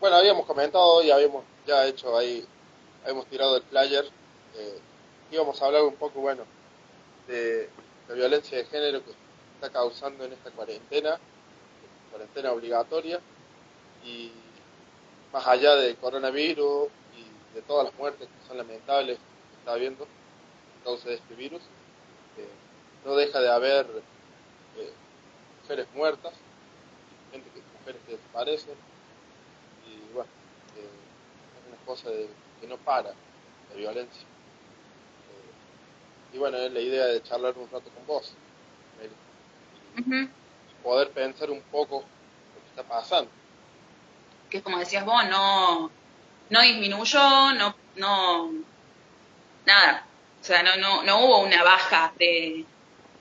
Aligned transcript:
bueno, 0.00 0.16
habíamos 0.16 0.46
comentado 0.46 1.02
y 1.02 1.10
habíamos 1.10 1.44
ya 1.66 1.86
hecho 1.86 2.16
ahí, 2.16 2.46
habíamos 3.02 3.26
tirado 3.26 3.56
el 3.56 3.62
flyer, 3.62 4.04
eh, 4.56 4.78
íbamos 5.30 5.60
a 5.60 5.66
hablar 5.66 5.82
un 5.82 5.94
poco, 5.94 6.20
bueno, 6.20 6.44
de 7.26 7.68
la 8.08 8.14
violencia 8.14 8.58
de 8.58 8.64
género 8.64 9.04
que 9.04 9.12
está 9.54 9.70
causando 9.70 10.24
en 10.24 10.32
esta 10.32 10.50
cuarentena, 10.50 11.18
cuarentena 12.10 12.52
obligatoria, 12.52 13.20
y 14.04 14.32
más 15.32 15.46
allá 15.46 15.74
del 15.76 15.96
coronavirus 15.96 16.88
y 17.16 17.54
de 17.54 17.62
todas 17.62 17.84
las 17.84 17.94
muertes 17.94 18.28
que 18.28 18.48
son 18.48 18.56
lamentables 18.56 19.18
que 19.18 19.58
está 19.58 19.72
habiendo 19.72 20.04
a 20.04 20.84
causa 20.84 21.08
de 21.08 21.16
este 21.16 21.34
virus, 21.34 21.60
eh, 22.38 22.48
no 23.04 23.14
deja 23.16 23.40
de 23.40 23.50
haber 23.50 23.86
eh, 24.78 24.92
mujeres 25.62 25.86
muertas, 25.94 26.32
gente 27.30 27.50
que, 27.50 27.60
mujeres 27.78 28.00
que 28.06 28.12
desaparecen, 28.12 28.74
y 29.88 30.14
bueno, 30.14 30.30
eh, 30.76 30.88
es 31.60 31.68
una 31.68 31.86
cosa 31.86 32.10
de, 32.10 32.28
que 32.60 32.66
no 32.66 32.76
para, 32.78 33.10
la 33.70 33.76
violencia. 33.76 34.22
y 36.32 36.38
bueno, 36.38 36.58
es 36.58 36.72
la 36.72 36.80
idea 36.80 37.06
de 37.06 37.22
charlar 37.22 37.56
un 37.56 37.70
rato 37.70 37.90
con 37.90 38.06
vos, 38.06 38.34
y 39.96 40.28
poder 40.82 41.10
pensar 41.10 41.50
un 41.50 41.60
poco 41.62 42.00
lo 42.00 42.62
que 42.62 42.68
está 42.70 42.82
pasando 42.82 43.30
que 44.48 44.62
como 44.62 44.78
decías 44.78 45.04
vos, 45.04 45.24
no, 45.28 45.90
no 46.50 46.62
disminuyó, 46.62 47.52
no, 47.52 47.74
no, 47.96 48.52
nada. 49.66 50.06
O 50.40 50.44
sea, 50.44 50.62
no, 50.62 50.76
no, 50.76 51.02
no 51.02 51.24
hubo 51.24 51.38
una 51.40 51.62
baja 51.62 52.12
de, 52.18 52.64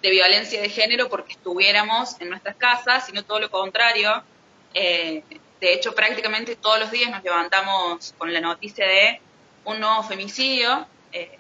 de 0.02 0.10
violencia 0.10 0.62
de 0.62 0.70
género 0.70 1.10
porque 1.10 1.34
estuviéramos 1.34 2.20
en 2.22 2.30
nuestras 2.30 2.56
casas, 2.56 3.06
sino 3.06 3.24
todo 3.24 3.40
lo 3.40 3.50
contrario. 3.52 4.24
Eh, 4.74 5.24
de 5.60 5.74
hecho, 5.74 5.94
prácticamente 5.96 6.56
todos 6.56 6.80
los 6.80 6.92
días 6.92 7.10
nos 7.10 7.24
levantamos 7.24 8.14
con 8.18 8.34
la 8.34 8.42
noticia 8.42 8.86
de 8.86 9.22
un 9.66 9.80
nuevo 9.80 10.04
femicidio, 10.04 10.88
eh, 11.12 11.38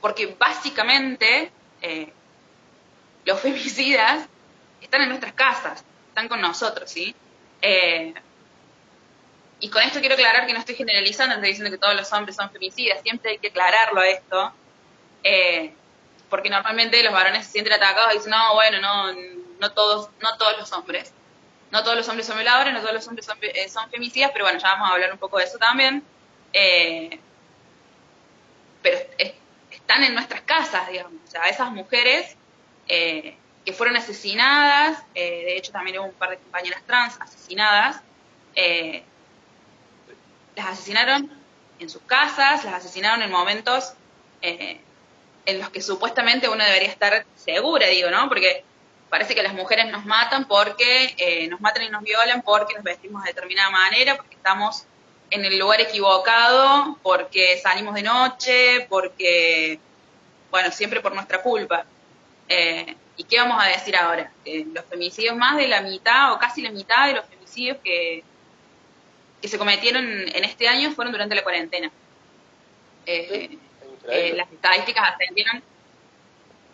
porque 0.00 0.34
básicamente 0.38 1.52
eh, 1.80 2.12
los 3.24 3.40
femicidas 3.40 4.26
están 4.80 5.02
en 5.02 5.08
nuestras 5.08 5.32
casas, 5.32 5.84
están 6.08 6.28
con 6.28 6.40
nosotros, 6.40 6.90
¿sí? 6.90 7.14
Y 9.62 9.68
con 9.68 9.80
esto 9.80 10.00
quiero 10.00 10.16
aclarar 10.16 10.44
que 10.44 10.52
no 10.52 10.58
estoy 10.58 10.74
generalizando, 10.74 11.36
estoy 11.36 11.50
diciendo 11.50 11.70
que 11.70 11.78
todos 11.78 11.94
los 11.94 12.12
hombres 12.12 12.34
son 12.34 12.50
femicidas, 12.50 13.00
siempre 13.02 13.30
hay 13.30 13.38
que 13.38 13.46
aclararlo 13.46 14.00
a 14.00 14.08
esto, 14.08 14.52
eh, 15.22 15.72
porque 16.28 16.50
normalmente 16.50 17.00
los 17.04 17.12
varones 17.12 17.46
se 17.46 17.52
sienten 17.52 17.74
atacados 17.74 18.12
y 18.12 18.16
dicen, 18.16 18.32
no, 18.32 18.54
bueno, 18.54 18.80
no, 18.80 19.12
no, 19.60 19.70
todos, 19.70 20.10
no 20.20 20.36
todos 20.36 20.58
los 20.58 20.72
hombres. 20.72 21.12
No 21.72 21.82
todos 21.82 21.96
los 21.96 22.08
hombres 22.08 22.26
son 22.26 22.36
violadores, 22.36 22.72
no 22.72 22.80
todos 22.80 22.94
los 22.94 23.08
hombres 23.08 23.26
son, 23.26 23.38
eh, 23.42 23.68
son 23.68 23.90
femicidas, 23.90 24.30
pero 24.32 24.44
bueno, 24.44 24.60
ya 24.60 24.68
vamos 24.68 24.90
a 24.90 24.94
hablar 24.94 25.12
un 25.12 25.18
poco 25.18 25.38
de 25.38 25.44
eso 25.44 25.58
también. 25.58 26.04
Eh, 26.52 27.18
pero 28.82 28.98
están 29.70 30.04
en 30.04 30.14
nuestras 30.14 30.42
casas, 30.42 30.88
digamos. 30.88 31.20
O 31.26 31.30
sea, 31.30 31.44
esas 31.48 31.70
mujeres 31.72 32.36
que 32.86 33.72
fueron 33.72 33.96
asesinadas, 33.96 35.02
de 35.14 35.56
hecho 35.56 35.72
también 35.72 35.98
hubo 35.98 36.06
un 36.06 36.14
par 36.14 36.30
de 36.30 36.36
compañeras 36.36 36.82
trans 36.84 37.18
asesinadas, 37.20 38.02
eh, 38.54 39.02
las 40.56 40.66
asesinaron 40.66 41.30
en 41.78 41.88
sus 41.88 42.02
casas, 42.02 42.64
las 42.64 42.74
asesinaron 42.74 43.22
en 43.22 43.30
momentos 43.30 43.94
eh, 44.42 44.80
en 45.46 45.58
los 45.58 45.70
que 45.70 45.80
supuestamente 45.80 46.48
uno 46.48 46.64
debería 46.64 46.88
estar 46.88 47.24
segura, 47.36 47.86
digo, 47.86 48.10
¿no? 48.10 48.28
Porque 48.28 48.64
parece 49.12 49.34
que 49.34 49.42
las 49.42 49.52
mujeres 49.52 49.92
nos 49.92 50.06
matan 50.06 50.48
porque 50.48 51.14
eh, 51.18 51.46
nos 51.48 51.60
matan 51.60 51.82
y 51.82 51.90
nos 51.90 52.02
violan 52.02 52.40
porque 52.40 52.72
nos 52.72 52.82
vestimos 52.82 53.22
de 53.22 53.28
determinada 53.28 53.68
manera, 53.68 54.16
porque 54.16 54.36
estamos 54.36 54.86
en 55.28 55.44
el 55.44 55.58
lugar 55.58 55.82
equivocado, 55.82 56.96
porque 57.02 57.58
salimos 57.58 57.94
de 57.94 58.04
noche, 58.04 58.86
porque, 58.88 59.78
bueno, 60.50 60.70
siempre 60.70 61.02
por 61.02 61.14
nuestra 61.14 61.42
culpa. 61.42 61.84
Eh, 62.48 62.96
¿Y 63.18 63.24
qué 63.24 63.36
vamos 63.36 63.62
a 63.62 63.68
decir 63.68 63.94
ahora? 63.96 64.32
los 64.46 64.84
femicidios, 64.86 65.36
más 65.36 65.58
de 65.58 65.68
la 65.68 65.82
mitad 65.82 66.32
o 66.32 66.38
casi 66.38 66.62
la 66.62 66.70
mitad 66.70 67.08
de 67.08 67.12
los 67.12 67.26
femicidios 67.26 67.76
que, 67.84 68.24
que 69.42 69.48
se 69.48 69.58
cometieron 69.58 70.06
en 70.06 70.44
este 70.44 70.68
año 70.68 70.90
fueron 70.92 71.12
durante 71.12 71.34
la 71.34 71.42
cuarentena. 71.42 71.92
Eh, 73.04 73.58
eh, 74.08 74.32
las 74.34 74.50
estadísticas 74.50 75.10
ascendieron. 75.12 75.62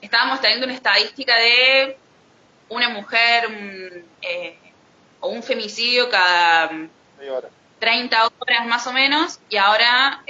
Estábamos 0.01 0.41
teniendo 0.41 0.67
una 0.67 0.77
estadística 0.77 1.35
de 1.35 1.99
una 2.69 2.89
mujer 2.91 4.05
eh, 4.23 4.59
o 5.21 5.29
un 5.29 5.43
femicidio 5.43 6.09
cada 6.11 6.71
30 7.79 8.31
horas 8.39 8.67
más 8.67 8.87
o 8.87 8.93
menos 8.93 9.41
y 9.49 9.57
ahora 9.57 10.23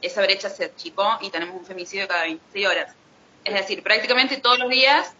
esa 0.00 0.22
brecha 0.22 0.48
se 0.48 0.64
achicó 0.64 1.18
y 1.20 1.30
tenemos 1.30 1.56
un 1.56 1.64
femicidio 1.64 2.08
cada 2.08 2.22
26 2.22 2.66
horas. 2.66 2.94
Es 3.44 3.54
decir, 3.54 3.82
prácticamente 3.82 4.38
todos 4.38 4.58
los 4.58 4.70
días 4.70 5.14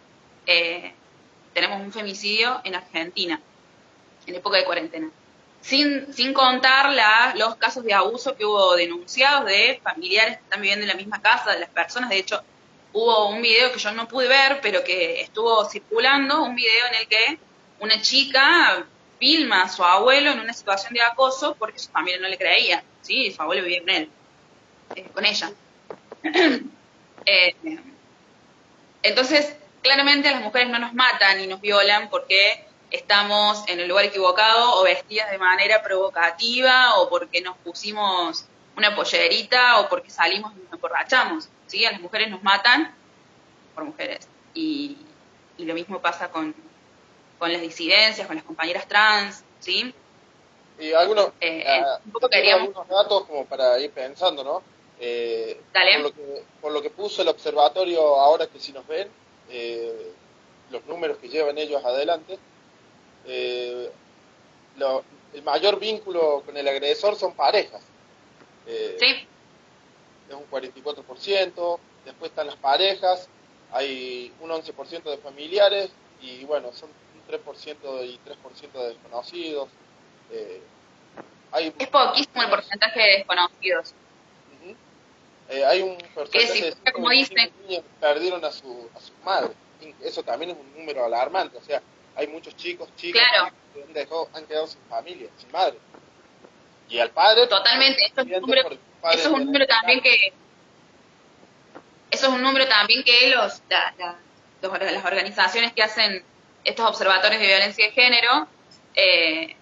tenemos 1.53 1.81
un 1.81 1.91
femicidio 1.91 2.61
en 2.63 2.75
Argentina 2.75 3.39
en 4.25 4.35
época 4.35 4.57
de 4.57 4.65
cuarentena 4.65 5.11
sin, 5.61 6.11
sin 6.13 6.33
contar 6.33 6.91
los 7.35 7.55
casos 7.55 7.83
de 7.83 7.93
abuso 7.93 8.35
que 8.35 8.45
hubo 8.45 8.75
denunciados 8.75 9.45
de 9.45 9.79
familiares 9.83 10.37
que 10.37 10.43
están 10.43 10.61
viviendo 10.61 10.83
en 10.83 10.89
la 10.89 10.95
misma 10.95 11.21
casa, 11.21 11.51
de 11.51 11.59
las 11.59 11.69
personas. 11.69 12.09
De 12.09 12.17
hecho, 12.17 12.43
hubo 12.93 13.29
un 13.29 13.41
video 13.41 13.71
que 13.71 13.79
yo 13.79 13.91
no 13.91 14.07
pude 14.07 14.27
ver, 14.27 14.59
pero 14.61 14.83
que 14.83 15.21
estuvo 15.21 15.63
circulando, 15.65 16.43
un 16.43 16.55
video 16.55 16.87
en 16.87 16.95
el 16.95 17.07
que 17.07 17.39
una 17.79 18.01
chica 18.01 18.85
filma 19.19 19.63
a 19.63 19.69
su 19.69 19.83
abuelo 19.83 20.31
en 20.31 20.39
una 20.39 20.53
situación 20.53 20.93
de 20.93 21.01
acoso 21.01 21.55
porque 21.57 21.79
su 21.79 21.89
familia 21.91 22.19
no 22.19 22.27
le 22.27 22.37
creía, 22.37 22.83
¿sí? 23.01 23.31
Su 23.31 23.41
abuelo 23.41 23.63
vivía 23.63 23.81
con 23.81 23.89
él, 23.89 24.09
eh, 24.95 25.05
con 25.13 25.25
ella. 25.25 25.51
Eh, 27.23 27.55
entonces, 29.03 29.55
claramente 29.83 30.31
las 30.31 30.41
mujeres 30.41 30.69
no 30.69 30.79
nos 30.79 30.95
matan 30.95 31.39
y 31.39 31.45
nos 31.45 31.61
violan 31.61 32.09
porque 32.09 32.65
estamos 32.89 33.63
en 33.67 33.79
el 33.79 33.87
lugar 33.87 34.05
equivocado 34.05 34.79
o 34.79 34.83
vestidas 34.83 35.29
de 35.29 35.37
manera 35.37 35.83
provocativa 35.83 36.95
o 36.95 37.09
porque 37.09 37.41
nos 37.41 37.57
pusimos 37.57 38.45
una 38.75 38.95
pollerita 38.95 39.79
o 39.79 39.89
porque 39.89 40.09
salimos 40.09 40.51
y 40.53 40.63
nos 40.63 40.73
emborrachamos. 40.73 41.47
¿Sí? 41.71 41.85
A 41.85 41.91
las 41.91 42.01
mujeres 42.01 42.29
nos 42.29 42.43
matan 42.43 42.93
por 43.73 43.85
mujeres. 43.85 44.27
Y, 44.53 44.97
lo 45.57 45.75
mismo 45.75 46.01
pasa 46.01 46.31
con, 46.31 46.55
con, 47.37 47.53
las 47.53 47.61
disidencias, 47.61 48.25
con 48.25 48.35
las 48.35 48.43
compañeras 48.43 48.87
trans, 48.87 49.43
¿sí? 49.59 49.93
Y 50.79 50.91
algunos, 50.93 51.27
eh, 51.39 51.63
eh, 51.67 51.83
eh, 52.31 52.51
algunos 52.51 52.87
datos 52.87 53.25
como 53.25 53.45
para 53.45 53.79
ir 53.79 53.91
pensando, 53.91 54.43
¿no? 54.43 54.63
Por 54.97 56.01
lo, 56.01 56.11
que, 56.11 56.43
por 56.59 56.71
lo 56.71 56.81
que 56.81 56.89
puso 56.89 57.21
el 57.21 57.27
observatorio 57.27 58.01
ahora 58.01 58.47
que 58.47 58.59
si 58.59 58.71
nos 58.71 58.87
ven, 58.87 59.07
los 60.71 60.83
números 60.87 61.17
que 61.19 61.29
llevan 61.29 61.59
ellos 61.59 61.85
adelante, 61.85 62.39
eh, 63.25 63.91
el 65.33 65.43
mayor 65.43 65.79
vínculo 65.79 66.43
con 66.45 66.57
el 66.57 66.67
agresor 66.67 67.15
son 67.15 67.33
parejas. 67.33 67.81
Eh, 68.67 68.97
sí. 68.99 69.27
Es 70.31 70.37
un 70.37 70.49
44%, 70.49 71.79
después 72.05 72.31
están 72.31 72.47
las 72.47 72.55
parejas, 72.55 73.27
hay 73.71 74.33
un 74.39 74.49
11% 74.49 75.03
de 75.03 75.17
familiares 75.17 75.89
y 76.21 76.45
bueno, 76.45 76.71
son 76.71 76.89
un 76.89 77.33
3% 77.33 78.05
y 78.05 78.17
3% 78.17 78.71
de 78.71 78.87
desconocidos. 78.87 79.69
Eh, 80.31 80.61
hay 81.51 81.73
es 81.77 81.87
poquísimo 81.89 82.43
el 82.43 82.49
porcentaje 82.49 82.99
de 83.01 83.07
desconocidos. 83.17 83.93
Eh, 85.49 85.65
hay 85.65 85.81
un 85.81 85.97
porcentaje 86.15 86.75
de 86.81 86.91
como 86.93 87.09
niños 87.09 87.29
que 87.29 87.83
perdieron 87.99 88.45
a 88.45 88.51
su, 88.51 88.89
a 88.95 89.01
su 89.01 89.11
madre. 89.25 89.51
Eso 90.01 90.23
también 90.23 90.51
es 90.51 90.57
un 90.57 90.79
número 90.79 91.03
alarmante. 91.03 91.57
O 91.57 91.61
sea, 91.61 91.81
hay 92.15 92.27
muchos 92.27 92.55
chicos, 92.55 92.87
chicas 92.95 93.21
que 93.73 93.83
han, 93.83 93.91
dejado, 93.91 94.29
han 94.33 94.45
quedado 94.45 94.67
sin 94.67 94.79
familia, 94.83 95.29
sin 95.37 95.51
madre. 95.51 95.77
Y 96.87 96.99
al 96.99 97.09
padre... 97.09 97.47
Totalmente, 97.47 98.01
es 98.05 98.17
un 98.17 98.41
número, 98.41 98.69
eso 99.11 99.27
es 99.29 99.33
un 99.33 99.45
número 99.45 99.67
también 99.67 100.01
que... 100.01 100.33
Eso 102.11 102.27
es 102.27 102.33
un 102.33 102.41
número 102.41 102.67
también 102.67 103.03
que 103.03 103.29
los, 103.29 103.61
las 103.69 105.05
organizaciones 105.05 105.71
que 105.71 105.81
hacen 105.81 106.23
estos 106.63 106.85
observatorios 106.85 107.41
de 107.41 107.47
violencia 107.47 107.85
de 107.85 107.91
género 107.91 108.47
eh, 108.95 109.55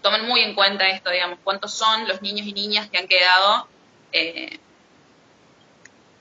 toman 0.00 0.26
muy 0.26 0.40
en 0.40 0.54
cuenta 0.54 0.86
esto, 0.88 1.10
digamos, 1.10 1.38
cuántos 1.42 1.74
son 1.74 2.06
los 2.06 2.22
niños 2.22 2.46
y 2.46 2.52
niñas 2.52 2.88
que 2.88 2.98
han 2.98 3.08
quedado 3.08 3.66
eh, 4.12 4.58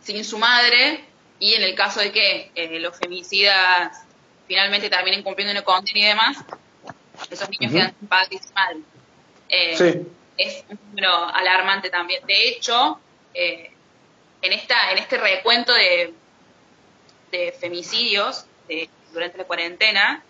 sin 0.01 0.23
su 0.25 0.37
madre 0.37 1.03
y 1.39 1.53
en 1.53 1.63
el 1.63 1.75
caso 1.75 1.99
de 1.99 2.11
que 2.11 2.51
eh, 2.55 2.79
los 2.79 2.97
femicidas 2.97 4.03
finalmente 4.47 4.89
terminen 4.89 5.23
cumpliendo 5.23 5.51
una 5.51 5.63
condena 5.63 5.99
y 5.99 6.03
demás, 6.03 6.37
esos 7.29 7.49
niños 7.49 7.71
quedan 7.71 7.95
sin 7.99 8.07
padre 8.07 8.27
y 8.31 8.39
eh, 9.49 10.05
Es 10.37 10.63
un 10.69 10.79
número 10.89 11.11
alarmante 11.33 11.89
también. 11.89 12.25
De 12.25 12.49
hecho, 12.49 12.99
eh, 13.33 13.71
en, 14.41 14.53
esta, 14.53 14.91
en 14.91 14.99
este 14.99 15.17
recuento 15.17 15.73
de, 15.73 16.13
de 17.31 17.51
femicidios 17.53 18.45
durante 19.11 19.37
la 19.37 19.45
cuarentena, 19.45 20.23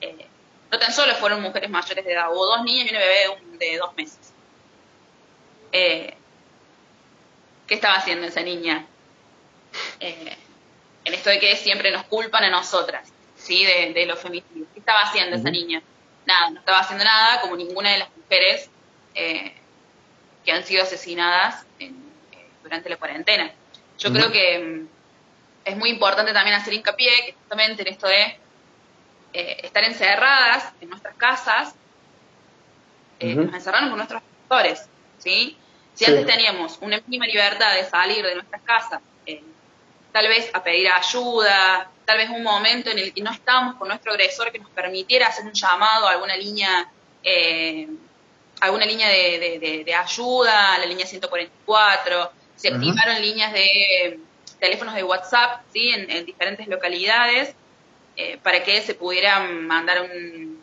eh, 0.00 0.26
no 0.70 0.78
tan 0.78 0.92
solo 0.92 1.14
fueron 1.16 1.42
mujeres 1.42 1.70
mayores 1.70 2.04
de 2.04 2.12
edad, 2.12 2.32
hubo 2.32 2.46
dos 2.46 2.64
niñas 2.64 2.86
y 2.86 2.90
una 2.90 2.98
bebé 2.98 3.38
de 3.58 3.76
dos 3.78 3.94
meses. 3.94 4.32
Eh, 5.70 6.14
¿Qué 7.66 7.74
estaba 7.74 7.94
haciendo 7.94 8.26
esa 8.26 8.42
niña? 8.42 8.86
Eh, 10.00 10.36
en 11.04 11.14
esto 11.14 11.30
de 11.30 11.38
que 11.38 11.56
siempre 11.56 11.90
nos 11.90 12.04
culpan 12.04 12.44
a 12.44 12.50
nosotras, 12.50 13.12
¿sí? 13.36 13.64
De, 13.64 14.06
los 14.06 14.18
femicidios. 14.18 14.68
¿Qué 14.72 14.80
estaba 14.80 15.00
haciendo 15.00 15.36
esa 15.36 15.50
niña? 15.50 15.82
Nada, 16.26 16.50
no 16.50 16.60
estaba 16.60 16.80
haciendo 16.80 17.04
nada 17.04 17.40
como 17.40 17.56
ninguna 17.56 17.90
de 17.90 17.98
las 17.98 18.08
mujeres 18.16 18.70
eh, 19.14 19.54
que 20.44 20.52
han 20.52 20.64
sido 20.64 20.82
asesinadas 20.82 21.64
durante 22.62 22.88
la 22.88 22.96
cuarentena. 22.96 23.50
Yo 23.98 24.12
creo 24.12 24.32
que 24.32 24.58
mm, 24.58 24.88
es 25.64 25.76
muy 25.76 25.90
importante 25.90 26.32
también 26.32 26.56
hacer 26.56 26.72
hincapié 26.72 27.10
que 27.26 27.32
justamente 27.34 27.82
en 27.82 27.88
esto 27.88 28.08
de 28.08 28.36
eh, 29.32 29.60
estar 29.62 29.84
encerradas 29.84 30.72
en 30.80 30.90
nuestras 30.90 31.14
casas, 31.16 31.74
eh, 33.20 33.34
nos 33.34 33.54
encerramos 33.54 33.90
con 33.90 33.98
nuestros 33.98 34.22
profesores, 34.48 34.88
¿sí? 35.18 35.56
Si 35.94 36.04
antes 36.04 36.26
teníamos 36.26 36.78
una 36.80 37.00
mínima 37.06 37.26
libertad 37.26 37.74
de 37.74 37.84
salir 37.84 38.24
de 38.24 38.34
nuestras 38.34 38.62
casas, 38.62 39.00
eh, 39.26 39.42
tal 40.10 40.26
vez 40.26 40.50
a 40.52 40.62
pedir 40.62 40.88
ayuda, 40.88 41.90
tal 42.04 42.18
vez 42.18 42.30
un 42.30 42.42
momento 42.42 42.90
en 42.90 42.98
el 42.98 43.12
que 43.12 43.22
no 43.22 43.30
estábamos 43.30 43.76
con 43.76 43.88
nuestro 43.88 44.12
agresor 44.12 44.50
que 44.50 44.58
nos 44.58 44.70
permitiera 44.70 45.28
hacer 45.28 45.44
un 45.44 45.52
llamado 45.52 46.08
a 46.08 46.12
alguna 46.12 46.36
línea, 46.36 46.90
eh, 47.22 47.88
alguna 48.62 48.86
línea 48.86 49.08
de, 49.08 49.82
de, 49.84 49.94
ayuda, 49.94 50.78
la 50.78 50.86
línea 50.86 51.04
144, 51.04 52.32
se 52.54 52.68
activaron 52.68 53.20
líneas 53.20 53.52
de 53.52 54.20
teléfonos 54.60 54.94
de 54.94 55.02
WhatsApp, 55.02 55.62
¿sí? 55.72 55.88
En, 55.90 56.24
diferentes 56.24 56.68
localidades, 56.68 57.54
eh, 58.16 58.38
para 58.40 58.62
que 58.62 58.80
se 58.82 58.94
pudiera 58.94 59.40
mandar 59.40 60.02
un, 60.02 60.62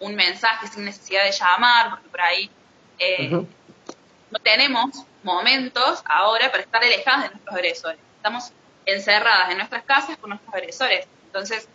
un, 0.00 0.14
mensaje 0.16 0.66
sin 0.66 0.84
necesidad 0.84 1.24
de 1.24 1.30
llamar, 1.30 1.90
porque 1.90 2.08
por 2.08 2.20
ahí 2.20 2.50
eh, 2.98 3.28
no 3.30 4.38
tenemos 4.42 5.04
momentos 5.22 6.02
ahora 6.06 6.50
para 6.50 6.64
estar 6.64 6.82
alejadas 6.82 7.22
de 7.22 7.30
nuestros 7.30 7.54
agresores. 7.54 8.00
Estamos 8.16 8.52
encerradas 8.84 9.50
en 9.50 9.58
nuestras 9.58 9.84
casas 9.84 10.16
con 10.16 10.30
nuestros 10.30 10.52
agresores. 10.52 11.06
Entonces, 11.26 11.68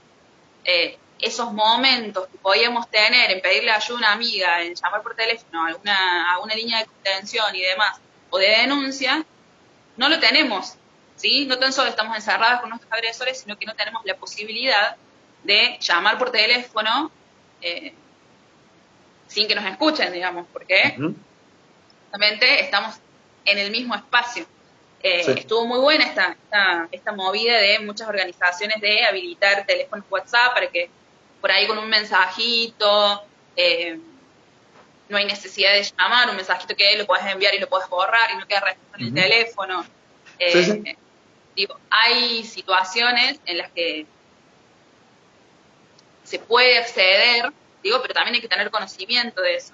eh, 0.66 0.98
esos 1.24 1.54
momentos 1.54 2.28
que 2.28 2.38
podíamos 2.38 2.90
tener 2.90 3.32
en 3.32 3.42
pedirle 3.42 3.72
ayuda 3.72 3.96
a 3.96 4.00
una 4.00 4.12
amiga, 4.12 4.62
en 4.62 4.76
llamar 4.76 5.02
por 5.02 5.16
teléfono 5.16 5.64
a 5.64 5.68
alguna, 5.68 6.34
a 6.34 6.40
una 6.40 6.56
línea 6.56 6.80
de 6.80 6.86
contención 6.86 7.56
y 7.56 7.62
demás, 7.62 8.00
o 8.30 8.38
de 8.38 8.48
denuncia, 8.48 9.26
no 9.98 10.10
lo 10.10 10.20
tenemos. 10.20 10.76
¿sí? 11.16 11.46
No 11.46 11.58
tan 11.58 11.72
solo 11.72 11.90
estamos 11.90 12.16
encerradas 12.16 12.62
con 12.62 12.70
nuestros 12.70 12.92
agresores, 12.92 13.40
sino 13.40 13.58
que 13.58 13.66
no 13.66 13.76
tenemos 13.76 14.04
la 14.06 14.16
posibilidad 14.16 14.96
de 15.44 15.78
llamar 15.80 16.18
por 16.18 16.32
teléfono 16.32 17.12
eh, 17.62 17.94
sin 19.28 19.48
que 19.48 19.56
nos 19.56 19.66
escuchen, 19.66 20.12
digamos, 20.12 20.48
porque 20.52 20.96
justamente 22.04 22.62
estamos 22.62 22.96
en 23.46 23.58
el 23.58 23.72
mismo 23.72 23.96
espacio. 23.96 24.46
Eh, 25.02 25.22
estuvo 25.38 25.66
muy 25.66 25.80
buena 25.80 26.06
esta, 26.06 26.38
esta, 26.92 27.12
movida 27.12 27.58
de 27.58 27.80
muchas 27.80 28.08
organizaciones 28.08 28.80
de 28.80 29.04
habilitar 29.04 29.66
teléfonos 29.66 30.06
WhatsApp 30.10 30.54
para 30.54 30.68
que 30.68 30.90
por 31.44 31.52
ahí 31.52 31.68
con 31.68 31.78
un 31.78 31.90
mensajito, 31.90 33.22
eh, 33.58 34.00
no 35.10 35.18
hay 35.18 35.26
necesidad 35.26 35.74
de 35.74 35.84
llamar, 35.84 36.30
un 36.30 36.38
mensajito 36.38 36.74
que 36.74 36.98
lo 36.98 37.06
puedes 37.06 37.26
enviar 37.26 37.54
y 37.54 37.60
lo 37.60 37.68
puedes 37.68 37.90
borrar 37.90 38.32
y 38.32 38.38
no 38.38 38.48
queda 38.48 38.62
respuesta 38.62 38.98
en 38.98 39.04
el 39.04 39.14
teléfono. 39.14 39.86
Eh, 40.40 40.96
digo, 41.54 41.78
hay 41.90 42.46
situaciones 42.46 43.42
en 43.46 43.58
las 43.58 43.70
que 43.74 44.06
se 46.24 46.40
puede 46.40 46.78
acceder, 46.78 47.52
digo, 47.84 48.02
pero 48.02 48.14
también 48.14 48.36
hay 48.36 48.42
que 48.42 48.48
tener 48.48 48.72
conocimiento 48.72 49.42
de 49.42 49.56
eso. 49.56 49.74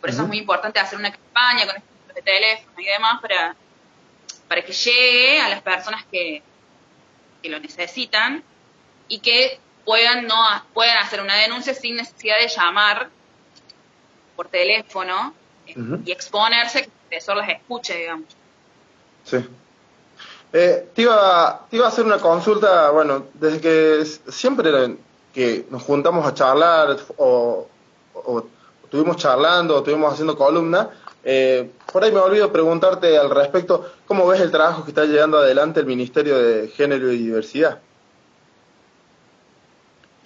por 0.00 0.10
eso 0.10 0.22
es 0.22 0.28
muy 0.28 0.38
importante 0.38 0.80
hacer 0.80 0.98
una 0.98 1.12
campaña 1.12 1.66
con 1.66 1.76
estos 1.76 2.14
de 2.16 2.22
teléfono 2.22 2.80
y 2.80 2.86
demás 2.86 3.20
para 3.22 3.54
para 4.50 4.64
que 4.64 4.72
llegue 4.72 5.40
a 5.40 5.48
las 5.48 5.62
personas 5.62 6.04
que, 6.10 6.42
lo 7.44 7.60
necesitan 7.60 8.42
y 9.06 9.20
que 9.20 9.60
puedan 9.90 10.24
no 10.28 10.36
puedan 10.72 10.98
hacer 10.98 11.20
una 11.20 11.34
denuncia 11.34 11.74
sin 11.74 11.96
necesidad 11.96 12.38
de 12.38 12.46
llamar 12.46 13.08
por 14.36 14.46
teléfono 14.46 15.34
eh, 15.66 15.74
y 16.04 16.12
exponerse 16.12 16.82
que 16.82 16.84
el 16.84 16.92
profesor 17.08 17.36
las 17.38 17.48
escuche, 17.48 17.96
digamos. 17.96 18.28
Sí. 19.24 19.44
Eh, 20.52 20.88
te, 20.94 21.02
iba, 21.02 21.66
te 21.68 21.74
iba 21.74 21.86
a 21.86 21.88
hacer 21.88 22.04
una 22.04 22.18
consulta, 22.18 22.90
bueno, 22.90 23.24
desde 23.34 23.60
que 23.60 24.04
siempre 24.30 24.70
que 25.34 25.66
nos 25.70 25.82
juntamos 25.82 26.24
a 26.24 26.34
charlar 26.34 26.96
o, 27.16 27.66
o 28.14 28.44
estuvimos 28.84 29.16
charlando 29.16 29.74
o 29.74 29.78
estuvimos 29.78 30.12
haciendo 30.12 30.38
columna, 30.38 30.88
eh, 31.24 31.68
por 31.92 32.04
ahí 32.04 32.12
me 32.12 32.20
olvido 32.20 32.52
preguntarte 32.52 33.18
al 33.18 33.28
respecto, 33.28 33.90
¿cómo 34.06 34.24
ves 34.28 34.40
el 34.40 34.52
trabajo 34.52 34.84
que 34.84 34.92
está 34.92 35.04
llevando 35.04 35.38
adelante 35.38 35.80
el 35.80 35.86
Ministerio 35.86 36.38
de 36.38 36.68
Género 36.68 37.10
y 37.10 37.18
Diversidad? 37.18 37.80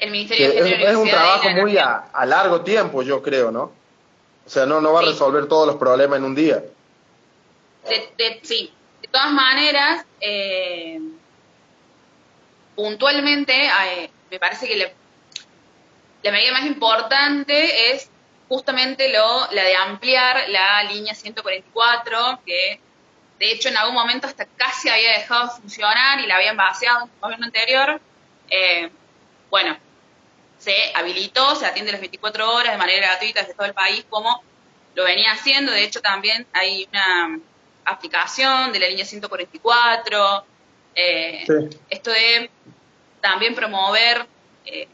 El 0.04 0.10
Ministerio 0.10 0.48
de 0.48 0.54
Género 0.54 0.84
es, 0.84 0.90
es 0.90 0.96
un 0.96 1.08
trabajo 1.08 1.48
muy 1.50 1.78
a, 1.78 2.26
largo 2.26 2.60
tiempo, 2.60 3.02
yo 3.02 3.22
creo, 3.22 3.50
¿no? 3.50 3.72
O 4.44 4.50
sea, 4.50 4.66
no, 4.66 4.78
no 4.82 4.92
va 4.92 5.00
a 5.00 5.04
resolver 5.04 5.46
todos 5.48 5.66
los 5.66 5.76
problemas 5.76 6.18
en 6.18 6.24
un 6.24 6.34
día. 6.34 6.62
sí, 8.42 8.70
de 9.00 9.08
todas 9.08 9.32
maneras, 9.32 10.04
eh, 10.20 11.00
puntualmente, 12.76 13.54
eh, 13.66 14.10
me 14.30 14.38
parece 14.38 14.68
que 14.68 14.92
la 16.22 16.30
medida 16.30 16.52
más 16.52 16.66
importante 16.66 17.92
es 17.92 18.10
justamente 18.50 19.10
lo, 19.10 19.50
la 19.52 19.64
de 19.64 19.74
ampliar 19.74 20.50
la 20.50 20.82
línea 20.84 21.14
144, 21.14 22.40
que 22.44 22.78
de 23.38 23.52
hecho 23.52 23.70
en 23.70 23.78
algún 23.78 23.94
momento 23.94 24.26
hasta 24.26 24.44
casi 24.44 24.90
había 24.90 25.12
dejado 25.12 25.44
de 25.44 25.62
funcionar 25.62 26.20
y 26.20 26.26
la 26.26 26.36
habían 26.36 26.58
vaciado 26.58 27.04
en 27.04 27.10
el 27.10 27.20
gobierno 27.22 27.46
anterior. 27.46 28.00
Eh, 28.50 28.90
bueno, 29.48 29.78
se 30.64 30.74
habilitó, 30.94 31.54
se 31.56 31.66
atiende 31.66 31.92
las 31.92 32.00
24 32.00 32.50
horas 32.50 32.72
de 32.72 32.78
manera 32.78 33.08
gratuita 33.08 33.40
desde 33.40 33.54
todo 33.54 33.66
el 33.66 33.74
país, 33.74 34.06
como 34.08 34.42
lo 34.94 35.04
venía 35.04 35.32
haciendo. 35.32 35.72
De 35.72 35.84
hecho, 35.84 36.00
también 36.00 36.46
hay 36.54 36.88
una 36.90 37.38
aplicación 37.84 38.72
de 38.72 38.80
la 38.80 38.88
línea 38.88 39.04
144. 39.04 40.44
Eh, 40.94 41.44
esto 41.90 42.10
de 42.10 42.50
también 43.20 43.54
promover 43.54 44.26
eh, 44.64 44.88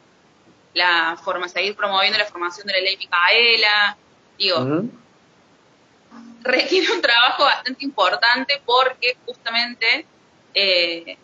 la 0.75 1.17
forma, 1.23 1.49
seguir 1.49 1.77
promoviendo 1.77 2.19
la 2.19 2.25
formación 2.25 2.67
de 2.67 2.73
la 2.73 2.81
ley 2.81 2.97
Micaela, 2.97 3.97
digo, 4.39 4.89
requiere 6.43 6.91
un 6.93 7.01
trabajo 7.01 7.45
bastante 7.45 7.85
importante 7.85 8.61
porque 8.65 9.17
justamente 9.25 10.05
eh, 10.55 11.17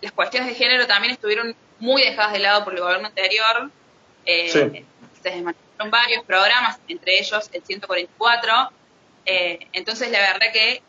las 0.00 0.12
cuestiones 0.12 0.50
de 0.50 0.54
género 0.54 0.86
también 0.86 1.14
estuvieron 1.14 1.56
muy 1.80 2.02
dejadas 2.02 2.32
de 2.32 2.38
lado 2.40 2.64
por 2.64 2.74
el 2.74 2.80
gobierno 2.80 3.08
anterior. 3.08 3.70
Eh, 4.24 4.48
Se 5.22 5.30
desmantelaron 5.30 5.90
varios 5.90 6.24
programas, 6.24 6.78
entre 6.88 7.18
ellos 7.18 7.48
el 7.52 7.62
144. 7.62 8.70
Eh, 9.26 9.66
entonces, 9.72 10.10
la 10.10 10.20
verdad 10.20 10.52
que, 10.52 10.82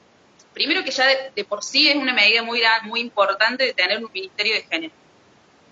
primero 0.53 0.83
que 0.83 0.91
ya 0.91 1.05
de, 1.35 1.43
por 1.45 1.63
sí 1.63 1.89
es 1.89 1.95
una 1.95 2.13
medida 2.13 2.43
muy, 2.43 2.61
muy 2.83 2.99
importante 2.99 3.65
de 3.65 3.73
tener 3.73 4.03
un 4.03 4.11
ministerio 4.11 4.55
de 4.55 4.63
género. 4.63 4.93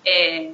Eh, 0.03 0.53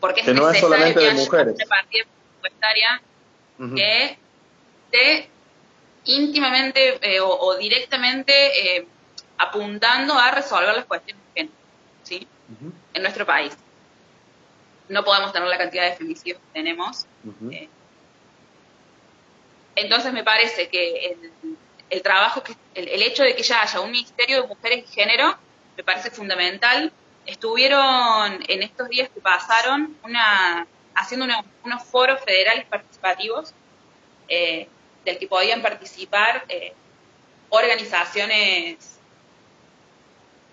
porque 0.00 0.20
es 0.20 0.26
necesario 0.26 0.94
que 0.94 1.08
haya 1.08 1.12
una 1.12 1.66
partida 1.66 2.04
presupuestaria 2.04 3.02
que 3.74 4.18
esté 4.92 5.28
íntimamente 6.04 6.98
eh, 7.02 7.20
o, 7.20 7.56
directamente 7.56 8.76
eh, 8.76 8.86
apuntando 9.36 10.14
a 10.14 10.30
resolver 10.30 10.74
las 10.74 10.84
cuestiones 10.86 11.22
de 11.26 11.40
género, 11.40 11.56
¿sí? 12.02 12.26
En 12.94 13.02
nuestro 13.02 13.26
país. 13.26 13.56
No 14.88 15.04
podemos 15.04 15.32
tener 15.32 15.48
la 15.48 15.58
cantidad 15.58 15.84
de 15.84 15.96
femicidios 15.96 16.38
que 16.38 16.52
tenemos. 16.52 17.06
Eh. 17.50 17.68
entonces 19.76 20.12
me 20.12 20.24
parece 20.24 20.68
que 20.68 21.16
el, 21.90 22.02
trabajo, 22.02 22.42
que 22.42 22.54
el, 22.74 22.88
el, 22.88 23.02
hecho 23.02 23.22
de 23.22 23.36
que 23.36 23.42
ya 23.42 23.62
haya 23.62 23.80
un 23.80 23.90
Ministerio 23.90 24.42
de 24.42 24.48
Mujeres 24.48 24.84
y 24.88 24.92
Género, 24.92 25.36
me 25.76 25.84
parece 25.84 26.10
fundamental 26.10 26.92
estuvieron 27.28 28.42
en 28.48 28.62
estos 28.62 28.88
días 28.88 29.10
que 29.14 29.20
pasaron 29.20 29.96
una, 30.02 30.66
haciendo 30.94 31.26
unos 31.62 31.84
foros 31.84 32.24
federales 32.24 32.64
participativos 32.66 33.52
eh, 34.28 34.66
del 35.04 35.18
que 35.18 35.28
podían 35.28 35.60
participar 35.60 36.44
eh, 36.48 36.72
organizaciones, 37.50 38.98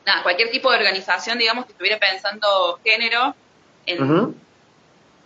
nada, 0.06 0.22
cualquier 0.24 0.52
tipo 0.52 0.70
de 0.70 0.78
organización, 0.78 1.38
digamos, 1.38 1.66
que 1.66 1.72
estuviera 1.72 1.98
pensando 1.98 2.78
género 2.84 3.34
en, 3.86 4.36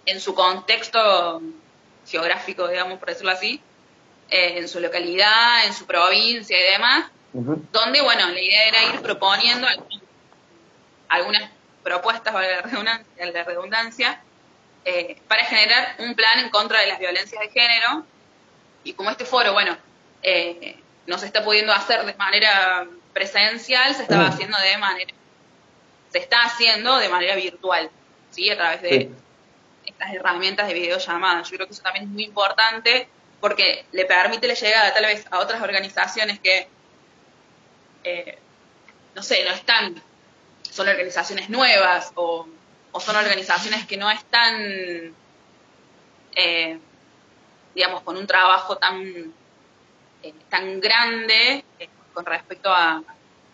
en 0.06 0.20
su 0.20 0.34
contexto 0.34 1.42
geográfico, 2.08 2.68
digamos, 2.68 3.00
por 3.00 3.10
decirlo 3.10 3.32
así, 3.32 3.62
eh, 4.30 4.60
en 4.60 4.68
su 4.68 4.80
localidad, 4.80 5.66
en 5.66 5.74
su 5.74 5.86
provincia 5.86 6.58
y 6.58 6.72
demás, 6.72 7.12
donde, 7.34 8.02
bueno, 8.02 8.30
la 8.30 8.40
idea 8.40 8.64
era 8.68 8.84
ir 8.94 9.02
proponiendo 9.02 9.68
algunas 11.08 11.50
propuestas, 11.84 12.34
valga 12.34 12.64
la 13.18 13.44
redundancia, 13.44 14.22
eh, 14.86 15.18
para 15.28 15.46
generar 15.46 15.96
un 16.00 16.16
plan 16.16 16.40
en 16.40 16.50
contra 16.50 16.80
de 16.80 16.88
las 16.88 17.00
violencias 17.00 17.42
de 17.42 17.50
género. 17.50 18.06
Y 18.84 18.94
como 18.94 19.10
este 19.10 19.26
foro, 19.26 19.54
bueno, 19.54 19.78
eh, 20.24 20.80
no 21.06 21.18
se 21.18 21.26
está 21.26 21.44
pudiendo 21.44 21.74
hacer 21.74 22.06
de 22.06 22.14
manera 22.16 22.88
presencial, 23.14 23.94
se 23.96 24.04
estaba 24.04 24.28
haciendo 24.28 24.58
de 24.60 24.78
manera, 24.78 25.14
se 26.12 26.20
está 26.20 26.44
haciendo 26.44 26.98
de 26.98 27.10
manera 27.10 27.36
virtual, 27.36 27.90
¿sí? 28.32 28.50
A 28.50 28.58
través 28.58 28.82
de 28.82 29.12
estas 29.86 30.14
herramientas 30.14 30.68
de 30.68 30.74
videollamadas. 30.74 31.50
Yo 31.50 31.58
creo 31.58 31.68
que 31.68 31.74
eso 31.74 31.84
también 31.84 32.06
es 32.06 32.12
muy 32.12 32.24
importante 32.24 33.08
porque 33.40 33.86
le 33.92 34.06
permite 34.06 34.48
la 34.48 34.54
llegada 34.54 34.94
tal 34.94 35.06
vez 35.06 35.26
a 35.32 35.40
otras 35.40 35.62
organizaciones 35.62 36.40
que, 36.40 36.68
eh, 38.04 38.38
no 39.16 39.24
sé, 39.24 39.44
no 39.46 39.52
están, 39.52 40.02
son 40.62 40.88
organizaciones 40.88 41.50
nuevas 41.50 42.12
o, 42.16 42.48
son 43.00 43.16
organizaciones 43.16 43.86
que 43.86 43.98
no 43.98 44.12
están, 44.12 45.16
eh, 46.36 46.80
digamos, 47.74 48.02
con 48.02 48.18
un 48.18 48.28
trabajo 48.28 48.78
tan, 48.78 49.34
eh, 50.24 50.34
tan 50.50 50.82
grande 50.82 51.64
con 52.14 52.26
respecto 52.26 52.70
a, 52.70 53.02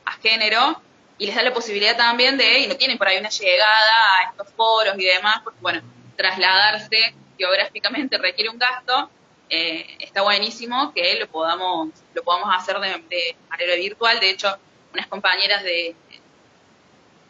a 0.06 0.12
género 0.14 0.82
y 1.18 1.28
les 1.28 1.36
da 1.36 1.44
la 1.44 1.54
posibilidad 1.54 1.96
también 1.96 2.38
de, 2.38 2.60
y 2.60 2.68
no 2.68 2.76
tienen 2.76 2.98
por 2.98 3.08
ahí 3.08 3.18
una 3.18 3.30
llegada 3.30 4.18
a 4.20 4.30
estos 4.32 4.50
foros 4.54 4.96
y 4.98 5.06
demás, 5.06 5.42
porque 5.44 5.60
bueno, 5.62 5.82
trasladarse 6.18 7.16
geográficamente 7.38 8.18
requiere 8.18 8.50
un 8.50 8.58
gasto, 8.58 9.10
eh, 9.50 9.98
está 10.00 10.22
buenísimo 10.24 10.94
que 10.94 11.16
lo 11.20 11.28
podamos, 11.28 11.90
lo 12.14 12.24
podamos 12.24 12.50
hacer 12.56 12.80
de, 12.80 13.36
manera 13.50 13.76
virtual. 13.76 14.20
De 14.20 14.30
hecho, 14.30 14.58
unas 14.94 15.08
compañeras 15.08 15.64
de, 15.64 15.96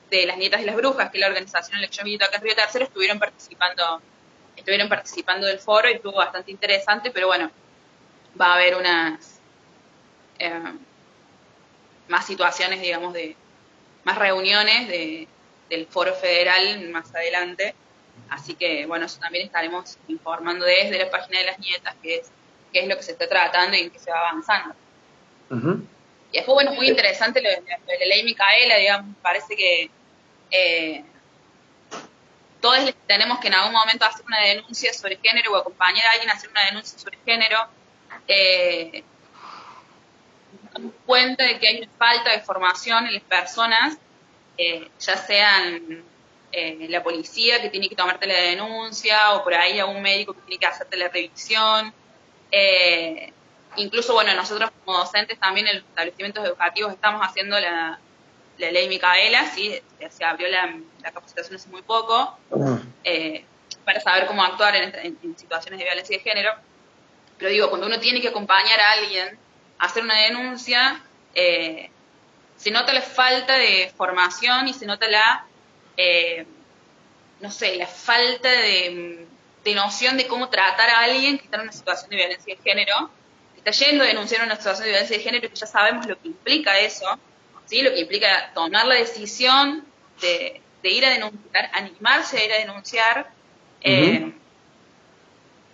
de 0.10 0.25
las 0.25 0.38
Nietas 0.38 0.62
y 0.62 0.65
las 0.65 0.75
Brujas, 0.75 1.12
que 1.12 1.18
es 1.18 1.22
la 1.22 1.27
organización 1.27 1.77
Elección 1.77 2.06
Militar 2.06 2.30
acá 2.30 2.38
en 2.38 2.44
Río 2.44 2.56
Tercero, 2.56 2.86
estuvieron 2.86 3.20
participando, 3.20 4.01
estuvieron 4.56 4.89
participando 4.89 5.46
del 5.46 5.60
foro 5.60 5.89
y 5.89 5.94
estuvo 5.94 6.13
bastante 6.13 6.51
interesante, 6.51 7.12
pero 7.12 7.27
bueno, 7.27 7.51
va 8.39 8.48
a 8.48 8.54
haber 8.56 8.75
unas 8.75 9.39
eh, 10.39 10.74
más 12.08 12.25
situaciones, 12.25 12.82
digamos, 12.82 13.13
de 13.13 13.36
más 14.06 14.18
reuniones 14.18 14.88
de, 14.88 15.28
del 15.70 15.88
foro 15.88 16.14
federal 16.14 16.88
más 16.90 17.14
adelante. 17.14 17.76
Así 18.30 18.56
que, 18.56 18.86
bueno, 18.86 19.06
eso 19.08 19.20
también 19.20 19.48
estaremos 19.48 19.98
informando 20.08 20.66
desde 20.66 20.98
la 20.98 21.10
página 21.10 21.40
de 21.40 21.46
las 21.46 21.60
nietas, 21.60 21.96
que 22.02 22.16
es, 22.18 22.32
qué 22.72 22.80
es 22.80 22.88
lo 22.88 22.96
que 22.96 23.04
se 23.04 23.12
está 23.12 23.28
tratando 23.28 23.76
y 23.76 23.82
en 23.82 23.90
qué 23.90 24.00
se 24.00 24.10
va 24.10 24.30
avanzando. 24.30 24.76
Y 26.32 26.38
después, 26.38 26.54
bueno, 26.54 26.74
muy 26.74 26.88
interesante 26.88 27.42
lo 27.42 27.50
de, 27.50 27.62
la 27.62 28.06
ley 28.06 28.24
Micaela, 28.24 28.78
digamos, 28.78 29.16
parece 29.22 29.56
que 29.56 29.90
eh, 30.52 31.04
todos 32.62 32.94
tenemos 33.08 33.40
que 33.40 33.48
en 33.48 33.54
algún 33.54 33.74
momento 33.74 34.06
hacer 34.06 34.26
una 34.26 34.42
denuncia 34.42 34.94
sobre 34.94 35.18
género 35.18 35.54
o 35.54 35.58
acompañar 35.58 36.06
a 36.08 36.12
alguien 36.12 36.30
a 36.30 36.34
hacer 36.34 36.50
una 36.50 36.66
denuncia 36.66 36.98
sobre 36.98 37.18
género. 37.26 37.68
Eh, 38.28 39.04
damos 40.75 40.94
cuenta 41.05 41.44
de 41.46 41.58
que 41.58 41.67
hay 41.67 41.77
una 41.77 41.91
falta 41.98 42.32
de 42.32 42.41
formación 42.41 43.08
en 43.08 43.13
las 43.13 43.24
personas, 43.24 43.98
eh, 44.58 44.89
ya 45.00 45.17
sean 45.17 46.03
eh, 46.51 46.88
la 46.89 47.01
policía 47.01 47.62
que 47.62 47.70
tiene 47.70 47.89
que 47.89 47.96
tomarte 47.96 48.27
la 48.27 48.36
denuncia 48.36 49.34
o 49.34 49.44
por 49.44 49.53
ahí 49.53 49.79
a 49.79 49.86
un 49.86 50.01
médico 50.01 50.34
que 50.34 50.41
tiene 50.41 50.60
que 50.60 50.65
hacerte 50.65 50.98
la 50.98 51.08
revisión. 51.08 51.94
Eh, 52.51 53.32
incluso, 53.77 54.13
bueno, 54.13 54.34
nosotros 54.36 54.70
como 54.84 54.98
docentes 54.98 55.39
también 55.39 55.67
en 55.67 55.75
los 55.77 55.86
establecimientos 55.86 56.46
educativos 56.46 56.94
estamos 56.94 57.22
haciendo 57.25 57.60
la, 57.60 58.00
ley 58.58 58.88
Micaela, 58.88 59.51
sí, 59.51 59.82
se 60.10 60.24
abrió 60.24 60.48
la, 60.48 60.77
capacitación 61.01 61.55
hace 61.55 61.70
muy 61.70 61.82
poco, 61.82 62.15
ah. 62.15 62.79
eh, 63.03 63.44
para 63.84 64.00
saber 64.00 64.25
cómo 64.27 64.44
actuar 64.44 64.75
en, 64.75 65.36
situaciones 65.38 65.79
de 65.79 65.86
violencia 65.86 66.17
de 66.17 66.24
género. 66.24 66.53
Pero 67.38 67.51
digo, 67.51 67.70
cuando 67.70 67.88
uno 67.88 68.00
tiene 68.00 68.22
que 68.22 68.29
acompañar 68.29 68.79
a 68.79 68.91
alguien 68.94 69.38
hacer 69.79 70.03
una 70.03 70.17
denuncia, 70.22 71.01
se 71.34 72.72
nota 72.72 72.94
la 72.94 73.01
falta 73.01 73.58
de 73.58 73.91
formación 73.96 74.67
y 74.67 74.74
se 74.74 74.86
nota 74.86 75.08
la 75.08 75.46
eh, 75.98 76.46
no 77.39 77.51
sé, 77.51 77.75
la 77.75 77.88
falta 77.88 78.50
de, 78.50 79.27
noción 79.75 80.17
de 80.17 80.27
cómo 80.27 80.50
tratar 80.50 80.89
a 80.89 81.00
alguien 81.01 81.38
que 81.38 81.46
está 81.46 81.58
en 81.58 81.63
una 81.63 81.72
situación 81.72 82.10
de 82.10 82.17
violencia 82.17 82.55
de 82.55 82.62
género, 82.62 83.10
que 83.53 83.70
está 83.70 83.72
yendo 83.72 84.03
a 84.03 84.08
denunciar 84.08 84.46
una 84.46 84.55
situación 84.55 84.86
de 84.86 84.89
violencia 84.91 85.17
de 85.17 85.24
género, 85.24 85.50
que 85.50 85.55
ya 85.55 85.67
sabemos 85.67 86.05
lo 86.05 86.20
que 86.20 86.27
implica 86.27 86.79
eso, 86.79 87.05
¿sí? 87.65 87.82
lo 87.82 87.91
que 87.91 88.01
implica 88.01 88.51
tomar 88.53 88.86
la 88.86 88.96
decisión 88.96 89.86
de, 90.22 90.62
ir 90.84 91.05
a 91.05 91.10
denunciar, 91.10 91.70
animarse 91.74 92.38
a 92.38 92.46
ir 92.46 92.53
a 92.53 92.58
denunciar. 92.58 93.32
Eh, 93.82 94.34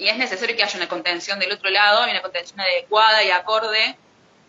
y 0.01 0.09
es 0.09 0.17
necesario 0.17 0.55
que 0.55 0.63
haya 0.63 0.77
una 0.77 0.87
contención 0.87 1.37
del 1.37 1.51
otro 1.51 1.69
lado, 1.69 2.09
una 2.09 2.23
contención 2.23 2.59
adecuada 2.59 3.23
y 3.23 3.29
acorde, 3.29 3.95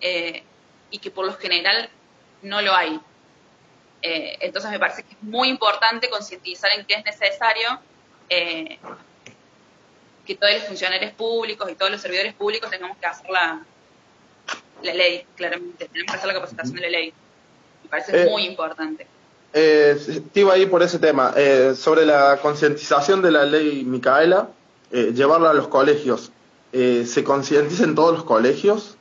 eh, 0.00 0.42
y 0.90 0.98
que 0.98 1.10
por 1.10 1.26
lo 1.26 1.34
general 1.34 1.90
no 2.40 2.62
lo 2.62 2.74
hay. 2.74 2.98
Eh, 4.00 4.38
entonces 4.40 4.70
me 4.70 4.78
parece 4.78 5.02
que 5.02 5.12
es 5.12 5.22
muy 5.22 5.50
importante 5.50 6.08
concientizar 6.08 6.70
en 6.72 6.86
que 6.86 6.94
es 6.94 7.04
necesario 7.04 7.68
eh, 8.30 8.78
que 10.26 10.34
todos 10.36 10.54
los 10.54 10.62
funcionarios 10.64 11.12
públicos 11.12 11.70
y 11.70 11.74
todos 11.74 11.92
los 11.92 12.00
servidores 12.00 12.32
públicos 12.32 12.70
tengamos 12.70 12.96
que 12.96 13.04
hacer 13.04 13.28
la, 13.28 13.62
la 14.82 14.94
ley, 14.94 15.26
claramente, 15.36 15.86
tenemos 15.86 16.12
que 16.12 16.16
hacer 16.16 16.28
la 16.28 16.34
capacitación 16.34 16.76
de 16.76 16.82
la 16.82 16.88
ley. 16.88 17.12
Me 17.82 17.90
parece 17.90 18.22
eh, 18.22 18.24
muy 18.24 18.46
importante. 18.46 19.06
Eh, 19.52 20.22
iba 20.32 20.54
ahí 20.54 20.64
por 20.64 20.82
ese 20.82 20.98
tema, 20.98 21.34
sobre 21.76 22.06
la 22.06 22.38
concientización 22.40 23.20
de 23.20 23.30
la 23.30 23.44
ley 23.44 23.84
Micaela, 23.84 24.48
llevarla 24.92 25.50
a 25.50 25.54
los 25.54 25.68
colegios. 25.68 26.30
¿Se 26.72 27.24
concientiza 27.24 27.84
en 27.84 27.94
todos 27.94 28.14
los 28.14 28.24
colegios? 28.24 28.96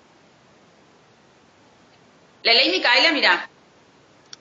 La 2.43 2.53
ley 2.53 2.71
Micaela, 2.71 3.11
mira, 3.11 3.49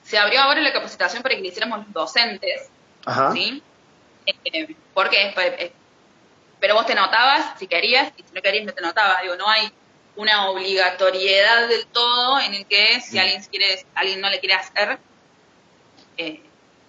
se 0.03 0.17
abrió 0.17 0.41
ahora 0.41 0.61
la 0.61 0.73
capacitación 0.73 1.21
para 1.21 1.35
que 1.35 1.41
le 1.41 1.49
hiciéramos 1.49 1.79
los 1.79 1.93
docentes, 1.93 2.69
¿sí? 3.33 3.61
Eh, 4.25 4.75
porque, 4.93 5.33
eh, 5.37 5.71
pero 6.59 6.75
vos 6.75 6.85
te 6.85 6.95
notabas 6.95 7.57
si 7.59 7.67
querías 7.67 8.11
y 8.17 8.23
si 8.23 8.33
no 8.33 8.41
querías 8.41 8.65
no 8.65 8.73
te 8.73 8.81
notabas. 8.81 9.21
Digo, 9.21 9.35
no 9.35 9.47
hay 9.47 9.71
una 10.15 10.49
obligatoriedad 10.49 11.67
del 11.67 11.85
todo 11.87 12.39
en 12.39 12.55
el 12.55 12.65
que 12.65 12.99
si 13.01 13.17
mm. 13.17 13.19
alguien 13.19 13.43
quiere, 13.43 13.85
alguien 13.95 14.21
no 14.21 14.29
le 14.29 14.39
quiere 14.39 14.55
hacer, 14.55 14.99
eh, 16.17 16.41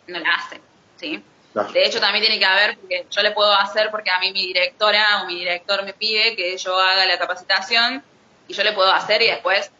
no 0.06 0.18
la 0.18 0.30
hace, 0.30 0.60
¿sí? 0.96 1.22
De 1.54 1.84
hecho, 1.84 2.00
también 2.00 2.24
tiene 2.24 2.38
que 2.38 2.46
haber, 2.46 2.78
porque 2.78 3.06
yo 3.10 3.22
le 3.22 3.32
puedo 3.32 3.52
hacer 3.52 3.90
porque 3.90 4.10
a 4.10 4.18
mí 4.18 4.32
mi 4.32 4.46
directora 4.46 5.22
o 5.22 5.26
mi 5.26 5.38
director 5.38 5.84
me 5.84 5.92
pide 5.92 6.34
que 6.34 6.56
yo 6.56 6.78
haga 6.78 7.04
la 7.04 7.18
capacitación 7.18 8.02
y 8.48 8.54
yo 8.54 8.64
le 8.64 8.72
puedo 8.72 8.90
hacer 8.90 9.20
y 9.20 9.26
después 9.26 9.70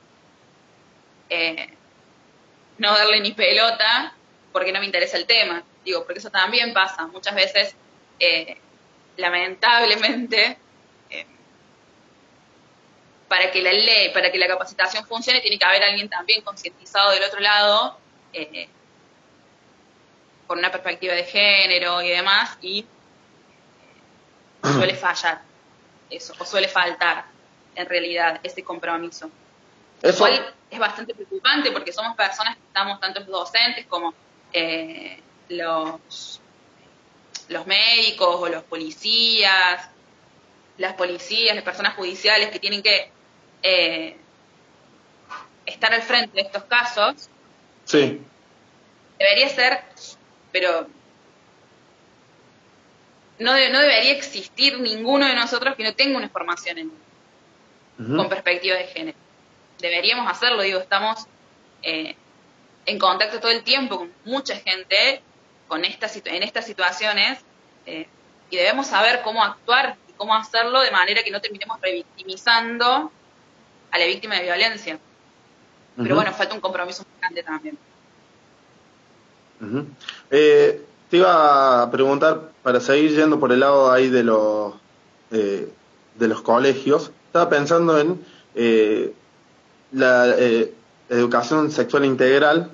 eh, 1.31 1.75
no 2.77 2.93
darle 2.93 3.21
ni 3.21 3.33
pelota 3.33 4.15
porque 4.53 4.73
no 4.73 4.81
me 4.81 4.87
interesa 4.87 5.17
el 5.17 5.27
tema. 5.27 5.63
Digo, 5.85 6.05
porque 6.05 6.19
eso 6.19 6.31
también 6.31 6.75
pasa. 6.75 7.07
Muchas 7.07 7.35
veces, 7.35 7.75
eh, 8.21 8.59
lamentablemente, 9.17 10.59
eh, 11.09 11.27
para 13.29 13.51
que 13.51 13.63
la 13.63 13.73
ley, 13.73 14.11
para 14.11 14.31
que 14.31 14.39
la 14.39 14.47
capacitación 14.47 15.07
funcione, 15.07 15.41
tiene 15.41 15.59
que 15.59 15.65
haber 15.65 15.83
alguien 15.83 16.09
también 16.09 16.43
concientizado 16.43 17.13
del 17.13 17.23
otro 17.25 17.41
lado, 17.41 17.99
eh, 18.33 18.69
con 20.53 20.59
una 20.59 20.71
perspectiva 20.71 21.15
de 21.15 21.25
género 21.25 22.03
y 22.03 22.11
demás, 22.11 22.59
y 22.61 22.85
suele 24.63 24.95
fallar 24.95 25.41
eso, 26.11 26.35
o 26.39 26.45
suele 26.45 26.69
faltar 26.69 27.25
en 27.75 27.89
realidad 27.89 28.39
ese 28.43 28.63
compromiso. 28.63 29.31
Eso 30.03 30.27
es 30.27 30.79
bastante 30.79 31.15
preocupante 31.15 31.71
porque 31.73 31.91
somos 31.91 32.15
personas 32.15 32.57
que 32.57 32.67
estamos, 32.67 33.01
tanto 33.01 33.21
los 33.21 33.31
docentes 33.31 33.87
como 33.87 34.13
eh, 34.53 35.23
los, 35.49 36.39
los 37.49 37.67
médicos 37.67 38.37
o 38.39 38.47
los 38.49 38.63
policías, 38.65 39.89
las 40.77 40.93
policías, 40.93 41.55
las 41.55 41.65
personas 41.65 41.95
judiciales 41.97 42.51
que 42.51 42.59
tienen 42.59 42.83
que 42.83 43.11
eh, 43.63 44.19
estar 45.65 45.95
al 45.95 46.03
frente 46.03 46.35
de 46.35 46.43
estos 46.43 46.65
casos. 46.65 47.31
Sí. 47.87 48.21
Debería 49.19 49.49
ser, 49.49 49.83
pero 50.53 50.87
no, 53.39 53.53
no 53.53 53.81
debería 53.81 54.13
existir 54.13 54.79
ninguno 54.79 55.27
de 55.27 55.35
nosotros 55.35 55.75
que 55.75 55.85
no 55.85 55.95
tenga 55.95 56.19
una 56.19 56.29
formación 56.29 56.79
en, 56.79 56.93
con 58.17 58.29
perspectiva 58.29 58.77
de 58.77 58.85
género 58.85 59.23
deberíamos 59.83 60.31
hacerlo, 60.31 60.63
digo, 60.63 60.81
estamos 60.81 61.27
eh, 61.83 62.17
en 62.87 62.99
contacto 62.99 63.41
todo 63.41 63.51
el 63.51 63.63
tiempo 63.63 63.99
con 63.99 64.13
mucha 64.25 64.57
gente 64.57 65.23
con 65.69 65.85
esta, 65.85 66.09
en 66.27 66.43
estas 66.43 66.65
situaciones 66.65 67.41
eh, 67.85 68.07
y 68.51 68.57
debemos 68.57 68.87
saber 68.87 69.21
cómo 69.23 69.43
actuar 69.43 69.97
y 70.09 70.13
cómo 70.13 70.35
hacerlo 70.35 70.81
de 70.81 70.91
manera 70.91 71.23
que 71.23 71.31
no 71.31 71.41
terminemos 71.41 71.81
revictimizando 71.81 73.11
a 73.91 73.99
la 73.99 74.07
víctima 74.07 74.37
de 74.37 74.43
violencia. 74.43 74.99
Pero 75.97 76.15
bueno, 76.15 76.33
falta 76.33 76.55
un 76.55 76.61
compromiso 76.61 77.05
muy 77.05 77.21
grande 77.21 77.43
también. 77.43 77.79
Eh, 80.31 80.83
te 81.11 81.17
iba 81.17 81.83
a 81.83 81.91
preguntar 81.91 82.53
para 82.63 82.81
seguir 82.81 83.15
yendo 83.15 83.39
por 83.39 83.53
el 83.53 83.61
lado 83.61 83.93
ahí 83.93 84.09
de 84.09 84.23
los, 84.23 84.75
eh, 85.31 85.69
de 86.19 86.29
los 86.29 86.43
colegios, 86.43 87.11
estaba 87.27 87.49
pensando 87.49 87.99
en 87.99 88.21
eh, 88.55 89.13
la 89.93 90.35
educación 91.09 91.71
sexual 91.71 92.05
integral, 92.05 92.71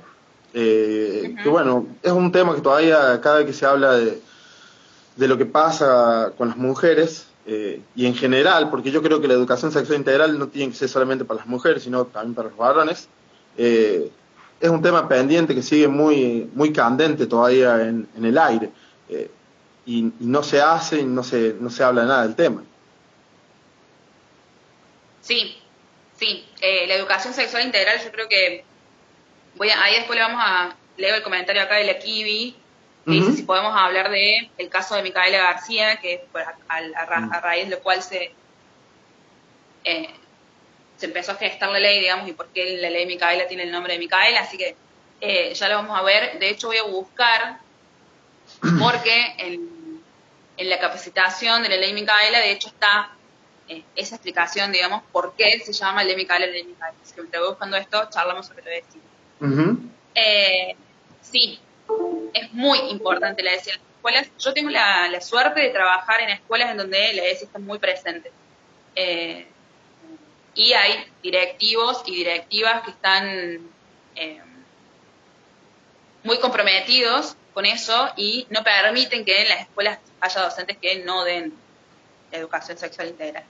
que 0.52 1.36
bueno, 1.46 1.86
es 2.02 2.12
un 2.12 2.32
tema 2.32 2.54
que 2.54 2.60
todavía 2.60 3.20
cada 3.20 3.38
vez 3.38 3.46
que 3.46 3.52
se 3.52 3.66
habla 3.66 3.92
de, 3.92 4.20
de 5.16 5.28
lo 5.28 5.36
que 5.36 5.46
pasa 5.46 6.32
con 6.36 6.48
las 6.48 6.56
mujeres, 6.56 7.26
y 7.46 8.04
en 8.04 8.14
general, 8.14 8.68
porque 8.70 8.90
yo 8.90 9.02
creo 9.02 9.20
que 9.22 9.28
la 9.28 9.34
educación 9.34 9.72
sexual 9.72 9.98
integral 9.98 10.38
no 10.38 10.48
tiene 10.48 10.70
que 10.70 10.78
ser 10.78 10.88
solamente 10.88 11.24
para 11.24 11.38
las 11.38 11.46
mujeres, 11.46 11.82
sino 11.82 12.04
también 12.04 12.34
para 12.34 12.48
los 12.50 12.58
varones, 12.58 13.08
eh, 13.56 14.10
es 14.60 14.70
un 14.70 14.82
tema 14.82 15.08
pendiente 15.08 15.54
que 15.54 15.62
sigue 15.62 15.88
muy, 15.88 16.50
muy 16.54 16.72
candente 16.72 17.26
todavía 17.26 17.80
en, 17.82 18.08
el 18.20 18.36
aire 18.36 18.70
eh, 19.08 19.30
y, 19.86 20.12
no 20.20 20.42
se 20.42 20.60
hace 20.60 21.00
y 21.00 21.04
no 21.04 21.22
se, 21.22 21.54
no 21.60 21.70
se 21.70 21.84
habla 21.84 22.04
nada 22.04 22.22
del 22.22 22.34
tema. 22.34 22.62
Sí, 25.22 25.56
sí, 26.18 26.46
eh, 26.60 26.86
la 26.86 26.94
educación 26.94 27.34
sexual 27.34 27.64
integral 27.64 28.00
yo 28.02 28.10
creo 28.10 28.28
que 28.28 28.64
voy 29.56 29.70
a, 29.70 29.82
ahí 29.82 29.96
después 29.96 30.16
le 30.18 30.24
vamos 30.24 30.40
a 30.42 30.74
leer 30.96 31.16
el 31.16 31.22
comentario 31.22 31.62
acá 31.62 31.76
de 31.76 31.84
la 31.84 31.98
Kiwi 31.98 32.56
que 33.04 33.14
dice 33.14 33.32
si 33.32 33.42
podemos 33.44 33.74
hablar 33.74 34.10
de 34.10 34.50
el 34.58 34.68
caso 34.68 34.94
de 34.94 35.02
Micaela 35.02 35.38
García 35.38 35.96
que 35.96 36.26
a, 36.68 37.40
raíz 37.40 37.64
de 37.64 37.76
lo 37.76 37.82
cual 37.82 38.02
se 38.02 38.32
eh, 39.84 40.10
se 40.98 41.06
empezó 41.06 41.32
a 41.32 41.36
gestar 41.36 41.70
la 41.70 41.78
ley, 41.78 42.00
digamos, 42.00 42.28
y 42.28 42.32
por 42.32 42.48
qué 42.48 42.76
la 42.76 42.90
ley 42.90 43.06
Micaela 43.06 43.46
tiene 43.46 43.62
el 43.62 43.70
nombre 43.70 43.92
de 43.92 44.00
Micaela, 44.00 44.40
así 44.40 44.58
que 44.58 44.76
eh, 45.20 45.54
ya 45.54 45.68
lo 45.68 45.76
vamos 45.76 45.98
a 45.98 46.02
ver. 46.02 46.38
De 46.40 46.50
hecho, 46.50 46.66
voy 46.66 46.76
a 46.76 46.82
buscar, 46.82 47.60
porque 48.80 49.34
en, 49.38 49.78
la 50.58 50.80
capacitación 50.80 51.62
de 51.62 51.68
la 51.68 51.76
ley 51.76 51.92
Micaela, 51.92 52.40
de 52.40 52.50
hecho, 52.50 52.68
está 52.68 53.12
eh, 53.68 53.84
esa 53.94 54.16
explicación, 54.16 54.72
digamos, 54.72 55.02
por 55.12 55.34
qué 55.36 55.60
se 55.60 55.72
llama 55.72 56.02
ley 56.02 56.16
Micaela 56.16 56.46
ley 56.46 56.64
Micaela. 56.64 56.96
Así 57.00 57.14
que 57.14 57.20
mientras 57.20 57.42
voy 57.42 57.50
buscando 57.50 57.76
esto, 57.76 58.08
charlamos 58.10 58.46
sobre 58.46 58.64
lo 58.64 58.70
de 58.70 58.78
esto. 58.78 58.98
Eh, 60.16 60.76
sí, 61.22 61.60
es 62.34 62.52
muy 62.52 62.78
importante 62.90 63.44
la 63.44 63.52
ESI 63.52 63.70
en 63.70 63.76
las 63.76 63.86
escuelas. 63.94 64.30
Yo 64.40 64.52
tengo 64.52 64.70
la, 64.70 65.20
suerte 65.20 65.60
de 65.60 65.70
trabajar 65.70 66.22
en 66.22 66.30
escuelas 66.30 66.72
en 66.72 66.78
donde 66.78 67.12
la 67.12 67.24
ESI 67.24 67.44
está 67.44 67.60
muy 67.60 67.78
presente. 67.78 68.32
Eh, 68.96 69.46
y 70.58 70.72
hay 70.72 70.92
directivos 71.22 72.02
y 72.04 72.16
directivas 72.16 72.82
que 72.82 72.90
están 72.90 73.24
eh, 74.16 74.40
muy 76.24 76.38
comprometidos 76.40 77.36
con 77.54 77.64
eso 77.64 78.08
y 78.16 78.44
no 78.50 78.64
permiten 78.64 79.24
que 79.24 79.42
en 79.42 79.48
las 79.48 79.60
escuelas 79.60 80.00
haya 80.20 80.42
docentes 80.42 80.76
que 80.78 81.04
no 81.04 81.22
den 81.22 81.52
educación 82.32 82.76
sexual 82.76 83.08
integral. 83.08 83.44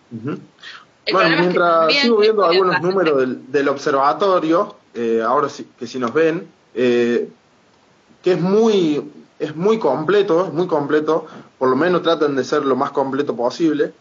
Bueno, 1.11 1.37
mientras 1.41 1.95
sigo 1.95 2.19
viendo 2.19 2.45
algunos 2.45 2.83
números 2.83 3.27
del, 3.51 3.69
observatorio, 3.71 4.77
eh, 4.93 5.23
ahora 5.27 5.49
sí, 5.49 5.67
que 5.79 5.87
si 5.87 5.99
nos 5.99 6.13
ven, 6.13 6.47
eh, 6.75 7.27
que 8.23 8.33
es 8.33 8.41
muy, 8.41 9.11
es 9.39 9.57
muy 9.57 9.79
completo, 9.79 10.45
es 10.45 10.53
muy 10.53 10.67
completo, 10.67 11.27
por 11.59 11.71
lo 11.71 11.77
menos 11.77 12.03
tratan 12.03 12.37
de 12.37 12.45
ser 12.45 12.67
lo 12.67 12.77
más 12.77 12.91
completo 12.91 13.35
posible. 13.35 13.95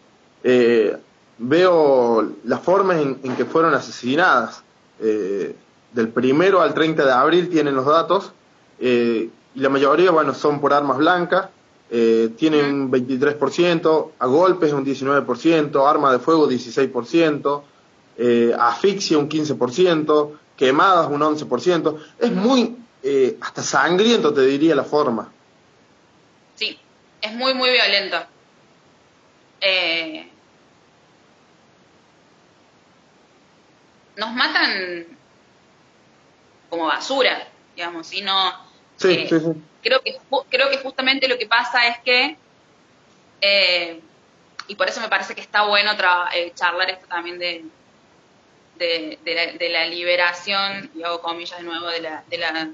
Eh, 0.44 0.94
veo 1.38 2.32
las 2.44 2.60
formas 2.60 3.00
en, 3.00 3.36
que 3.36 3.44
fueron 3.44 3.74
asesinadas. 3.74 4.62
Eh, 5.00 5.54
del 5.92 6.08
primero 6.08 6.60
al 6.60 6.74
30 6.74 7.04
de 7.04 7.12
abril 7.12 7.48
tienen 7.48 7.74
los 7.74 7.86
datos 7.86 8.32
eh, 8.78 9.30
y 9.54 9.60
la 9.60 9.68
mayoría, 9.68 10.10
bueno, 10.10 10.34
son 10.34 10.60
por 10.60 10.74
armas 10.74 10.98
blancas, 10.98 11.48
eh, 11.90 12.30
tienen 12.36 12.66
un 12.66 12.90
23%, 12.90 14.10
a 14.18 14.26
golpes 14.26 14.72
un 14.72 14.84
19%, 14.84 15.88
arma 15.88 16.12
de 16.12 16.18
fuego 16.18 16.48
16%, 16.48 17.62
asfixia 18.58 19.16
un 19.18 19.28
15%, 19.28 20.30
quemadas 20.56 21.08
un 21.08 21.20
11%. 21.20 21.96
Es 22.18 22.32
muy, 22.32 22.76
hasta 23.40 23.62
sangriento 23.62 24.34
te 24.34 24.42
diría 24.42 24.74
la 24.74 24.84
forma. 24.84 25.32
Sí, 26.56 26.78
es 27.22 27.32
muy, 27.34 27.54
muy 27.54 27.70
violento. 27.70 28.18
Eh, 29.60 30.28
nos 34.18 34.34
matan 34.34 35.06
como 36.68 36.86
basura, 36.86 37.48
digamos, 37.74 38.12
y 38.12 38.20
no... 38.20 38.68
Eh, 39.04 39.28
creo 39.80 40.02
que 40.02 40.18
creo 40.50 40.70
que 40.70 40.78
justamente 40.78 41.28
lo 41.28 41.38
que 41.38 41.46
pasa 41.46 41.86
es 41.86 41.98
que 42.00 42.36
eh, 43.40 44.00
y 44.66 44.74
por 44.74 44.88
eso 44.88 45.00
me 45.00 45.08
parece 45.08 45.36
que 45.36 45.40
está 45.40 45.66
bueno 45.66 45.92
eh, 46.34 46.52
charlar 46.54 46.90
esto 46.90 47.06
también 47.06 47.38
de, 47.38 47.64
de, 48.76 49.68
la, 49.70 49.86
liberación, 49.86 50.90
y 50.96 51.02
hago 51.04 51.22
comillas 51.22 51.58
de 51.58 51.64
nuevo, 51.64 51.86
de 51.86 52.00
la, 52.00 52.24
de 52.28 52.38
la 52.38 52.70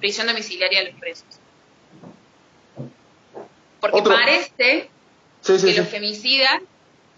prisión 0.00 0.26
domiciliaria 0.26 0.80
de 0.82 0.92
los 0.92 1.00
presos. 1.00 1.26
Porque 3.80 4.02
parece 4.02 4.90
que 5.44 5.74
los 5.76 5.88
femicidas 5.88 6.62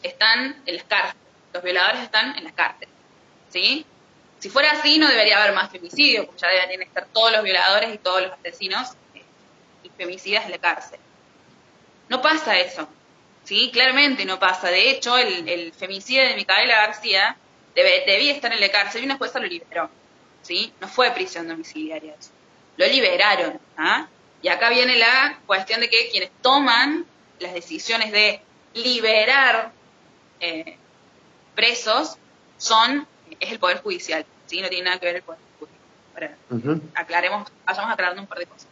están 0.02 0.61
en 0.66 0.74
las 0.74 0.84
cárceles 0.84 1.27
los 1.59 1.64
violadores 1.64 2.03
están 2.03 2.38
en 2.38 2.44
las 2.44 2.53
cárceles, 2.53 2.94
¿sí? 3.51 3.85
Si 4.38 4.49
fuera 4.49 4.71
así, 4.71 4.99
no 4.99 5.09
debería 5.09 5.42
haber 5.42 5.57
más 5.57 5.71
femicidios, 5.73 6.27
porque 6.27 6.42
ya 6.42 6.49
deberían 6.51 6.83
estar 6.83 7.07
todos 7.12 7.33
los 7.33 7.42
violadores 7.42 7.92
y 7.92 7.99
todos 7.99 8.23
los 8.23 8.33
asesinos 8.33 8.92
eh, 9.14 9.25
y 9.83 9.88
femicidas 9.90 10.44
en 10.44 10.53
la 10.53 10.59
cárcel. 10.59 11.01
No 12.09 12.23
pasa 12.23 12.57
eso, 12.57 12.88
¿sí? 13.42 13.71
Claramente 13.73 14.25
no 14.25 14.38
pasa. 14.38 14.68
De 14.68 14.88
hecho, 14.88 15.18
el, 15.18 15.49
el 15.49 15.73
femicidio 15.73 16.23
de 16.23 16.37
Micaela 16.37 16.87
García 16.87 17.37
debía 17.75 18.33
estar 18.33 18.53
en 18.53 18.61
la 18.61 18.71
cárcel 18.71 19.03
y 19.03 19.07
una 19.07 19.16
jueza 19.16 19.40
lo 19.40 19.49
liberó, 19.49 19.90
¿sí? 20.42 20.73
No 20.81 20.87
fue 20.87 21.11
prisión 21.11 21.49
domiciliaria. 21.49 22.14
Lo 22.77 22.87
liberaron, 22.87 23.61
¿ah? 23.77 24.07
Y 24.42 24.49
acá 24.49 24.71
viene 24.71 24.97
la 24.97 25.40
cuestión 25.44 25.81
de 25.81 25.90
que 25.90 26.09
quienes 26.11 26.31
toman 26.40 27.05
las 27.40 27.53
decisiones 27.53 28.12
de 28.12 28.40
liberar 28.75 29.73
eh, 30.38 30.79
presos 31.59 32.18
son, 32.57 33.05
es 33.40 33.51
el 33.51 33.59
Poder 33.59 33.83
Judicial, 33.83 34.25
¿sí? 34.47 34.62
No 34.62 34.68
tiene 34.68 34.85
nada 34.85 35.01
que 35.01 35.07
ver 35.07 35.16
el 35.16 35.23
Poder 35.23 35.40
Judicial. 35.59 36.83
aclaremos, 36.94 37.51
vayamos 37.66 37.92
aclarando 37.92 38.23
un 38.23 38.29
par 38.29 38.38
de 38.38 38.47
cosas. 38.47 38.68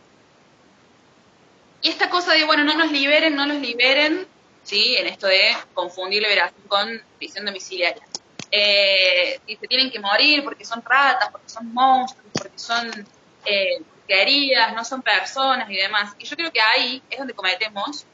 Y 1.82 1.88
esta 1.88 2.08
cosa 2.08 2.32
de, 2.32 2.44
bueno, 2.44 2.62
no 2.62 2.74
nos 2.76 2.92
liberen, 2.92 3.34
no 3.34 3.44
nos 3.44 3.56
liberen, 3.56 4.28
¿sí? 4.62 4.96
En 4.98 5.08
esto 5.08 5.26
de 5.26 5.56
confundir 5.74 6.22
liberación 6.22 6.62
con 6.68 7.02
prisión 7.18 7.44
domiciliaria. 7.44 8.04
Eh, 8.52 9.40
y 9.48 9.56
se 9.56 9.66
tienen 9.66 9.90
que 9.90 9.98
morir 9.98 10.44
porque 10.44 10.64
son 10.64 10.80
ratas, 10.84 11.28
porque 11.32 11.48
son 11.48 11.74
monstruos, 11.74 12.30
porque 12.32 12.58
son 12.58 12.88
eh, 13.44 13.82
no 14.76 14.84
son 14.84 15.02
personas 15.02 15.68
y 15.68 15.74
demás. 15.74 16.14
Y 16.20 16.24
yo 16.24 16.36
creo 16.36 16.52
que 16.52 16.60
ahí 16.60 17.02
es 17.10 17.18
donde 17.18 17.34
cometemos 17.34 18.06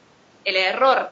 el 0.43 0.55
error 0.55 1.11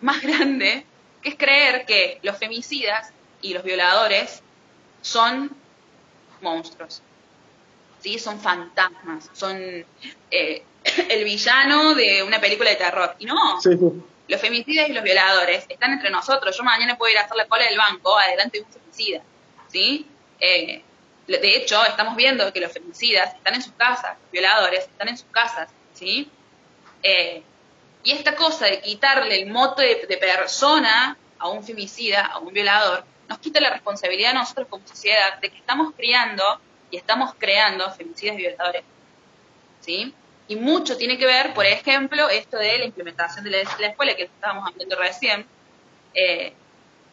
más 0.00 0.20
grande 0.22 0.84
que 1.22 1.30
es 1.30 1.36
creer 1.36 1.86
que 1.86 2.18
los 2.22 2.36
femicidas 2.36 3.12
y 3.40 3.54
los 3.54 3.62
violadores 3.62 4.42
son 5.00 5.50
monstruos, 6.40 7.02
¿sí? 8.00 8.18
Son 8.18 8.40
fantasmas, 8.40 9.30
son 9.32 9.56
eh, 10.30 10.62
el 11.08 11.24
villano 11.24 11.94
de 11.94 12.22
una 12.22 12.40
película 12.40 12.70
de 12.70 12.76
terror. 12.76 13.14
Y 13.18 13.26
no, 13.26 13.58
los 14.28 14.40
femicidas 14.40 14.88
y 14.88 14.92
los 14.92 15.04
violadores 15.04 15.64
están 15.68 15.92
entre 15.92 16.10
nosotros. 16.10 16.56
Yo 16.56 16.64
mañana 16.64 16.96
puedo 16.96 17.12
ir 17.12 17.18
a 17.18 17.22
hacer 17.22 17.36
la 17.36 17.46
cola 17.46 17.64
del 17.64 17.78
banco 17.78 18.16
adelante 18.18 18.58
de 18.58 18.64
un 18.64 18.72
femicida, 18.72 19.22
¿sí? 19.68 20.06
Eh, 20.40 20.82
de 21.26 21.56
hecho, 21.56 21.84
estamos 21.86 22.16
viendo 22.16 22.52
que 22.52 22.60
los 22.60 22.72
femicidas 22.72 23.34
están 23.34 23.54
en 23.54 23.62
sus 23.62 23.72
casas, 23.74 24.18
los 24.20 24.30
violadores 24.32 24.80
están 24.80 25.08
en 25.08 25.16
sus 25.16 25.28
casas, 25.30 25.70
¿sí? 25.94 26.28
Eh, 27.02 27.42
y 28.04 28.12
esta 28.12 28.34
cosa 28.34 28.66
de 28.66 28.80
quitarle 28.80 29.40
el 29.40 29.50
mote 29.50 30.06
de, 30.08 30.16
persona 30.16 31.16
a 31.38 31.48
un 31.48 31.62
femicida, 31.62 32.26
a 32.26 32.38
un 32.38 32.52
violador, 32.52 33.04
nos 33.28 33.38
quita 33.38 33.60
la 33.60 33.70
responsabilidad 33.70 34.32
a 34.32 34.34
nosotros 34.34 34.66
como 34.68 34.86
sociedad 34.86 35.38
de 35.40 35.50
que 35.50 35.58
estamos 35.58 35.94
criando 35.94 36.42
y 36.90 36.96
estamos 36.96 37.34
creando 37.38 37.90
femicidas 37.92 38.34
y 38.34 38.38
violadores. 38.38 38.82
¿Sí? 39.80 40.14
Y 40.48 40.56
mucho 40.56 40.96
tiene 40.96 41.16
que 41.16 41.26
ver, 41.26 41.54
por 41.54 41.64
ejemplo, 41.64 42.28
esto 42.28 42.58
de 42.58 42.78
la 42.78 42.84
implementación 42.84 43.44
de 43.44 43.50
la, 43.50 43.86
escuela 43.86 44.14
que 44.14 44.24
estábamos 44.24 44.68
hablando 44.68 44.96
recién. 44.96 45.46
Eh, 46.14 46.52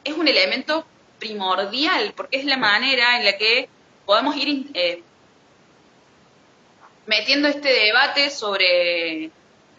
es 0.03 0.13
un 0.13 0.27
elemento 0.27 0.85
primordial 1.19 2.13
porque 2.15 2.37
es 2.37 2.45
la 2.45 2.57
manera 2.57 3.17
en 3.17 3.25
la 3.25 3.37
que 3.37 3.69
podemos 4.05 4.35
ir 4.35 4.67
eh, 4.73 5.03
metiendo 7.05 7.47
este 7.47 7.69
debate 7.69 8.29
sobre 8.29 9.31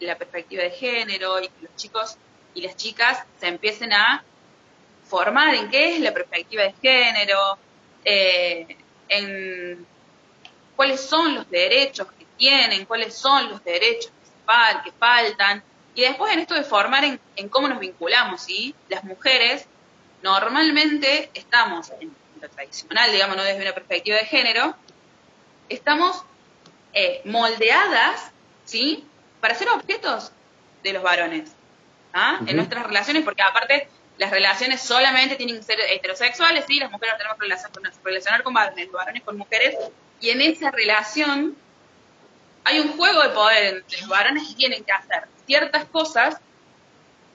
la 0.05 0.17
perspectiva 0.17 0.63
de 0.63 0.71
género 0.71 1.39
y 1.39 1.47
que 1.47 1.61
los 1.61 1.75
chicos 1.75 2.17
y 2.53 2.61
las 2.61 2.75
chicas 2.75 3.23
se 3.39 3.47
empiecen 3.47 3.93
a 3.93 4.23
formar 5.07 5.55
en 5.55 5.69
qué 5.69 5.95
es 5.95 6.01
la 6.01 6.13
perspectiva 6.13 6.63
de 6.63 6.73
género, 6.81 7.57
eh, 8.03 8.77
en 9.09 9.85
cuáles 10.75 11.01
son 11.01 11.35
los 11.35 11.49
derechos 11.49 12.07
que 12.17 12.25
tienen, 12.37 12.85
cuáles 12.85 13.13
son 13.13 13.49
los 13.49 13.63
derechos 13.63 14.11
que 14.83 14.91
faltan. 14.91 15.63
Y 15.93 16.01
después 16.01 16.33
en 16.33 16.39
esto 16.39 16.55
de 16.55 16.63
formar 16.63 17.03
en, 17.03 17.19
en 17.35 17.49
cómo 17.49 17.67
nos 17.67 17.79
vinculamos, 17.79 18.41
¿sí? 18.41 18.73
Las 18.89 19.03
mujeres 19.03 19.65
normalmente 20.23 21.29
estamos, 21.33 21.91
en 21.99 22.15
lo 22.41 22.49
tradicional, 22.49 23.11
digamos, 23.11 23.37
no 23.37 23.43
desde 23.43 23.61
una 23.61 23.73
perspectiva 23.73 24.17
de 24.17 24.25
género, 24.25 24.75
estamos 25.69 26.23
eh, 26.93 27.21
moldeadas, 27.25 28.31
¿sí? 28.65 29.05
Para 29.41 29.55
ser 29.55 29.69
objetos 29.69 30.31
de 30.83 30.93
los 30.93 31.03
varones, 31.03 31.51
¿ah? 32.13 32.39
En 32.45 32.55
nuestras 32.55 32.85
relaciones, 32.85 33.23
porque 33.23 33.41
aparte 33.41 33.89
las 34.17 34.31
relaciones 34.31 34.81
solamente 34.81 35.35
tienen 35.35 35.57
que 35.57 35.63
ser 35.63 35.79
heterosexuales, 35.79 36.65
sí, 36.67 36.79
las 36.79 36.91
mujeres 36.91 37.15
tenemos 37.17 37.37
que 37.37 37.99
relacionar 38.03 38.43
con 38.43 38.53
varones, 38.53 38.85
los 38.85 38.93
varones 38.95 39.23
con 39.23 39.37
mujeres, 39.37 39.75
y 40.19 40.29
en 40.29 40.41
esa 40.41 40.71
relación 40.71 41.57
hay 42.63 42.79
un 42.79 42.95
juego 42.95 43.23
de 43.23 43.29
poder 43.29 43.75
entre 43.75 43.99
los 43.99 44.07
varones 44.07 44.47
que 44.47 44.55
tienen 44.55 44.83
que 44.83 44.91
hacer 44.91 45.27
ciertas 45.47 45.85
cosas, 45.85 46.37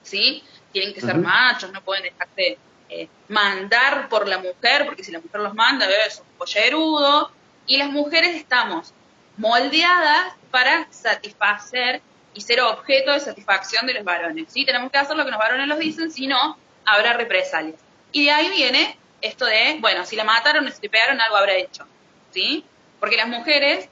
¿sí? 0.03 0.43
Tienen 0.71 0.93
que 0.93 1.01
ser 1.01 1.17
machos, 1.17 1.71
no 1.71 1.81
pueden 1.81 2.03
dejarse 2.03 2.57
eh, 2.89 3.09
mandar 3.27 4.07
por 4.07 4.27
la 4.27 4.37
mujer, 4.37 4.85
porque 4.85 5.03
si 5.03 5.11
la 5.11 5.19
mujer 5.19 5.41
los 5.41 5.53
manda, 5.53 5.85
es 6.05 6.19
un 6.19 6.37
pollerudo, 6.37 7.31
y 7.65 7.77
las 7.77 7.89
mujeres 7.89 8.35
estamos 8.35 8.93
moldeadas 9.35 10.33
para 10.47 10.87
satisfacer 10.91 12.01
y 12.33 12.41
ser 12.41 12.61
objeto 12.61 13.13
de 13.13 13.19
satisfacción 13.19 13.87
de 13.87 13.95
los 13.95 14.03
varones, 14.03 14.45
¿sí? 14.51 14.65
Tenemos 14.65 14.91
que 14.91 14.97
hacer 14.97 15.17
lo 15.17 15.25
que 15.25 15.31
los 15.31 15.39
varones 15.39 15.67
los 15.67 15.79
dicen, 15.79 16.11
si 16.11 16.27
no, 16.27 16.57
habrá 16.85 17.13
represalias. 17.13 17.79
Y 18.11 18.25
de 18.25 18.31
ahí 18.31 18.49
viene 18.49 18.97
esto 19.21 19.45
de, 19.45 19.77
bueno, 19.79 20.05
si 20.05 20.15
la 20.15 20.23
mataron 20.23 20.67
o 20.67 20.71
si 20.71 20.81
le 20.81 20.89
pegaron, 20.89 21.19
algo 21.19 21.35
habrá 21.35 21.55
hecho, 21.55 21.85
¿sí? 22.31 22.63
Porque 22.99 23.17
las 23.17 23.27
mujeres, 23.27 23.89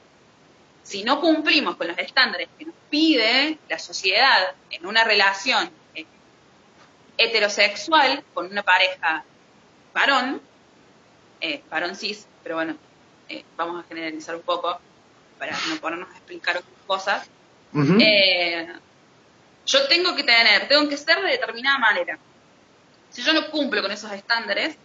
si 0.84 1.04
no 1.04 1.20
cumplimos 1.22 1.76
con 1.76 1.88
los 1.88 1.98
estándares 1.98 2.48
que 2.58 2.65
nos 2.65 2.76
pide 2.89 3.58
la 3.70 3.80
sociedad 3.80 4.54
en 4.70 4.86
una 4.86 5.04
relación 5.04 5.70
eh, 5.96 6.06
heterosexual 7.18 8.24
con 8.34 8.48
una 8.48 8.63
pareja 8.63 9.24
varón, 9.94 10.41
eh, 11.41 11.63
varón 11.70 11.96
cis, 11.96 12.28
pero 12.44 12.56
bueno, 12.56 12.76
eh, 13.28 13.44
vamos 13.56 13.84
a 13.84 13.88
generalizar 13.88 14.36
un 14.36 14.44
poco 14.44 14.80
para 15.38 15.58
no 15.69 15.76
ponernos 15.78 16.10
a 16.10 16.17
explicar 16.17 16.58
otras 16.58 16.74
cosas, 16.88 17.30
eh, 18.00 18.67
yo 19.65 19.88
tengo 19.88 20.15
que 20.15 20.24
tener, 20.24 20.67
tengo 20.67 20.88
que 20.88 20.98
ser 20.98 21.21
de 21.21 21.32
determinada 21.32 21.78
manera. 21.78 22.17
Si 23.10 23.21
yo 23.21 23.34
no 23.34 23.50
cumplo 23.50 23.82
con 23.82 23.91
esos 23.91 24.12
estándares, 24.12 24.78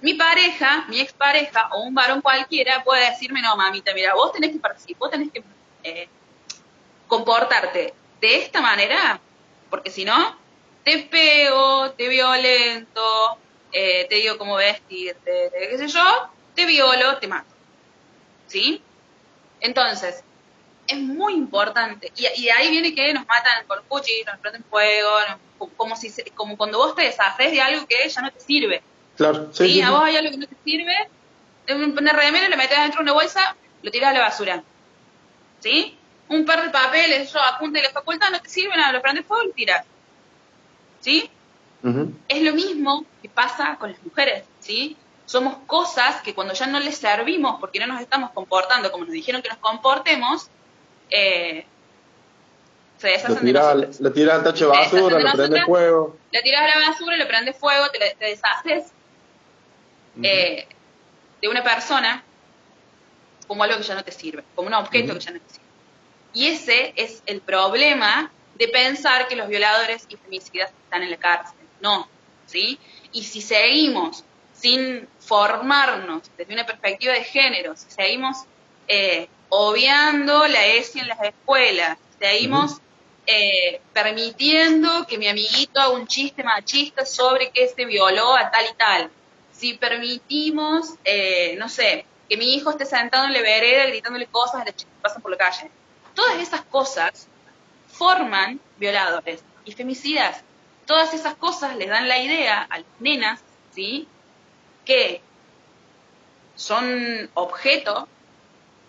mi 0.00 0.14
pareja, 0.14 0.84
mi 0.88 1.00
expareja 1.00 1.68
o 1.72 1.82
un 1.82 1.94
varón 1.94 2.20
cualquiera 2.20 2.84
puede 2.84 3.10
decirme, 3.10 3.40
no, 3.40 3.56
mamita, 3.56 3.94
mira, 3.94 4.14
vos 4.14 4.32
tenés 4.32 4.52
que 4.52 4.58
participar, 4.58 4.98
vos 4.98 5.10
tenés 5.10 5.32
que 5.32 5.42
eh, 5.82 6.08
comportarte 7.06 7.94
de 8.20 8.36
esta 8.36 8.60
manera, 8.60 9.20
porque 9.70 9.90
si 9.90 10.04
no, 10.04 10.36
te 10.84 10.98
pego, 10.98 11.90
te 11.92 12.08
violento, 12.08 13.38
eh, 13.72 14.06
te 14.08 14.16
digo 14.16 14.38
cómo 14.38 14.56
vestirte, 14.56 15.50
qué 15.52 15.78
sé 15.78 15.88
yo, 15.88 16.30
te 16.54 16.66
violo, 16.66 17.18
te 17.18 17.28
mato. 17.28 17.54
¿Sí? 18.46 18.82
Entonces, 19.60 20.22
es 20.86 20.98
muy 20.98 21.34
importante. 21.34 22.12
Y, 22.16 22.42
y, 22.42 22.48
ahí 22.48 22.70
viene 22.70 22.94
que 22.94 23.12
nos 23.12 23.26
matan 23.26 23.66
con 23.66 23.78
cuchillos, 23.88 24.26
nos 24.26 24.38
prenden 24.38 24.64
fuego, 24.64 25.10
como, 25.76 25.96
si, 25.96 26.10
como 26.34 26.56
cuando 26.56 26.78
vos 26.78 26.94
te 26.94 27.02
deshaces 27.02 27.52
de 27.52 27.60
algo 27.60 27.86
que 27.86 28.08
ya 28.08 28.20
no 28.20 28.30
te 28.30 28.40
sirve. 28.40 28.82
Claro, 29.16 29.52
sí. 29.52 29.68
sí 29.68 29.82
a 29.82 29.90
vos 29.90 30.02
hay 30.02 30.16
algo 30.16 30.30
que 30.30 30.36
no 30.36 30.46
te 30.46 30.56
sirve, 30.64 30.94
un 31.68 31.96
remero, 31.96 32.48
le 32.48 32.56
metes 32.56 32.78
dentro 32.78 32.98
de 32.98 33.02
una 33.02 33.12
bolsa, 33.12 33.56
lo 33.82 33.90
tiras 33.90 34.10
a 34.10 34.14
la 34.14 34.20
basura. 34.20 34.62
¿Sí? 35.60 35.96
Un 36.28 36.44
par 36.44 36.62
de 36.62 36.70
papeles, 36.70 37.32
yo 37.32 37.40
apunte 37.40 37.78
de 37.78 37.84
la 37.84 37.90
facultad, 37.90 38.30
no 38.30 38.40
te 38.40 38.48
sirve 38.48 38.76
nada, 38.76 38.92
lo 38.92 39.02
prendes 39.02 39.24
fuego 39.26 39.44
y 39.44 39.48
lo 39.48 39.54
tiras. 39.54 39.84
¿Sí? 41.00 41.30
Es 42.28 42.42
lo 42.42 42.52
mismo 42.52 43.06
que 43.22 43.28
pasa 43.28 43.76
con 43.78 43.92
las 43.92 44.02
mujeres, 44.02 44.42
¿sí? 44.58 44.96
Somos 45.26 45.56
cosas 45.66 46.22
que 46.22 46.34
cuando 46.34 46.54
ya 46.54 46.66
no 46.66 46.80
les 46.80 46.96
servimos 46.96 47.58
porque 47.60 47.80
no 47.80 47.86
nos 47.86 48.00
estamos 48.00 48.30
comportando 48.30 48.90
como 48.90 49.04
nos 49.04 49.12
dijeron 49.12 49.42
que 49.42 49.48
nos 49.48 49.58
comportemos, 49.58 50.48
eh, 51.10 51.66
se 52.98 53.08
deshacen 53.08 53.44
de 53.44 53.52
nosotros. 53.52 54.00
Le 54.00 54.10
tiras 54.10 54.34
al 54.36 54.44
tacho 54.44 54.70
de 54.70 54.78
basura, 54.78 55.18
lo 55.18 55.32
prende 55.32 55.64
fuego. 55.64 56.16
Le 56.30 56.42
tiras 56.42 56.62
a 56.62 56.78
la 56.78 56.88
basura, 56.88 57.16
le 57.16 57.26
prende 57.26 57.52
fuego, 57.52 57.90
te, 57.90 57.98
te 58.18 58.24
deshaces 58.24 58.86
eh, 60.22 60.66
de 61.42 61.48
una 61.48 61.62
persona 61.62 62.24
como 63.46 63.62
algo 63.62 63.76
que 63.76 63.82
ya 63.82 63.94
no 63.94 64.04
te 64.04 64.12
sirve, 64.12 64.44
como 64.54 64.68
un 64.68 64.74
objeto 64.74 65.14
que 65.14 65.20
ya 65.20 65.32
no 65.32 65.40
te 65.40 65.48
sirve. 65.48 65.66
Y 66.32 66.46
ese 66.48 66.92
es 66.96 67.22
el 67.26 67.40
problema 67.40 68.30
de 68.56 68.68
pensar 68.68 69.28
que 69.28 69.36
los 69.36 69.48
violadores 69.48 70.06
y 70.08 70.16
femicidas 70.16 70.70
están 70.84 71.02
en 71.02 71.10
la 71.10 71.16
cárcel. 71.16 71.58
No, 71.80 72.08
¿sí? 72.46 72.78
Y 73.12 73.24
si 73.24 73.40
seguimos 73.40 74.24
sin 74.58 75.08
formarnos 75.20 76.22
desde 76.36 76.54
una 76.54 76.64
perspectiva 76.64 77.12
de 77.12 77.24
género, 77.24 77.76
si 77.76 77.90
seguimos 77.90 78.38
eh, 78.88 79.28
obviando 79.48 80.46
la 80.46 80.66
ESI 80.66 81.00
en 81.00 81.08
las 81.08 81.22
escuelas, 81.22 81.98
seguimos 82.18 82.80
eh, 83.26 83.80
permitiendo 83.92 85.06
que 85.06 85.18
mi 85.18 85.28
amiguito 85.28 85.80
haga 85.80 85.90
un 85.90 86.06
chiste 86.06 86.42
machista 86.42 87.04
sobre 87.04 87.50
que 87.50 87.68
se 87.68 87.84
violó 87.84 88.36
a 88.36 88.50
tal 88.50 88.64
y 88.70 88.74
tal, 88.74 89.10
si 89.52 89.74
permitimos, 89.74 90.94
eh, 91.04 91.56
no 91.58 91.68
sé, 91.68 92.06
que 92.28 92.36
mi 92.36 92.54
hijo 92.54 92.70
esté 92.70 92.84
sentado 92.84 93.26
en 93.26 93.32
la 93.32 93.40
vereda 93.40 93.86
gritándole 93.86 94.26
cosas 94.26 94.62
a 94.62 94.64
las 94.64 94.76
chicas 94.76 94.94
que 94.94 95.02
pasan 95.02 95.22
por 95.22 95.30
la 95.30 95.36
calle, 95.36 95.70
todas 96.14 96.38
esas 96.38 96.62
cosas 96.62 97.28
forman 97.96 98.60
violadores 98.78 99.42
y 99.64 99.72
femicidas. 99.72 100.42
Todas 100.86 101.14
esas 101.14 101.34
cosas 101.34 101.76
les 101.76 101.88
dan 101.88 102.08
la 102.08 102.18
idea 102.18 102.62
a 102.62 102.78
las 102.78 102.86
nenas, 103.00 103.40
¿sí? 103.74 104.06
Que 104.86 105.20
son 106.54 107.30
objeto 107.34 108.08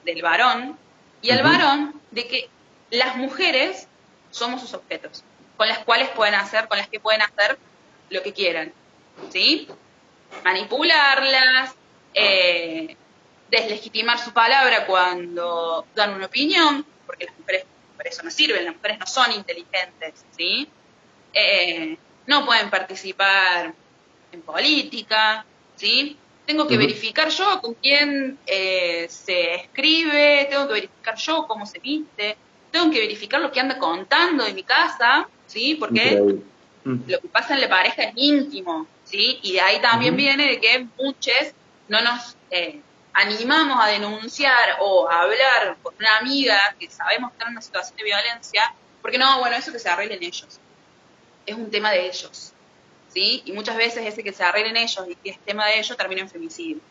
del 0.05 0.21
varón 0.21 0.77
y 1.21 1.31
al 1.31 1.43
varón 1.43 2.01
de 2.11 2.27
que 2.27 2.49
las 2.91 3.17
mujeres 3.17 3.87
somos 4.31 4.61
sus 4.61 4.73
objetos, 4.73 5.23
con 5.57 5.67
las 5.67 5.79
cuales 5.79 6.09
pueden 6.09 6.35
hacer, 6.35 6.67
con 6.67 6.77
las 6.77 6.87
que 6.87 6.99
pueden 6.99 7.21
hacer 7.21 7.57
lo 8.09 8.23
que 8.23 8.31
quieran, 8.31 8.71
¿sí? 9.29 9.67
Manipularlas, 10.43 11.75
eh, 12.13 12.95
deslegitimar 13.49 14.19
su 14.19 14.31
palabra 14.31 14.85
cuando 14.85 15.85
dan 15.95 16.13
una 16.13 16.27
opinión, 16.27 16.85
porque 17.05 17.25
las 17.25 17.37
mujeres 17.37 17.65
para 17.97 18.09
eso 18.09 18.23
no 18.23 18.31
sirven, 18.31 18.65
las 18.65 18.75
mujeres 18.75 18.99
no 18.99 19.07
son 19.07 19.31
inteligentes, 19.33 20.25
¿sí? 20.37 20.69
Eh, 21.33 21.97
no 22.27 22.45
pueden 22.45 22.69
participar 22.69 23.73
en 24.31 24.41
política, 24.41 25.45
¿sí? 25.77 26.17
Tengo 26.45 26.67
que 26.67 26.77
verificar 26.77 27.29
yo 27.29 27.61
con 27.61 27.73
quién 27.75 28.37
eh, 28.45 29.07
se 29.09 29.55
escribe, 29.55 30.47
tengo 30.49 30.67
que 30.67 30.73
verificar 30.73 31.15
yo 31.15 31.45
cómo 31.47 31.65
se 31.65 31.79
viste, 31.79 32.37
tengo 32.71 32.91
que 32.91 32.99
verificar 32.99 33.41
lo 33.41 33.51
que 33.51 33.59
anda 33.59 33.77
contando 33.77 34.43
de 34.43 34.53
mi 34.53 34.63
casa, 34.63 35.27
¿sí? 35.45 35.75
Porque 35.75 36.21
lo 36.83 37.19
que 37.21 37.27
pasa 37.27 37.53
en 37.55 37.61
la 37.61 37.69
pareja 37.69 38.03
es 38.03 38.13
íntimo, 38.15 38.87
¿sí? 39.03 39.39
Y 39.41 39.53
de 39.53 39.61
ahí 39.61 39.81
también 39.81 40.15
viene 40.15 40.47
de 40.47 40.59
que 40.61 40.87
muchos 40.97 41.53
no 41.89 42.01
nos 42.01 42.35
eh, 42.49 42.79
animamos 43.13 43.77
a 43.81 43.87
denunciar 43.87 44.77
o 44.79 45.09
a 45.09 45.21
hablar 45.21 45.77
con 45.81 45.93
una 45.99 46.17
amiga 46.17 46.75
que 46.79 46.89
sabemos 46.89 47.31
que 47.31 47.37
está 47.37 47.45
en 47.47 47.51
una 47.51 47.61
situación 47.61 47.97
de 47.97 48.03
violencia, 48.03 48.73
porque 49.01 49.17
no, 49.17 49.39
bueno, 49.39 49.55
eso 49.57 49.71
que 49.71 49.79
se 49.79 49.89
arreglen 49.89 50.21
ellos. 50.21 50.59
Es 51.45 51.55
un 51.55 51.71
tema 51.71 51.91
de 51.91 52.07
ellos, 52.07 52.53
y 53.15 53.51
muchas 53.53 53.77
veces 53.77 54.05
ese 54.05 54.23
que 54.23 54.33
se 54.33 54.43
arreglen 54.43 54.77
ellos 54.77 55.05
y 55.09 55.15
que 55.15 55.31
es 55.31 55.39
tema 55.39 55.65
de 55.65 55.79
ellos 55.79 55.97
termina 55.97 56.21
en 56.21 56.29
femicidio. 56.29 56.81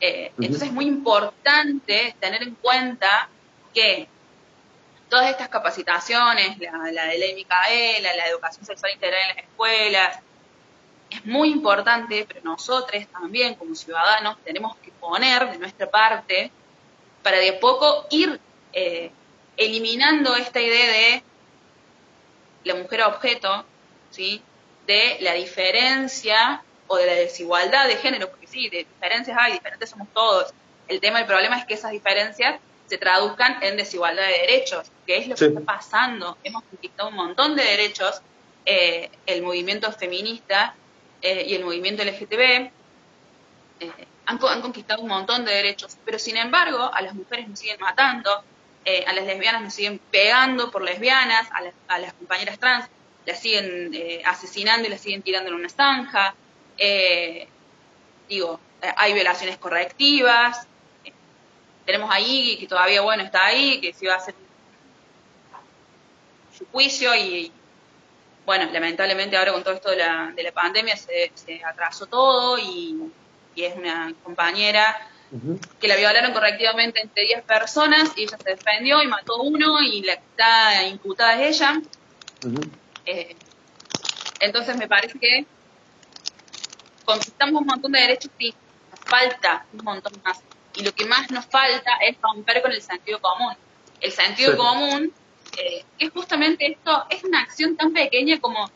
Eh, 0.00 0.32
entonces 0.38 0.68
es 0.68 0.72
muy 0.72 0.86
importante 0.86 2.14
tener 2.20 2.42
en 2.42 2.54
cuenta 2.56 3.28
que 3.74 4.08
todas 5.08 5.30
estas 5.30 5.48
capacitaciones, 5.48 6.58
la, 6.58 6.90
la 6.92 7.06
de 7.06 7.18
ley 7.18 7.34
Micaela, 7.34 8.14
la 8.16 8.26
educación 8.26 8.64
sexual 8.64 8.92
integral 8.92 9.20
en 9.22 9.36
las 9.36 9.44
escuelas, 9.44 10.18
es 11.10 11.26
muy 11.26 11.50
importante, 11.50 12.24
pero 12.26 12.40
nosotros 12.42 13.06
también 13.08 13.54
como 13.54 13.74
ciudadanos 13.74 14.38
tenemos 14.44 14.76
que 14.76 14.90
poner 14.92 15.50
de 15.50 15.58
nuestra 15.58 15.90
parte 15.90 16.50
para 17.22 17.38
de 17.38 17.52
poco 17.54 18.06
ir 18.10 18.40
eh, 18.72 19.10
eliminando 19.56 20.34
esta 20.34 20.60
idea 20.60 20.86
de 20.92 21.22
la 22.64 22.74
mujer 22.74 23.02
objeto, 23.02 23.64
¿sí? 24.10 24.42
De 24.86 25.18
la 25.20 25.34
diferencia 25.34 26.62
o 26.86 26.96
de 26.96 27.06
la 27.06 27.14
desigualdad 27.14 27.88
de 27.88 27.96
género, 27.96 28.28
porque 28.28 28.46
sí, 28.46 28.68
de 28.68 28.78
diferencias 28.78 29.36
hay, 29.40 29.54
diferentes 29.54 29.90
somos 29.90 30.08
todos. 30.12 30.52
El 30.88 31.00
tema, 31.00 31.20
el 31.20 31.26
problema 31.26 31.58
es 31.58 31.64
que 31.64 31.74
esas 31.74 31.92
diferencias 31.92 32.60
se 32.86 32.98
traduzcan 32.98 33.62
en 33.62 33.76
desigualdad 33.76 34.26
de 34.26 34.38
derechos, 34.46 34.90
que 35.06 35.16
es 35.18 35.28
lo 35.28 35.36
que 35.36 35.46
está 35.46 35.60
pasando. 35.60 36.36
Hemos 36.44 36.64
conquistado 36.64 37.08
un 37.08 37.16
montón 37.16 37.56
de 37.56 37.64
derechos, 37.64 38.20
eh, 38.66 39.10
el 39.26 39.42
movimiento 39.42 39.90
feminista 39.92 40.74
eh, 41.22 41.44
y 41.48 41.54
el 41.54 41.64
movimiento 41.64 42.04
LGTB 42.04 42.70
eh, 43.80 43.92
han, 44.26 44.38
han, 44.44 44.60
conquistado 44.60 45.02
un 45.02 45.08
montón 45.08 45.44
de 45.44 45.52
derechos, 45.52 45.96
pero 46.04 46.18
sin 46.18 46.36
embargo 46.36 46.90
a 46.92 47.00
las 47.00 47.14
mujeres 47.14 47.48
nos 47.48 47.58
siguen 47.58 47.80
matando, 47.80 48.44
eh, 48.84 49.04
a 49.06 49.12
las 49.12 49.24
lesbianas 49.24 49.62
nos 49.62 49.74
siguen 49.74 50.00
pegando 50.10 50.72
por 50.72 50.82
lesbianas, 50.82 51.48
a, 51.86 51.98
las 51.98 52.12
compañeras 52.14 52.58
trans 52.58 52.88
las 53.26 53.40
siguen 53.40 53.90
eh, 53.94 54.22
asesinando 54.24 54.86
y 54.86 54.90
las 54.90 55.00
siguen 55.00 55.22
tirando 55.22 55.50
en 55.50 55.56
una 55.56 55.68
zanja. 55.68 56.34
Eh, 56.78 57.46
digo, 58.28 58.60
hay 58.96 59.12
violaciones 59.12 59.58
correctivas. 59.58 60.66
tenemos 61.84 62.10
ahí 62.10 62.56
que 62.58 62.66
todavía, 62.66 63.00
bueno, 63.00 63.22
está 63.22 63.46
ahí, 63.46 63.80
que 63.80 63.92
se 63.92 64.06
va 64.06 64.14
a 64.14 64.16
hacer 64.16 64.34
su 66.56 66.66
juicio 66.66 67.14
y, 67.14 67.52
bueno, 68.44 68.68
lamentablemente 68.72 69.36
ahora 69.36 69.52
con 69.52 69.62
todo 69.62 69.74
esto 69.74 69.90
de 69.90 69.96
la, 69.96 70.32
de 70.34 70.42
la 70.42 70.52
pandemia 70.52 70.96
se, 70.96 71.30
se 71.34 71.64
atrasó 71.64 72.06
todo 72.06 72.58
y, 72.58 73.12
y 73.54 73.64
es 73.64 73.76
una 73.76 74.12
compañera 74.22 75.08
que 75.80 75.88
la 75.88 75.96
violaron 75.96 76.32
correctivamente 76.32 77.00
entre 77.00 77.24
10 77.24 77.42
personas 77.44 78.12
y 78.16 78.24
ella 78.24 78.36
se 78.36 78.50
defendió 78.50 79.02
y 79.02 79.06
mató 79.06 79.40
uno 79.40 79.80
y 79.80 80.02
la 80.02 80.16
que 80.16 80.22
está 80.30 80.86
imputada 80.86 81.42
es 81.42 81.56
ella. 81.56 81.80
Eh, 83.06 83.36
entonces 84.40 84.76
me 84.76 84.88
parece 84.88 85.18
que 85.18 85.46
conquistamos 87.04 87.60
un 87.60 87.66
montón 87.66 87.92
de 87.92 88.00
derechos 88.00 88.30
y 88.38 88.54
nos 88.90 89.00
falta 89.00 89.66
un 89.72 89.84
montón 89.84 90.12
más. 90.24 90.40
Y 90.74 90.82
lo 90.82 90.92
que 90.92 91.04
más 91.04 91.30
nos 91.30 91.46
falta 91.46 91.92
es 92.06 92.16
romper 92.20 92.62
con 92.62 92.72
el 92.72 92.82
sentido 92.82 93.20
común. 93.20 93.54
El 94.00 94.10
sentido 94.10 94.56
común, 94.56 95.12
eh, 95.58 95.84
es 95.98 96.10
justamente 96.10 96.66
esto, 96.66 97.06
es 97.10 97.22
una 97.24 97.40
acción 97.40 97.76
tan 97.76 97.92
pequeña 97.92 98.40
como 98.40 98.70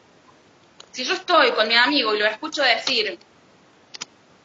si 0.93 1.05
yo 1.05 1.15
estoy 1.15 1.51
con 1.53 1.69
mi 1.69 1.75
amigo 1.75 2.15
y 2.15 2.19
lo 2.19 2.27
escucho 2.27 2.63
decir, 2.63 3.19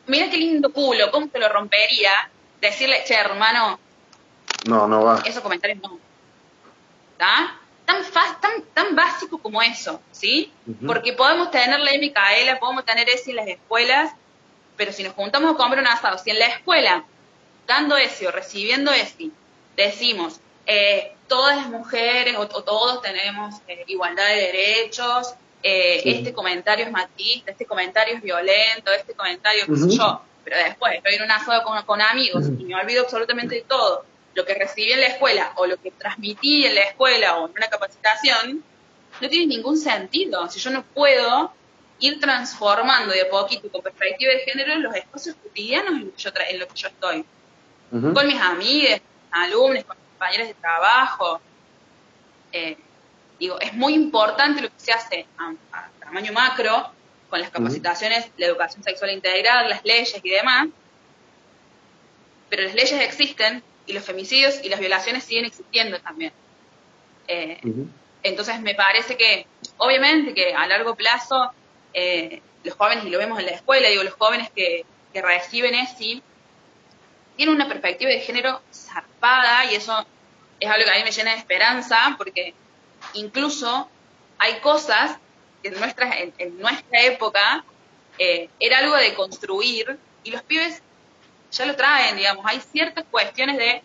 mira 0.08 0.30
qué 0.30 0.38
lindo 0.38 0.74
culo, 0.74 1.10
¿cómo 1.12 1.30
te 1.30 1.40
lo 1.40 1.48
rompería? 1.48 2.12
Decirle, 2.60 3.04
che, 3.06 3.16
hermano. 3.16 3.80
No, 4.66 4.86
no 4.88 5.04
va. 5.04 5.22
Esos 5.26 5.42
comentarios 5.42 5.80
no. 5.82 5.98
¿Está? 7.14 7.61
Tan, 7.92 8.40
tan, 8.42 8.64
tan 8.74 8.96
básico 8.96 9.38
como 9.38 9.62
eso, 9.62 10.02
¿sí? 10.12 10.52
Porque 10.86 11.14
podemos 11.14 11.52
tener 11.52 11.80
la 11.80 11.92
Micaela, 11.98 12.60
podemos 12.60 12.86
tener 12.86 13.10
ese 13.10 13.32
en 13.32 13.36
las 13.36 13.48
escuelas, 13.48 14.14
pero 14.78 14.94
si 14.94 15.04
nos 15.04 15.14
juntamos 15.14 15.54
a 15.54 15.58
comer 15.58 15.80
un 15.80 15.88
asado, 15.88 16.18
si 16.18 16.30
en 16.30 16.40
la 16.40 16.48
escuela, 16.48 17.04
dando 17.68 17.98
ese 17.98 18.28
o 18.28 18.32
recibiendo 18.32 18.92
ese, 18.92 19.30
decimos, 19.76 20.40
eh, 20.66 21.14
todas 21.28 21.58
las 21.58 21.70
mujeres 21.70 22.36
o, 22.38 22.48
todos 22.48 23.02
tenemos 23.02 23.56
eh, 23.68 23.84
igualdad 23.88 24.28
de 24.28 24.36
derechos, 24.36 25.34
eh, 25.64 26.02
este 26.06 26.34
comentario 26.34 26.86
es 26.86 26.92
machista, 26.92 27.52
este 27.52 27.66
comentario 27.66 28.16
es 28.16 28.22
violento, 28.22 28.92
este 28.92 29.14
comentario, 29.14 29.66
qué 29.68 29.76
sé 29.76 29.98
yo. 29.98 30.22
Pero 30.44 30.58
después 30.58 30.96
estoy 30.96 31.16
en 31.16 31.24
un 31.24 31.32
asado 31.32 31.64
con, 31.86 32.02
amigos 32.02 32.46
y 32.48 32.64
me 32.66 32.76
olvido 32.76 33.04
absolutamente 33.04 33.56
de 33.56 33.62
todo. 33.62 34.06
Lo 34.34 34.46
que 34.46 34.54
recibí 34.54 34.92
en 34.92 35.02
la 35.02 35.08
escuela 35.08 35.54
o 35.56 35.66
lo 35.66 35.78
que 35.78 35.92
transmití 35.92 36.66
en 36.66 36.76
la 36.76 36.82
escuela 36.82 37.38
o 37.38 37.48
en 37.48 37.52
una 37.52 37.68
capacitación 37.68 38.64
no 39.20 39.30
tiene 39.30 39.48
ningún 39.48 39.78
sentido. 39.78 40.50
Si 40.50 40.60
yo 40.60 40.72
no 40.72 40.84
puedo 40.84 41.54
ir 42.00 42.20
transformando 42.20 43.14
de 43.14 43.22
a 43.22 43.30
poquito 43.30 43.70
con 43.70 43.82
perspectiva 43.82 44.34
de 44.34 44.40
género 44.40 44.76
los 44.80 44.96
espacios 44.96 45.36
cotidianos 45.36 45.94
en, 45.94 46.06
lo 46.60 46.68
que 46.68 46.76
yo 46.76 46.88
estoy. 46.88 47.26
Con 47.92 48.26
mis 48.26 48.40
amigas, 48.40 49.02
alumnos, 49.32 49.84
con 49.84 49.98
mis 49.98 50.08
compañeros 50.08 50.48
de 50.48 50.54
trabajo. 50.54 51.42
Eh, 52.54 52.78
Digo, 53.42 53.60
es 53.60 53.74
muy 53.74 53.96
importante 53.96 54.62
lo 54.62 54.68
que 54.68 54.80
se 54.80 54.92
hace 54.92 55.26
a, 55.40 55.90
tamaño 56.00 56.32
macro, 56.32 56.92
con 57.28 57.42
las 57.42 57.50
capacitaciones, 57.50 58.30
la 58.38 58.46
educación 58.46 58.84
sexual 58.84 59.10
integral, 59.10 59.68
las 59.68 59.84
leyes 59.84 60.16
y 60.22 60.30
demás, 60.30 60.68
pero 62.48 62.62
las 62.62 62.76
leyes 62.76 63.02
existen 63.02 63.64
y 63.92 63.94
los 63.94 64.06
femicidios 64.06 64.64
y 64.64 64.70
las 64.70 64.80
violaciones 64.80 65.26
siguen 65.26 65.46
existiendo 65.46 66.00
también. 66.00 66.32
Eh, 67.28 67.60
entonces 68.24 68.62
me 68.62 68.74
parece 68.74 69.18
que, 69.18 69.46
obviamente 69.78 70.34
que 70.34 70.54
a 70.54 70.66
largo 70.66 70.96
plazo, 70.96 71.52
eh, 71.94 72.42
los 72.64 72.76
jóvenes, 72.76 73.04
y 73.04 73.10
lo 73.10 73.18
vemos 73.18 73.38
en 73.40 73.48
la 73.48 73.52
escuela, 73.52 73.90
digo, 73.90 74.04
los 74.04 74.14
jóvenes 74.14 74.50
que, 74.56 74.86
que 75.14 75.22
reciben 75.22 75.76
ESI, 75.76 76.24
tienen 77.36 77.56
una 77.56 77.68
perspectiva 77.68 78.12
de 78.12 78.22
género 78.22 78.62
zarpada 78.74 79.66
y 79.66 79.76
eso 79.76 80.06
es 80.60 80.70
algo 80.70 80.86
que 80.86 80.92
a 80.92 80.96
mí 80.96 81.04
me 81.04 81.12
llena 81.12 81.32
de 81.32 81.38
esperanza 81.38 82.16
porque 82.18 82.54
incluso 83.14 83.90
hay 84.38 84.60
cosas 84.60 85.18
que 85.62 85.70
en 85.70 85.80
nuestra, 85.80 86.12
en, 86.18 86.60
nuestra 86.60 87.02
época 87.02 87.66
eh, 88.18 88.50
era 88.60 88.80
algo 88.80 88.96
de 88.96 89.14
construir 89.16 89.98
y 90.24 90.32
los 90.32 90.44
pibes 90.44 90.82
ya 91.52 91.66
lo 91.66 91.76
traen, 91.76 92.16
digamos, 92.16 92.46
hay 92.48 92.60
ciertas 92.60 93.06
cuestiones 93.10 93.58
de 93.58 93.82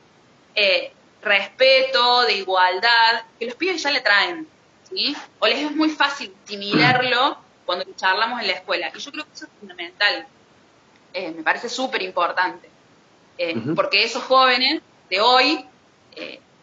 eh, 0.55 0.93
respeto, 1.23 2.23
de 2.23 2.35
igualdad, 2.35 3.25
que 3.39 3.47
los 3.47 3.55
pibes 3.55 3.83
ya 3.83 3.91
le 3.91 4.01
traen, 4.01 4.49
¿sí? 4.89 5.17
O 5.39 5.47
les 5.47 5.59
es 5.59 5.75
muy 5.75 5.91
fácil 5.91 6.35
asimilarlo 6.45 7.39
cuando 7.65 7.85
charlamos 7.97 8.41
en 8.41 8.47
la 8.47 8.53
escuela. 8.55 8.93
Y 8.95 8.99
yo 8.99 9.11
creo 9.11 9.25
que 9.25 9.33
eso 9.33 9.45
es 9.47 9.51
fundamental, 9.59 10.27
eh, 11.13 11.31
me 11.33 11.43
parece 11.43 11.69
súper 11.69 12.03
importante, 12.03 12.71
porque 13.75 14.03
esos 14.05 14.23
jóvenes 14.23 14.81
de 15.11 15.21
hoy 15.21 15.67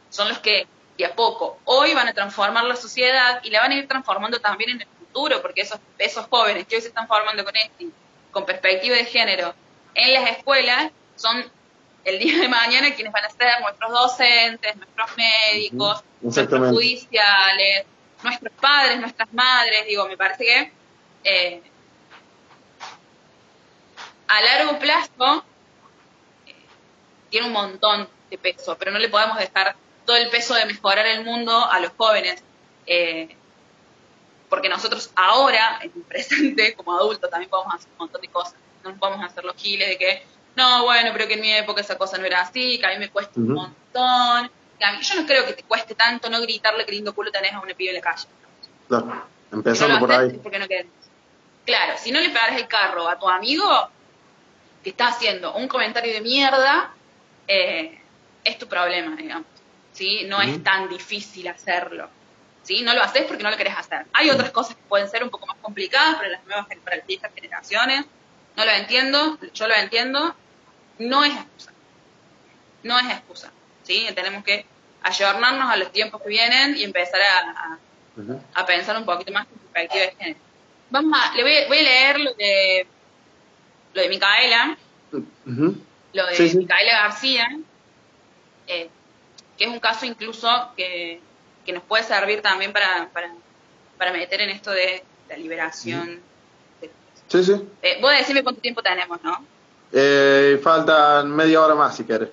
son 0.10 0.30
los 0.30 0.39
que 0.39 0.68
de 0.98 1.06
a 1.06 1.16
poco. 1.16 1.60
Hoy 1.66 1.94
van 1.94 2.08
a 2.08 2.13
transformar 2.13 2.66
la 2.66 2.76
sociedad 2.76 3.42
y 3.44 3.50
la 3.50 3.62
van 3.62 3.72
a 3.72 3.76
ir 3.76 3.88
transformando 3.88 4.39
también 4.39 4.72
en 4.72 4.82
el 4.82 4.88
futuro, 5.00 5.42
porque 5.42 5.62
esos, 5.62 5.80
esos 5.98 6.28
jóvenes 6.28 6.68
que 6.68 6.76
hoy 6.76 6.82
se 6.82 6.89
están 6.89 7.08
formando 7.08 7.44
con 7.44 7.56
este, 7.56 7.88
con 8.32 8.46
perspectiva 8.46 8.96
de 8.96 9.06
género, 9.06 9.54
en 9.95 10.13
las 10.13 10.32
escuelas, 10.32 10.91
son 11.15 11.43
el 12.03 12.19
día 12.19 12.41
de 12.41 12.47
mañana 12.47 12.93
quienes 12.93 13.13
van 13.13 13.25
a 13.25 13.29
ser 13.29 13.62
nuestros 13.62 13.91
docentes, 13.91 14.75
nuestros 14.75 15.10
médicos, 15.17 16.03
nuestros 16.21 16.69
judiciales, 16.71 17.86
nuestros 18.23 18.53
padres, 18.60 18.99
nuestras 18.99 19.32
madres, 19.34 19.86
digo, 19.88 20.08
me 20.08 20.17
parece 20.17 20.45
que 20.45 20.71
eh, 21.23 21.62
a 24.27 24.41
largo 24.41 24.79
plazo 24.79 25.45
eh, 26.45 26.56
tiene 27.29 27.47
un 27.47 27.53
montón 27.53 28.10
de 28.29 28.38
peso, 28.38 28.77
pero 28.77 28.91
no 28.91 28.99
le 28.99 29.10
podemos 29.10 29.38
dejar 29.38 29.75
todo 30.06 30.17
el 30.17 30.29
peso 30.29 30.56
de 30.56 30.65
mejorar 30.65 31.06
el 31.06 31.23
mundo 31.23 31.65
a 31.69 31.79
los 31.79 31.91
jóvenes. 31.95 32.43
Eh, 32.86 33.36
porque 34.49 34.69
nosotros 34.69 35.10
ahora, 35.15 35.79
en 35.82 35.91
el 35.95 36.01
presente, 36.03 36.75
como 36.75 36.93
adultos, 36.93 37.29
también 37.29 37.49
podemos 37.49 37.73
hacer 37.73 37.89
un 37.93 37.97
montón 37.97 38.21
de 38.21 38.27
cosas. 38.27 38.56
No 38.84 38.91
nos 38.91 39.00
podemos 39.00 39.26
hacer 39.26 39.43
los 39.43 39.56
giles 39.56 39.88
de 39.89 39.98
que, 39.98 40.24
no, 40.56 40.84
bueno, 40.84 41.10
pero 41.13 41.28
que 41.28 41.36
en 41.36 41.41
mi 41.41 41.54
época 41.54 41.82
esa 41.82 41.98
cosa 41.98 42.17
no 42.17 42.26
era 42.26 42.41
así, 42.41 42.80
que 42.80 42.86
a 42.86 42.89
mí 42.89 42.98
me 42.98 43.10
cuesta 43.10 43.39
un 43.39 43.54
montón. 43.54 44.52
yo 45.02 45.15
no 45.15 45.26
creo 45.26 45.46
que 45.46 45.54
te 45.54 45.63
cueste 45.63 45.96
tanto 45.96 46.30
no 46.30 46.41
gritarle 46.41 46.86
que 46.86 46.91
lindo 46.91 47.13
culo 47.13 47.32
tenés 47.32 47.54
a 47.54 47.60
una 47.60 47.74
pibe 47.74 47.89
en 47.91 47.96
la 47.96 48.02
calle. 48.02 48.28
Claro, 48.88 49.26
empezando 49.52 50.00
por 50.00 50.12
ahí. 50.12 50.39
no 50.43 50.67
claro, 51.65 51.93
si 51.98 52.12
no 52.12 52.19
le 52.19 52.30
pegas 52.30 52.58
el 52.58 52.67
carro 52.67 53.08
a 53.08 53.17
tu 53.17 53.28
amigo 53.28 53.89
que 54.84 54.89
está 54.89 55.08
haciendo 55.08 55.54
un 55.54 55.67
comentario 55.67 56.13
de 56.13 56.22
mierda, 56.22 56.93
eh, 57.48 58.00
es 58.43 58.58
tu 58.58 58.67
problema, 58.67 59.15
digamos. 59.15 59.48
¿sí? 59.93 60.26
No 60.26 60.41
es 60.41 60.62
tan 60.63 60.89
difícil 60.89 61.48
hacerlo. 61.48 62.10
¿sí? 62.63 62.82
No 62.82 62.93
lo 62.93 63.04
haces 63.04 63.24
porque 63.26 63.43
no 63.43 63.50
lo 63.50 63.58
querés 63.58 63.78
hacer. 63.78 64.06
Hay 64.13 64.30
otras 64.30 64.52
cosas 64.52 64.76
que 64.76 64.84
pueden 64.84 65.10
ser 65.10 65.24
un 65.24 65.30
poco 65.30 65.46
más 65.46 65.58
complicadas 65.62 66.15
para 66.15 66.30
las 66.30 66.46
nuevas 66.46 66.67
para 66.84 66.98
las 66.98 67.08
viejas 67.08 67.32
generaciones. 67.34 68.06
No 68.56 68.66
lo 68.66 68.72
entiendo, 68.72 69.38
yo 69.54 69.68
lo 69.68 69.76
entiendo. 69.76 70.36
No 71.00 71.24
es 71.24 71.34
excusa. 71.34 71.72
No 72.84 73.00
es 73.00 73.06
excusa. 73.10 73.52
¿sí? 73.84 74.08
Tenemos 74.16 74.44
que 74.44 74.66
ayornarnos 75.02 75.70
a 75.70 75.78
los 75.78 75.92
tiempos 75.92 76.22
que 76.22 76.30
vienen 76.30 76.78
y 76.78 76.84
empezar 76.84 77.22
a, 77.22 77.80
a, 78.54 78.66
pensar 78.66 78.98
un 78.98 79.06
poquito 79.06 79.32
más 79.32 79.48
en 79.48 79.60
perspectiva 79.60 80.06
de 80.06 80.16
género. 80.18 80.39
Vamos 80.89 81.20
a, 81.20 81.36
le 81.36 81.44
voy, 81.44 81.54
voy, 81.68 81.78
a 81.80 81.84
leer 81.84 82.20
lo 82.20 82.34
de, 82.36 82.88
lo 83.94 84.02
de 84.02 84.10
Micaela, 84.10 84.78
lo 85.12 86.26
de 86.28 86.54
Micaela 86.56 86.94
García. 87.04 87.48
Eh, 88.68 88.89
que 89.58 89.66
es 89.66 89.70
un 89.70 89.80
caso 89.80 90.06
incluso 90.06 90.48
que, 90.76 91.20
nos 91.68 91.84
puede 91.84 92.04
servir 92.04 92.42
también 92.42 92.74
para, 92.74 93.10
para, 93.98 94.12
meter 94.12 94.42
en 94.42 94.50
esto 94.50 94.72
de 94.72 95.04
la 95.30 95.38
liberación. 95.38 96.22
Sí, 97.34 97.43
sí. 97.43 97.67
Eh, 97.82 97.98
vos 98.00 98.12
decime 98.12 98.43
cuánto 98.43 98.62
tiempo 98.62 98.84
tenemos, 98.84 99.17
¿no? 99.24 99.43
Eh, 99.91 100.60
faltan 100.62 101.32
media 101.32 101.62
hora 101.62 101.74
más, 101.74 101.96
si 101.96 102.04
quieres. 102.04 102.30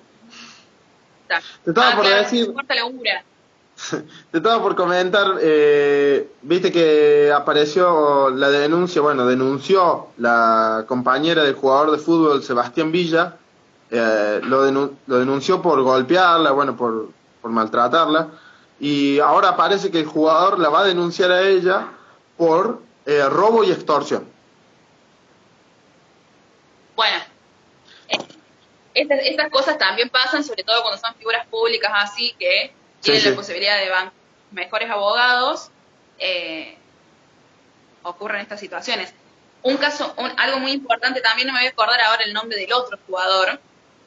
Te 1.63 1.71
estaba 1.71 1.93
ah, 1.93 1.95
por 1.95 2.07
decir... 2.07 2.53
Te 4.31 4.37
estaba 4.37 4.61
por 4.61 4.75
comentar, 4.75 5.39
eh, 5.41 6.29
viste 6.43 6.71
que 6.71 7.31
apareció 7.35 8.29
la 8.29 8.51
denuncia, 8.51 9.01
bueno, 9.01 9.25
denunció 9.25 10.09
la 10.17 10.85
compañera 10.87 11.43
del 11.43 11.55
jugador 11.55 11.89
de 11.89 11.97
fútbol 11.97 12.43
Sebastián 12.43 12.91
Villa 12.91 13.37
eh, 13.89 14.39
lo, 14.43 14.69
lo, 14.71 15.17
denunció 15.17 15.63
por 15.63 15.81
golpearla, 15.81 16.51
bueno, 16.51 16.77
por, 16.77 17.09
por 17.41 17.49
maltratarla, 17.49 18.27
y 18.79 19.17
ahora 19.17 19.57
parece 19.57 19.89
que 19.89 20.01
el 20.01 20.05
jugador 20.05 20.59
la 20.59 20.69
va 20.69 20.81
a 20.81 20.85
denunciar 20.85 21.31
a 21.31 21.41
ella 21.41 21.87
por 22.37 22.81
eh, 23.07 23.27
robo 23.27 23.63
y 23.63 23.71
extorsión. 23.71 24.30
Bueno, 27.01 27.17
eh, 28.09 29.33
estas, 29.33 29.49
cosas 29.49 29.79
también 29.79 30.09
pasan, 30.09 30.43
sobre 30.43 30.61
todo 30.61 30.83
cuando 30.83 31.01
son 31.01 31.15
figuras 31.15 31.47
públicas 31.47 31.91
así, 31.95 32.35
que 32.37 32.75
tienen 33.01 33.31
la 33.31 33.35
posibilidad 33.35 33.79
de 33.79 33.89
van 33.89 34.11
mejores 34.51 34.87
abogados, 34.87 35.71
eh, 36.19 36.77
ocurren 38.03 38.41
estas 38.41 38.59
situaciones. 38.59 39.15
Un 39.63 39.77
caso, 39.77 40.13
algo 40.37 40.59
muy 40.59 40.73
importante, 40.73 41.21
también 41.21 41.47
no 41.47 41.53
me 41.55 41.61
voy 41.61 41.69
a 41.69 41.71
acordar 41.71 41.99
ahora 42.01 42.23
el 42.23 42.33
nombre 42.33 42.55
del 42.55 42.71
otro 42.71 42.99
jugador, 43.07 43.59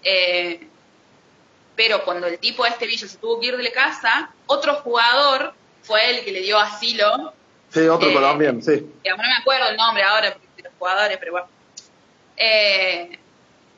eh, 0.04 0.64
pero 1.74 2.04
cuando 2.04 2.28
el 2.28 2.38
tipo 2.38 2.62
de 2.62 2.70
este 2.70 2.86
Villa 2.86 3.08
se 3.08 3.18
tuvo 3.18 3.40
que 3.40 3.48
ir 3.48 3.56
de 3.56 3.62
la 3.64 3.72
casa, 3.72 4.30
otro 4.46 4.74
jugador 4.82 5.52
fue 5.82 6.10
el 6.10 6.24
que 6.24 6.30
le 6.30 6.42
dio 6.42 6.60
asilo. 6.60 7.34
Sí, 7.72 7.88
otro 7.88 8.08
eh, 8.08 8.14
colombiano, 8.14 8.62
sí. 8.62 8.86
no 9.04 9.16
me 9.16 9.34
acuerdo 9.36 9.70
el 9.70 9.76
nombre 9.76 10.04
ahora 10.04 10.30
de 10.30 10.62
los 10.62 10.72
jugadores, 10.78 11.16
pero 11.18 11.32
bueno. 11.32 11.53
Eh, 12.36 13.18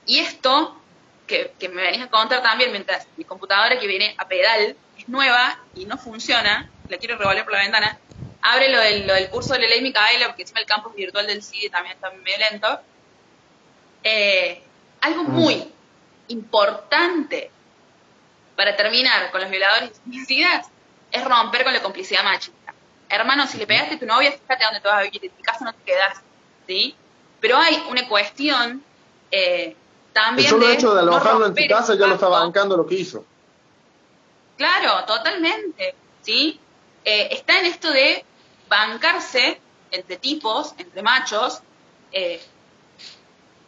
y 0.06 0.18
esto, 0.18 0.80
que, 1.26 1.52
me 1.72 1.82
venís 1.82 2.02
a 2.02 2.08
contar 2.08 2.42
también, 2.42 2.70
mientras 2.70 3.06
mi 3.16 3.24
computadora 3.24 3.78
que 3.78 3.86
viene 3.86 4.14
a 4.18 4.28
pedal 4.28 4.76
es 4.96 5.08
nueva 5.08 5.58
y 5.74 5.84
no 5.84 5.98
funciona, 5.98 6.70
la 6.88 6.96
quiero 6.98 7.18
revolver 7.18 7.44
por 7.44 7.52
la 7.52 7.60
ventana, 7.60 7.98
abre 8.42 8.70
lo 8.70 8.80
del, 8.80 9.06
lo 9.06 9.14
del 9.14 9.28
curso 9.28 9.54
de 9.54 9.60
la 9.60 9.68
ley 9.68 9.82
Micaela, 9.82 10.28
porque 10.28 10.42
encima 10.42 10.60
el 10.60 10.66
campus 10.66 10.94
virtual 10.94 11.26
del 11.26 11.42
CIDE 11.42 11.70
también 11.70 11.96
está 11.96 12.10
medio 12.10 12.38
lento. 12.50 12.80
Eh, 14.04 14.62
algo 15.00 15.24
mm. 15.24 15.30
muy 15.32 15.72
importante 16.28 17.50
para 18.54 18.76
terminar 18.76 19.30
con 19.30 19.40
los 19.40 19.50
violadores 19.50 19.90
y 20.06 20.08
homicidas 20.08 20.66
es 21.10 21.24
romper 21.24 21.64
con 21.64 21.72
la 21.72 21.82
complicidad 21.82 22.24
machista. 22.24 22.74
Hermano, 23.08 23.46
si 23.46 23.58
le 23.58 23.66
pegaste 23.66 23.96
a 23.96 23.98
tu 23.98 24.06
novia, 24.06 24.32
fíjate 24.32 24.64
dónde 24.64 24.80
te 24.80 24.88
vas 24.88 24.98
a 24.98 25.02
vivir, 25.02 25.24
en 25.24 25.30
tu 25.30 25.42
casa 25.42 25.64
no 25.64 25.72
te 25.72 25.82
quedas, 25.84 26.20
¿sí? 26.66 26.96
Pero 27.40 27.56
hay 27.58 27.82
una 27.88 28.08
cuestión 28.08 28.82
eh, 29.30 29.76
también. 30.12 30.46
El 30.46 30.50
solo 30.50 30.70
hecho 30.70 30.94
de 30.94 31.00
alojarlo 31.00 31.46
en 31.46 31.54
tu 31.54 31.66
casa 31.68 31.94
ya 31.94 32.06
lo 32.06 32.14
está 32.14 32.28
bancando 32.28 32.76
lo 32.76 32.86
que 32.86 32.94
hizo. 32.94 33.24
Claro, 34.56 35.04
totalmente, 35.04 35.94
¿sí? 36.22 36.58
Eh, 37.04 37.28
está 37.30 37.58
en 37.60 37.66
esto 37.66 37.90
de 37.90 38.24
bancarse 38.68 39.60
entre 39.90 40.16
tipos, 40.16 40.74
entre 40.78 41.02
machos, 41.02 41.60
eh, 42.12 42.40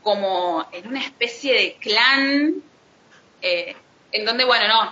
como 0.03 0.67
en 0.73 0.89
una 0.89 1.01
especie 1.01 1.53
de 1.53 1.77
clan, 1.77 2.63
eh, 3.43 3.77
en 4.13 4.25
donde, 4.25 4.45
bueno, 4.45 4.67
no, 4.69 4.85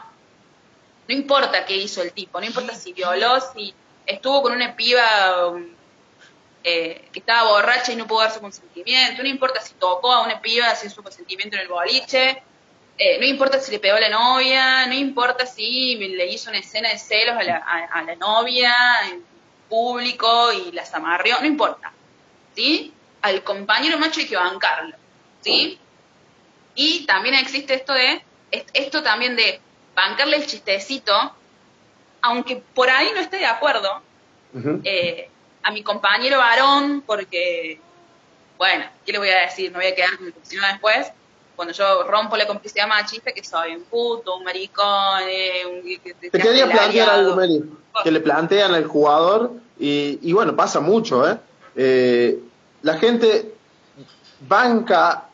no 1.08 1.14
importa 1.14 1.64
qué 1.64 1.76
hizo 1.76 2.02
el 2.02 2.12
tipo, 2.12 2.38
no 2.38 2.46
importa 2.46 2.74
si 2.74 2.92
violó, 2.92 3.40
si 3.40 3.74
estuvo 4.04 4.42
con 4.42 4.52
una 4.52 4.76
piba 4.76 5.48
um, 5.48 5.66
eh, 6.68 7.08
que 7.12 7.20
estaba 7.20 7.48
borracha 7.50 7.92
y 7.92 7.96
no 7.96 8.08
pudo 8.08 8.22
dar 8.22 8.32
su 8.32 8.40
consentimiento, 8.40 9.22
no 9.22 9.28
importa 9.28 9.60
si 9.60 9.74
tocó 9.74 10.12
a 10.12 10.24
una 10.24 10.40
piba 10.40 10.74
sin 10.74 10.90
su 10.90 11.00
consentimiento 11.00 11.56
en 11.56 11.62
el 11.62 11.68
boliche, 11.68 12.42
no 13.20 13.26
importa 13.26 13.60
si 13.60 13.70
le 13.70 13.78
pegó 13.78 13.98
a 13.98 14.00
la 14.00 14.08
novia, 14.08 14.86
no 14.86 14.94
importa 14.94 15.46
si 15.46 15.94
le 15.96 16.26
hizo 16.26 16.50
una 16.50 16.58
escena 16.58 16.88
de 16.88 16.98
celos 16.98 17.36
a 17.36 17.42
la, 17.44 17.56
a 17.58 18.02
la 18.02 18.16
novia 18.16 18.74
en 19.08 19.22
público 19.68 20.52
y 20.52 20.72
las 20.72 20.92
amarrió, 20.94 21.38
no 21.40 21.46
importa, 21.46 21.92
¿sí? 22.54 22.92
Al 23.22 23.44
compañero 23.44 23.98
macho 23.98 24.20
hay 24.20 24.26
que 24.26 24.36
bancarlo, 24.36 24.96
¿sí? 25.42 25.78
Y 26.74 27.06
también 27.06 27.34
existe 27.34 27.74
esto 27.74 27.92
de, 27.92 28.22
esto 28.50 29.02
también 29.02 29.36
de 29.36 29.60
bancarle 29.94 30.36
el 30.36 30.46
chistecito, 30.46 31.34
aunque 32.22 32.56
por 32.56 32.90
ahí 32.90 33.10
no 33.14 33.20
esté 33.20 33.38
de 33.38 33.46
acuerdo, 33.46 34.02
eh, 34.84 35.28
a 35.66 35.72
mi 35.72 35.82
compañero 35.82 36.38
varón, 36.38 37.02
porque, 37.04 37.80
bueno, 38.56 38.84
¿qué 39.04 39.10
le 39.10 39.18
voy 39.18 39.30
a 39.30 39.40
decir? 39.40 39.72
Me 39.72 39.78
voy 39.78 39.86
a 39.88 39.94
quedar 39.96 40.16
con 40.16 40.26
el 40.28 40.32
después, 40.32 41.08
cuando 41.56 41.74
yo 41.74 42.04
rompo 42.04 42.36
la 42.36 42.46
complicidad 42.46 42.86
machista, 42.86 43.32
que 43.32 43.42
soy 43.42 43.74
un 43.74 43.82
puto, 43.82 44.36
un 44.36 44.44
maricón, 44.44 45.22
eh, 45.28 45.66
un... 45.66 46.30
Te 46.30 46.38
quería 46.38 46.70
plantear 46.70 47.10
algo, 47.10 47.34
Meli, 47.34 47.64
que 48.04 48.10
le 48.12 48.20
plantean 48.20 48.74
al 48.74 48.84
jugador, 48.86 49.54
y, 49.76 50.20
y 50.22 50.32
bueno, 50.32 50.54
pasa 50.54 50.78
mucho, 50.78 51.28
¿eh? 51.28 51.36
¿eh? 51.74 52.38
La 52.82 52.98
gente 52.98 53.52
banca 54.48 55.24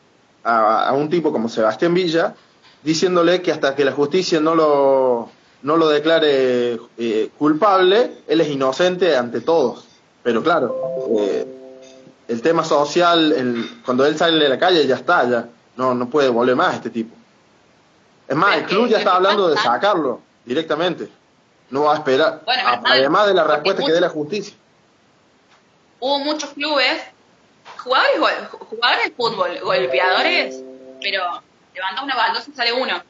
a, 0.44 0.94
un 0.94 1.10
tipo 1.10 1.30
como 1.30 1.50
Sebastián 1.50 1.92
Villa, 1.92 2.34
diciéndole 2.82 3.42
que 3.42 3.52
hasta 3.52 3.74
que 3.74 3.84
la 3.84 3.92
justicia 3.92 4.40
no 4.40 4.54
lo, 4.54 5.28
no 5.60 5.76
lo 5.76 5.88
declare 5.90 6.80
eh, 6.96 7.28
culpable, 7.36 8.22
él 8.26 8.40
es 8.40 8.48
inocente 8.48 9.14
ante 9.14 9.42
todos. 9.42 9.91
Pero 10.22 10.42
claro, 10.42 10.94
eh, 11.18 11.46
el 12.28 12.42
tema 12.42 12.64
social, 12.64 13.32
el, 13.32 13.82
cuando 13.84 14.06
él 14.06 14.16
sale 14.16 14.42
de 14.42 14.48
la 14.48 14.58
calle 14.58 14.86
ya 14.86 14.96
está, 14.96 15.28
ya 15.28 15.48
no, 15.76 15.94
no 15.94 16.08
puede 16.08 16.28
volver 16.28 16.54
más 16.56 16.76
este 16.76 16.90
tipo. 16.90 17.14
Es 18.28 18.36
más, 18.36 18.56
el 18.56 18.64
club 18.64 18.88
ya 18.88 18.98
está 18.98 19.16
hablando 19.16 19.48
de 19.48 19.56
sacarlo 19.56 20.20
directamente. 20.44 21.08
No 21.70 21.84
va 21.84 21.94
a 21.94 21.96
esperar, 21.96 22.42
además 22.84 23.26
de 23.26 23.34
la 23.34 23.44
respuesta 23.44 23.82
que 23.84 23.92
dé 23.92 24.00
la 24.00 24.10
justicia. 24.10 24.54
Hubo 25.98 26.18
muchos 26.18 26.50
clubes, 26.50 27.02
jugadores, 27.78 28.48
jugadores 28.50 29.04
de 29.06 29.10
fútbol, 29.12 29.58
golpeadores, 29.60 30.62
pero 31.00 31.42
levanta 31.74 32.02
una 32.02 32.14
baldosa 32.14 32.50
y 32.50 32.54
sale 32.54 32.72
uno. 32.72 33.02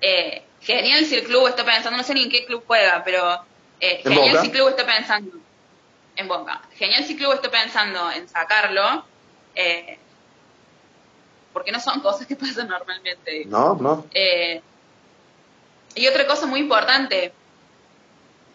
Eh, 0.00 0.44
genial 0.60 1.04
si 1.04 1.16
el 1.16 1.24
club 1.24 1.48
está 1.48 1.64
pensando, 1.64 1.96
no 1.96 2.02
sé 2.02 2.14
ni 2.14 2.24
en 2.24 2.30
qué 2.30 2.44
club 2.44 2.62
juega, 2.66 3.02
pero 3.04 3.40
eh, 3.80 4.00
genial 4.02 4.40
si 4.40 4.46
el 4.46 4.52
club 4.52 4.68
está 4.68 4.84
pensando 4.84 5.43
en 6.16 6.28
Boca. 6.28 6.62
Genial 6.74 7.04
si 7.04 7.16
club 7.16 7.32
está 7.32 7.50
pensando 7.50 8.10
en 8.10 8.28
sacarlo. 8.28 9.04
Eh, 9.54 9.98
porque 11.54 11.72
no 11.72 11.80
son 11.80 12.00
cosas 12.00 12.26
que 12.26 12.36
pasan 12.44 12.68
normalmente. 12.68 13.46
No, 13.46 13.74
no. 13.76 14.04
Eh, 14.12 14.60
y 15.94 16.06
otra 16.08 16.26
cosa 16.26 16.46
muy 16.46 16.60
importante, 16.60 17.32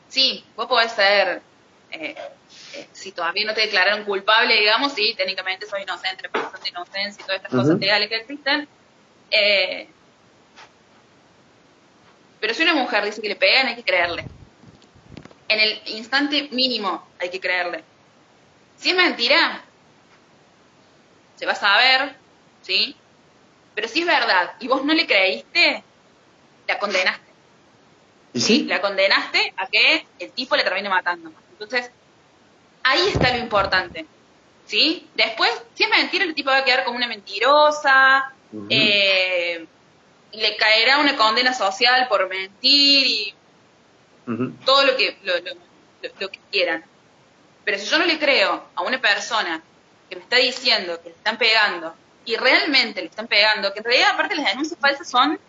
sí, 0.10 0.46
vos 0.56 0.68
podés 0.68 0.92
ser, 0.92 1.42
eh, 1.92 2.16
eh, 2.76 2.88
si 2.92 3.14
todavía 3.14 3.46
no 3.46 3.54
te 3.54 3.62
declararon 3.62 4.04
culpable, 4.04 4.60
digamos, 4.60 4.92
sí, 4.92 5.16
técnicamente 5.16 5.66
soy 5.66 5.84
inocente, 5.84 6.28
presunción 6.30 6.62
de 6.62 6.70
inocencia 6.70 7.22
y 7.22 7.24
todas 7.24 7.38
estas 7.38 7.52
cosas 7.52 7.80
legales 7.80 8.10
que 8.10 8.16
existen. 8.18 8.68
pero 12.42 12.54
si 12.54 12.64
una 12.64 12.76
mujer 12.76 13.06
dice 13.06 13.22
que 13.22 13.30
le 13.30 13.36
pegan, 13.38 13.68
hay 13.68 13.76
que 13.76 13.84
creerle. 13.84 14.26
En 15.50 15.60
el 15.60 15.82
instante 15.88 16.48
mínimo 16.52 17.08
hay 17.20 17.30
que 17.30 17.40
creerle. 17.40 17.84
Si 18.78 18.92
es 18.92 18.96
mentira, 18.96 19.64
se 21.36 21.46
va 21.46 21.52
a 21.54 21.56
saber, 21.56 22.16
¿sí? 22.62 22.96
Pero 23.76 23.88
si 23.88 24.02
es 24.02 24.06
verdad 24.06 24.54
y 24.60 24.68
vos 24.68 24.86
no 24.86 24.94
le 24.94 25.06
creíste, 25.06 25.84
la 26.68 26.80
condenaste. 26.80 27.30
¿Y 28.34 28.42
sí? 28.42 28.64
La 28.66 28.80
condenaste 28.80 29.54
a 29.58 29.68
que 29.68 30.06
el 30.20 30.32
tipo 30.32 30.56
le 30.56 30.64
termine 30.64 30.88
matando. 30.88 31.32
Entonces, 31.52 31.90
ahí 32.84 33.08
está 33.08 33.32
lo 33.32 33.40
importante. 33.40 34.06
¿Sí? 34.66 35.08
Después, 35.16 35.50
si 35.74 35.84
es 35.84 35.90
mentira, 35.90 36.26
el 36.26 36.36
tipo 36.36 36.52
va 36.52 36.58
a 36.58 36.64
quedar 36.64 36.84
como 36.84 36.96
una 36.96 37.08
mentirosa, 37.08 38.32
eh, 38.70 39.66
le 40.32 40.58
caerá 40.58 41.00
una 41.00 41.16
condena 41.18 41.54
social 41.54 42.08
por 42.08 42.30
mentir 42.30 43.08
y 43.08 43.34
todo 44.66 44.86
lo 44.86 44.98
que, 44.98 45.18
lo, 45.24 45.34
lo 46.20 46.30
que 46.30 46.40
quieran. 46.52 46.84
Pero 47.66 47.78
si 47.78 47.86
yo 47.86 47.98
no 47.98 48.06
le 48.06 48.20
creo 48.20 48.66
a 48.76 48.82
una 48.82 49.00
persona 49.00 49.62
que 50.10 50.16
me 50.16 50.22
está 50.22 50.38
diciendo 50.38 51.00
que 51.02 51.10
le 51.10 51.16
están 51.16 51.38
pegando 51.38 51.96
y 52.26 52.36
realmente 52.36 53.02
le 53.02 53.08
están 53.08 53.28
pegando, 53.28 53.72
que 53.74 53.80
en 53.80 53.86
realidad 53.86 54.12
aparte 54.14 54.36
las 54.36 54.46
denuncias 54.46 54.80
falsas 54.80 55.10
son, 55.10 55.40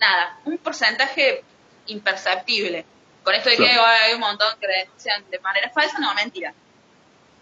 nada, 0.00 0.38
un 0.44 0.58
porcentaje 0.58 1.42
imperceptible. 1.86 2.84
Con 3.22 3.34
esto 3.34 3.50
de 3.50 3.56
que 3.56 3.68
hay 3.68 4.14
un 4.14 4.20
montón 4.20 4.48
que 4.60 4.66
denuncian 4.66 5.24
de 5.30 5.38
manera 5.40 5.70
falsa, 5.70 5.98
no, 5.98 6.14
mentira. 6.14 6.54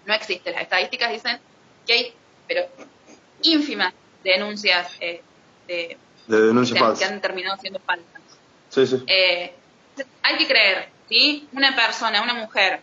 No 0.04 0.14
existe. 0.14 0.50
Las 0.50 0.62
estadísticas 0.62 1.12
dicen 1.12 1.38
que 1.86 1.92
hay, 1.92 2.14
pero 2.48 2.66
ínfimas 3.42 3.92
denuncias 4.24 4.88
eh, 5.00 5.22
de, 5.66 5.96
denuncias 6.26 6.78
falsas. 6.78 6.98
que 6.98 7.14
han 7.14 7.20
terminado 7.20 7.56
siendo 7.58 7.78
falsas. 7.80 8.22
Sí, 8.70 8.86
sí. 8.86 9.04
Eh, 9.06 9.54
hay 10.22 10.36
que 10.36 10.46
creer, 10.46 10.88
¿sí? 11.08 11.48
Una 11.52 11.74
persona, 11.74 12.22
una 12.22 12.34
mujer, 12.34 12.80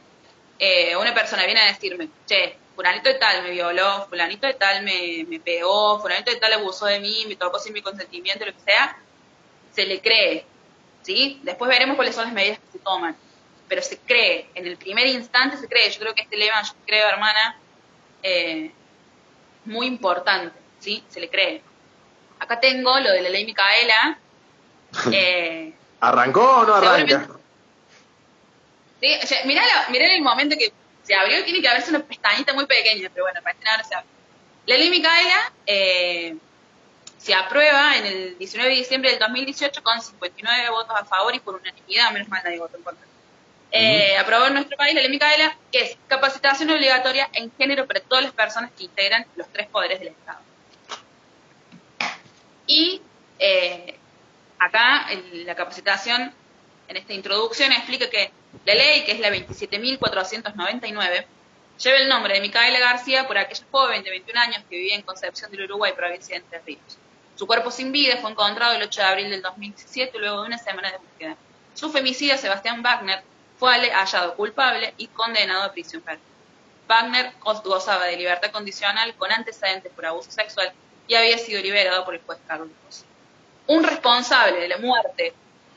eh, 0.60 0.96
una 0.96 1.14
persona 1.14 1.46
viene 1.46 1.62
a 1.62 1.68
decirme, 1.68 2.10
che, 2.26 2.58
fulanito 2.76 3.10
de 3.10 3.16
tal 3.16 3.44
me 3.44 3.52
violó, 3.52 4.08
fulanito 4.08 4.48
de 4.48 4.54
tal 4.54 4.84
me, 4.84 5.26
me 5.28 5.40
pegó, 5.40 6.00
fulanito 6.00 6.32
de 6.32 6.38
tal 6.38 6.54
abusó 6.54 6.86
de 6.86 7.00
mí, 7.00 7.26
me 7.28 7.36
tocó 7.36 7.60
sin 7.60 7.74
mi 7.74 7.82
consentimiento, 7.82 8.46
lo 8.46 8.54
que 8.54 8.62
sea, 8.62 8.98
se 9.74 9.86
le 9.86 10.02
cree, 10.02 10.46
¿sí? 11.02 11.40
Después 11.44 11.70
veremos 11.70 11.96
cuáles 11.96 12.16
son 12.16 12.26
las 12.26 12.34
medidas 12.34 12.60
que 12.60 12.78
se 12.78 12.80
toman, 12.80 13.16
pero 13.68 13.82
se 13.82 13.98
cree, 14.00 14.50
en 14.56 14.68
el 14.68 14.78
primer 14.78 15.08
instante 15.08 15.58
se 15.58 15.68
cree, 15.68 15.90
yo 15.92 16.00
creo 16.00 16.14
que 16.14 16.22
este 16.24 16.38
lema, 16.38 16.62
yo 16.64 16.74
creo, 16.86 17.08
hermana, 17.08 17.60
eh, 18.22 18.72
muy 19.66 19.88
importante, 19.88 20.58
¿sí? 20.80 21.04
Se 21.10 21.20
le 21.20 21.30
cree. 21.30 21.62
Acá 22.40 22.60
tengo 22.60 23.00
lo 23.00 23.12
de 23.12 23.22
la 23.22 23.30
ley 23.30 23.46
Micaela. 23.46 24.20
Eh, 25.12 25.74
¿Arrancó 26.04 26.42
o 26.42 26.66
no 26.66 26.76
arranca? 26.76 27.30
Sí, 29.00 29.36
mirá, 29.46 29.64
mirá 29.90 30.14
el 30.14 30.22
momento 30.22 30.58
que 30.58 30.74
se 31.02 31.16
abrió 31.16 31.42
tiene 31.46 31.62
que 31.62 31.70
haberse 31.70 31.92
una 31.92 32.02
pestañita 32.02 32.54
muy 32.54 32.66
pequeña, 32.66 33.10
pero 33.14 33.24
bueno, 33.24 33.40
para 33.42 33.54
este 33.54 33.64
nada 33.64 33.78
no 33.78 33.84
se 33.86 33.96
abre. 33.96 34.08
La 34.66 34.78
ley 34.78 34.90
Micaela 34.90 35.54
eh, 35.66 36.36
se 37.18 37.34
aprueba 37.34 37.96
en 37.96 38.06
el 38.06 38.38
19 38.38 38.70
de 38.70 38.76
diciembre 38.76 39.12
del 39.12 39.20
2018 39.20 39.82
con 39.82 40.02
59 40.02 40.70
votos 40.72 40.94
a 40.94 41.06
favor 41.06 41.34
y 41.36 41.40
por 41.40 41.56
unanimidad, 41.56 42.12
menos 42.12 42.28
mal 42.28 42.42
nadie 42.44 42.60
votó 42.60 42.76
en 42.76 42.84
contra. 42.84 43.08
Eh, 43.72 44.18
aprobó 44.18 44.48
en 44.48 44.56
nuestro 44.56 44.76
país 44.76 44.94
la 44.94 45.02
ley 45.02 45.10
Micaela, 45.10 45.58
que 45.72 45.84
es 45.84 45.98
capacitación 46.08 46.70
obligatoria 46.70 47.30
en 47.32 47.50
género 47.58 47.88
para 47.88 48.02
todas 48.02 48.26
las 48.26 48.34
personas 48.34 48.72
que 48.78 48.84
integran 48.84 49.26
los 49.38 49.48
tres 49.54 49.68
poderes 49.68 50.00
del 50.00 50.10
Estado. 50.10 50.40
Y 52.68 53.02
eh, 53.40 54.00
acá 54.66 55.12
en 55.12 55.46
la 55.46 55.56
capacitación, 55.56 56.34
en 56.88 56.98
esta 56.98 57.14
introducción, 57.14 57.72
explica 57.72 58.10
que 58.10 58.32
la 58.66 58.76
ley, 58.76 59.04
que 59.04 59.14
es 59.14 59.20
la 59.20 59.30
27.499, 59.30 61.26
lleva 61.84 61.98
el 61.98 62.08
nombre 62.08 62.36
de 62.36 62.42
Micaela 62.42 62.80
García 62.80 63.28
por 63.28 63.38
aquella 63.38 63.66
joven 63.72 64.04
de 64.04 64.10
21 64.10 64.40
años 64.40 64.64
que 64.70 64.78
vivía 64.78 64.96
en 64.96 65.02
Concepción 65.02 65.52
del 65.52 65.66
Uruguay, 65.66 65.94
provincia 65.96 66.36
de 66.36 66.44
Entre 66.44 66.60
Ríos. 66.60 66.98
Su 67.36 67.48
cuerpo 67.48 67.72
sin 67.72 67.92
vida 67.92 68.18
fue 68.18 68.32
encontrado 68.32 68.74
el 68.74 68.84
8 68.84 69.02
de 69.02 69.08
abril 69.08 69.30
del 69.30 69.42
2017, 69.42 70.18
luego 70.20 70.42
de 70.42 70.48
una 70.48 70.58
semana 70.58 70.92
de 70.92 70.98
búsqueda. 70.98 71.36
Su 71.74 71.92
femicida, 71.92 72.38
Sebastián 72.38 72.84
Wagner, 72.84 73.24
fue 73.58 73.74
hallado 73.92 74.36
culpable 74.36 74.94
y 74.98 75.08
condenado 75.08 75.64
a 75.64 75.72
prisión 75.72 76.02
perpetua. 76.04 76.30
Wagner 76.88 77.34
gozaba 77.42 78.06
de 78.06 78.18
libertad 78.18 78.52
condicional 78.52 79.16
con 79.16 79.32
antecedentes 79.32 79.92
por 79.94 80.06
abuso 80.06 80.32
sexual 80.32 80.72
y 81.08 81.16
había 81.16 81.38
sido 81.38 81.62
liberado 81.62 82.06
por 82.06 82.14
el 82.14 82.22
juez 82.22 82.40
Carlos 82.48 82.70
Un 83.68 83.84
responsable 83.84 84.60
de 84.60 84.68
la 84.68 84.78
muerte 84.78 85.34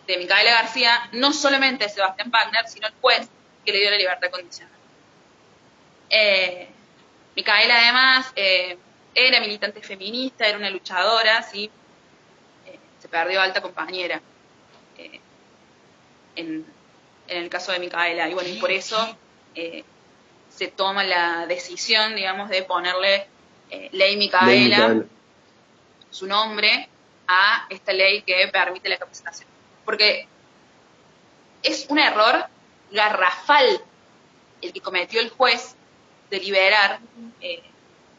de 0.07 0.19
Micaela 0.19 0.53
García 0.53 1.09
no 1.13 1.33
solamente 1.33 1.89
Sebastián 1.89 2.31
Wagner, 2.31 2.67
sino 2.69 2.87
el 2.87 2.95
juez 3.01 3.29
que 3.65 3.73
le 3.73 3.79
dio 3.79 3.91
la 3.91 3.97
libertad 3.97 4.31
condicional. 4.31 4.75
Eh, 6.11 6.69
Micaela 7.37 7.79
además 7.83 8.33
eh, 8.35 8.79
era 9.15 9.41
militante 9.41 9.83
feminista, 9.83 10.47
era 10.49 10.57
una 10.57 10.71
luchadora, 10.71 11.43
¿sí? 11.43 11.71
Eh, 12.67 12.79
se 13.01 13.09
perdió 13.09 13.43
alta 13.43 13.61
compañera 13.61 14.21
eh, 14.97 15.21
en, 16.37 16.67
el 17.29 17.49
caso 17.51 17.73
de 17.73 17.79
Micaela. 17.79 18.29
Y 18.29 18.35
bueno, 18.35 18.49
y 18.49 18.59
por 18.59 18.71
eso 18.71 19.17
se 19.55 20.69
toma 20.69 21.03
la 21.05 21.47
decisión, 21.47 22.15
digamos, 22.15 22.49
de 22.49 22.63
ponerle 22.63 23.27
ley 23.93 24.17
Micaela, 24.17 25.03
su 26.11 26.27
nombre, 26.27 26.89
a 27.27 27.67
esta 27.71 27.93
ley 27.93 28.23
que 28.23 28.49
permite 28.53 28.89
la 28.89 28.99
capacitación. 28.99 29.49
Porque 29.85 30.27
es 31.63 31.87
un 31.89 31.99
error 31.99 32.47
garrafal 32.91 33.81
el 34.63 34.73
que 34.73 34.81
cometió 34.81 35.21
el 35.21 35.31
juez 35.31 35.77
de 36.31 36.41
liberar 36.41 37.01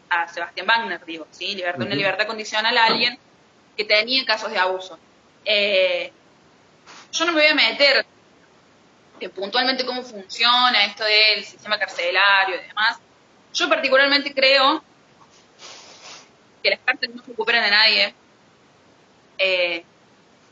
a 0.09 0.27
Sebastián 0.27 0.67
Wagner, 0.67 1.03
digo, 1.05 1.27
¿sí? 1.31 1.55
Libertad, 1.55 1.85
una 1.85 1.95
libertad 1.95 2.27
condicional 2.27 2.77
a 2.77 2.85
alguien 2.85 3.17
que 3.75 3.85
tenía 3.85 4.25
casos 4.25 4.51
de 4.51 4.57
abuso. 4.57 4.97
Eh, 5.45 6.11
yo 7.11 7.25
no 7.25 7.31
me 7.33 7.41
voy 7.41 7.51
a 7.51 7.55
meter 7.55 8.05
en 9.19 9.31
puntualmente 9.31 9.85
cómo 9.85 10.03
funciona 10.03 10.85
esto 10.85 11.03
del 11.03 11.43
sistema 11.43 11.77
carcelario 11.77 12.55
y 12.55 12.67
demás. 12.67 12.97
Yo 13.53 13.67
particularmente 13.69 14.33
creo 14.33 14.83
que 16.61 16.69
las 16.69 16.79
cárceles 16.79 17.15
no 17.15 17.23
se 17.23 17.29
recuperan 17.29 17.63
de 17.63 17.71
nadie. 17.71 18.15
Eh, 19.37 19.83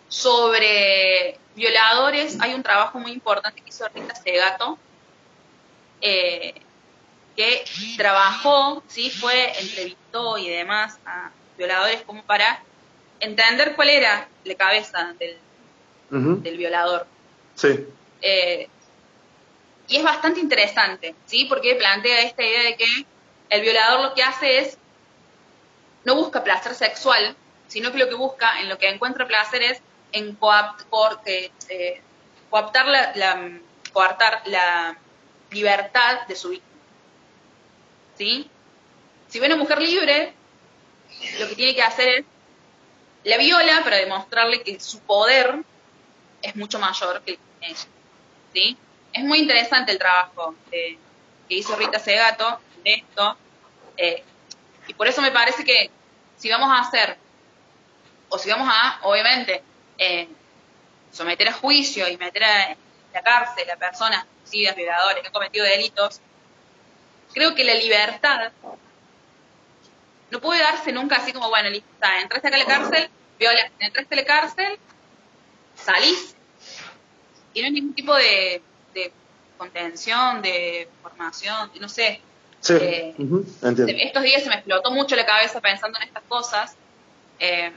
sobre 0.07 1.37
violadores 1.55 2.37
hay 2.39 2.53
un 2.53 2.63
trabajo 2.63 2.99
muy 2.99 3.11
importante 3.11 3.61
que 3.61 3.69
hizo 3.69 3.87
Rita 3.89 4.15
Segato, 4.15 4.77
eh, 6.01 6.53
que 7.35 7.65
trabajó, 7.97 8.83
¿sí? 8.87 9.09
fue, 9.09 9.51
entrevistó 9.59 10.37
y 10.37 10.49
demás 10.49 10.97
a 11.05 11.31
violadores 11.57 12.01
como 12.03 12.23
para 12.23 12.63
entender 13.19 13.75
cuál 13.75 13.89
era 13.89 14.27
la 14.43 14.55
cabeza 14.55 15.13
del, 15.19 15.37
del 16.09 16.57
violador. 16.57 17.07
Sí. 17.55 17.87
Eh, 18.21 18.67
y 19.87 19.97
es 19.97 20.03
bastante 20.03 20.39
interesante, 20.39 21.15
¿sí? 21.25 21.45
Porque 21.45 21.75
plantea 21.75 22.21
esta 22.21 22.43
idea 22.43 22.63
de 22.63 22.75
que 22.75 23.05
el 23.49 23.61
violador 23.61 24.01
lo 24.01 24.13
que 24.13 24.23
hace 24.23 24.59
es, 24.59 24.77
no 26.03 26.15
busca 26.15 26.43
placer 26.43 26.73
sexual, 26.73 27.35
sino 27.67 27.91
que 27.91 27.97
lo 27.97 28.09
que 28.09 28.15
busca, 28.15 28.59
en 28.59 28.69
lo 28.69 28.77
que 28.77 28.89
encuentra 28.89 29.27
placer 29.27 29.61
es 29.63 29.81
en 30.11 30.37
eh, 31.25 32.01
coaptar 32.49 32.87
la, 32.87 33.59
coartar 33.91 34.41
la 34.45 34.97
libertad 35.51 36.27
de 36.27 36.35
su 36.35 36.49
víctima. 36.49 36.81
¿sí? 38.17 38.49
Si 39.27 39.39
ve 39.39 39.47
una 39.47 39.57
mujer 39.57 39.81
libre, 39.81 40.33
lo 41.39 41.47
que 41.49 41.55
tiene 41.55 41.75
que 41.75 41.81
hacer 41.81 42.09
es 42.09 42.25
la 43.23 43.37
viola 43.37 43.81
para 43.83 43.97
demostrarle 43.97 44.61
que 44.61 44.79
su 44.79 44.99
poder 44.99 45.63
es 46.41 46.55
mucho 46.55 46.79
mayor 46.79 47.21
que 47.23 47.39
ella, 47.61 47.87
¿sí? 48.53 48.77
Es 49.11 49.23
muy 49.23 49.39
interesante 49.39 49.91
el 49.91 49.97
trabajo 49.97 50.55
que 50.69 50.97
hizo 51.49 51.75
Rita 51.75 51.97
Segato 51.97 52.59
de 52.83 52.93
esto, 52.93 53.37
eh, 53.97 54.23
y 54.87 54.93
por 54.93 55.07
eso 55.07 55.21
me 55.21 55.31
parece 55.31 55.63
que 55.63 55.89
si 56.37 56.49
vamos 56.49 56.69
a 56.69 56.81
hacer, 56.81 57.17
o 58.29 58.37
si 58.37 58.49
vamos 58.49 58.67
a, 58.71 58.99
obviamente, 59.03 59.61
eh, 59.97 60.27
someter 61.11 61.47
a 61.49 61.53
juicio 61.53 62.07
y 62.07 62.17
meter 62.17 62.43
a 62.43 62.75
la 63.13 63.21
cárcel 63.21 63.69
a 63.69 63.75
personas, 63.77 64.25
violadores, 64.51 65.21
que 65.21 65.27
han 65.27 65.33
cometido 65.33 65.65
delitos, 65.65 66.21
creo 67.33 67.55
que 67.55 67.63
la 67.63 67.73
libertad 67.73 68.51
no 70.31 70.39
puede 70.39 70.61
darse 70.61 70.91
nunca 70.91 71.17
así 71.17 71.33
como, 71.33 71.49
bueno, 71.49 71.69
listo, 71.69 71.89
entraste 72.21 72.47
acá 72.47 72.57
a 72.57 72.59
la 72.59 72.65
cárcel, 72.65 73.09
viola, 73.39 73.71
entraste 73.79 74.15
a 74.15 74.17
la 74.17 74.25
cárcel, 74.25 74.79
salís, 75.75 76.35
y 77.53 77.61
no 77.61 77.67
hay 77.67 77.71
ningún 77.71 77.93
tipo 77.93 78.13
de, 78.15 78.61
contención, 79.57 80.41
de 80.41 80.89
formación, 81.01 81.71
no 81.79 81.87
sé. 81.87 82.19
Sí. 82.59 82.73
Eh, 82.73 83.15
estos 84.01 84.23
días 84.23 84.43
se 84.43 84.49
me 84.49 84.55
explotó 84.55 84.91
mucho 84.91 85.15
la 85.15 85.25
cabeza 85.25 85.61
pensando 85.61 85.97
en 85.97 86.07
estas 86.07 86.23
cosas. 86.27 86.75
Eh, 87.39 87.71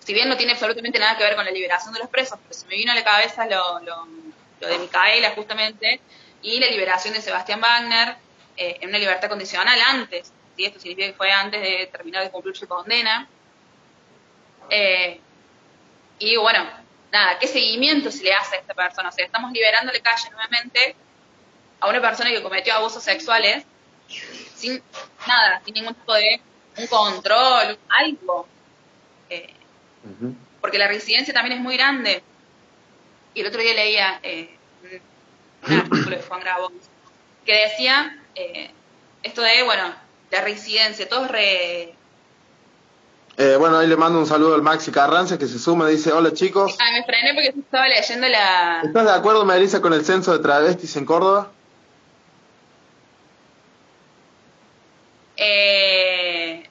si 0.00 0.14
bien 0.14 0.28
no 0.28 0.36
tiene 0.36 0.52
absolutamente 0.52 0.98
nada 0.98 1.16
que 1.16 1.24
ver 1.24 1.36
con 1.36 1.44
la 1.44 1.50
liberación 1.50 1.92
de 1.94 2.00
los 2.00 2.08
presos, 2.08 2.38
pero 2.42 2.54
se 2.54 2.66
me 2.66 2.76
vino 2.76 2.92
a 2.92 2.94
la 2.94 3.04
cabeza 3.04 3.46
lo, 3.46 3.80
lo, 3.80 4.66
de 4.66 4.78
Micaela 4.78 5.30
justamente 5.30 6.00
y 6.42 6.58
la 6.58 6.66
liberación 6.66 7.14
de 7.14 7.20
Sebastián 7.20 7.60
Wagner 7.60 8.16
eh, 8.56 8.78
en 8.80 8.88
una 8.88 8.98
libertad 8.98 9.28
condicional 9.28 9.78
antes, 9.88 10.32
¿sí? 10.56 10.64
esto 10.64 10.80
significa 10.80 11.08
que 11.08 11.14
fue 11.14 11.30
antes 11.30 11.60
de 11.60 11.88
terminar 11.92 12.24
de 12.24 12.30
cumplir 12.30 12.56
su 12.56 12.66
condena. 12.66 13.28
Eh, 14.68 15.20
y 16.18 16.36
bueno, 16.36 16.68
nada, 17.10 17.38
¿qué 17.38 17.46
seguimiento 17.46 18.10
se 18.10 18.24
le 18.24 18.34
hace 18.34 18.56
a 18.56 18.58
esta 18.60 18.74
persona? 18.74 19.08
O 19.08 19.12
sea, 19.12 19.24
estamos 19.24 19.52
liberando 19.52 19.92
de 19.92 20.00
calle 20.00 20.30
nuevamente 20.30 20.94
a 21.80 21.88
una 21.88 22.00
persona 22.00 22.30
que 22.30 22.42
cometió 22.42 22.74
abusos 22.74 23.02
sexuales 23.02 23.64
sin 24.54 24.82
nada, 25.26 25.62
sin 25.64 25.74
ningún 25.74 25.94
tipo 25.94 26.14
de 26.14 26.40
un 26.76 26.86
control, 26.86 27.78
algo. 27.88 28.46
Eh, 29.28 29.54
porque 30.60 30.78
la 30.78 30.88
residencia 30.88 31.34
también 31.34 31.58
es 31.58 31.62
muy 31.62 31.76
grande. 31.76 32.22
Y 33.34 33.40
el 33.40 33.46
otro 33.46 33.60
día 33.60 33.74
leía 33.74 34.20
un, 35.62 35.78
artículo 35.78 36.16
de 36.16 36.22
Juan 36.22 36.40
Grabón 36.40 36.72
que 37.44 37.54
decía 37.54 38.18
eh, 38.34 38.70
esto 39.22 39.42
de, 39.42 39.62
bueno, 39.62 39.94
la 40.30 40.40
residencia, 40.42 41.08
todo 41.08 41.24
es 41.24 41.30
re... 41.30 41.94
Eh, 43.36 43.56
bueno, 43.56 43.78
ahí 43.78 43.86
le 43.86 43.96
mando 43.96 44.18
un 44.18 44.26
saludo 44.26 44.54
al 44.54 44.62
Maxi 44.62 44.90
Carranza 44.90 45.38
que 45.38 45.46
se 45.46 45.58
suma, 45.58 45.88
dice, 45.88 46.12
hola 46.12 46.32
chicos. 46.32 46.76
Ay, 46.78 47.00
me 47.00 47.04
frené 47.04 47.32
porque 47.32 47.54
estaba 47.58 47.88
leyendo 47.88 48.28
la... 48.28 48.82
¿Estás 48.84 49.04
de 49.04 49.12
acuerdo, 49.12 49.44
Melissa, 49.44 49.80
con 49.80 49.94
el 49.94 50.04
censo 50.04 50.32
de 50.32 50.40
travestis 50.40 50.96
en 50.96 51.06
Córdoba? 51.06 51.50
Eh, 55.36 56.68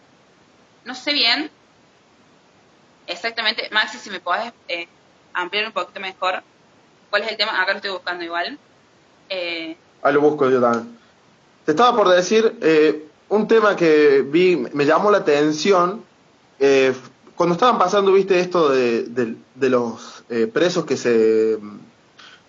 no 0.86 0.94
sé 0.94 1.14
bien. 1.14 1.50
Exactamente. 3.20 3.68
Maxi, 3.72 3.98
si 3.98 4.10
me 4.10 4.22
podés 4.22 4.54
eh, 4.70 4.88
ampliar 5.34 5.66
un 5.66 5.74
poquito 5.74 6.00
mejor. 6.00 6.42
¿Cuál 7.10 7.24
es 7.24 7.32
el 7.32 7.38
tema? 7.38 7.62
Acá 7.62 7.72
lo 7.72 7.78
estoy 7.78 7.92
buscando 7.92 8.24
igual. 8.24 8.58
Eh, 9.28 9.76
ahí 10.02 10.14
lo 10.14 10.22
busco 10.22 10.50
yo 10.50 10.62
también. 10.62 10.98
Te 11.66 11.72
estaba 11.72 11.96
por 11.98 12.08
decir 12.08 12.58
eh, 12.62 13.08
un 13.28 13.48
tema 13.48 13.76
que 13.76 14.22
vi, 14.26 14.56
me 14.56 14.86
llamó 14.86 15.12
la 15.12 15.18
atención. 15.18 16.02
Eh, 16.60 16.94
cuando 17.36 17.56
estaban 17.56 17.78
pasando, 17.78 18.14
viste, 18.14 18.40
esto 18.40 18.70
de, 18.70 19.36
los 19.56 20.24
eh, 20.30 20.48
presos 20.48 20.86
que 20.86 20.96
se 20.96 21.60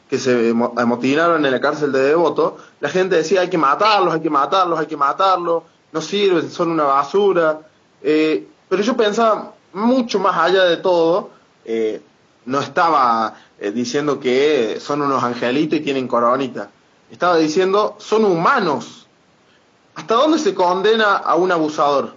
que 0.09 0.19
se 0.19 0.53
amotinaron 0.77 1.47
en 1.47 1.53
la 1.53 1.61
cárcel 1.61 1.93
de 1.93 2.01
Devoto, 2.01 2.57
la 2.81 2.89
gente 2.89 3.15
decía 3.15 3.43
hay 3.43 3.49
que 3.49 3.59
matarlos, 3.59 4.13
hay 4.13 4.21
que 4.21 4.31
matarlos, 4.31 4.81
hay 4.81 4.87
que 4.87 4.97
matarlos, 4.97 5.63
no 5.93 6.01
sirven, 6.01 6.51
son 6.51 6.73
una 6.73 6.83
basura. 6.83 7.61
pero 8.03 8.83
yo 8.83 8.97
pensaba 8.97 9.55
mucho 9.73 10.19
más 10.19 10.37
allá 10.37 10.65
de 10.65 10.77
todo, 10.79 11.31
no 12.47 12.61
estaba 12.61 13.35
diciendo 13.59 14.19
que 14.21 14.79
son 14.81 15.03
unos 15.03 15.23
angelitos 15.23 15.79
y 15.79 15.83
tienen 15.83 16.09
coronita. 16.09 16.71
Estaba 17.11 17.37
diciendo, 17.37 17.97
son 17.99 18.25
humanos, 18.25 19.01
¿Hasta 20.01 20.15
dónde 20.15 20.39
se 20.39 20.55
condena 20.55 21.17
a 21.17 21.35
un 21.35 21.53
abusador? 21.53 22.17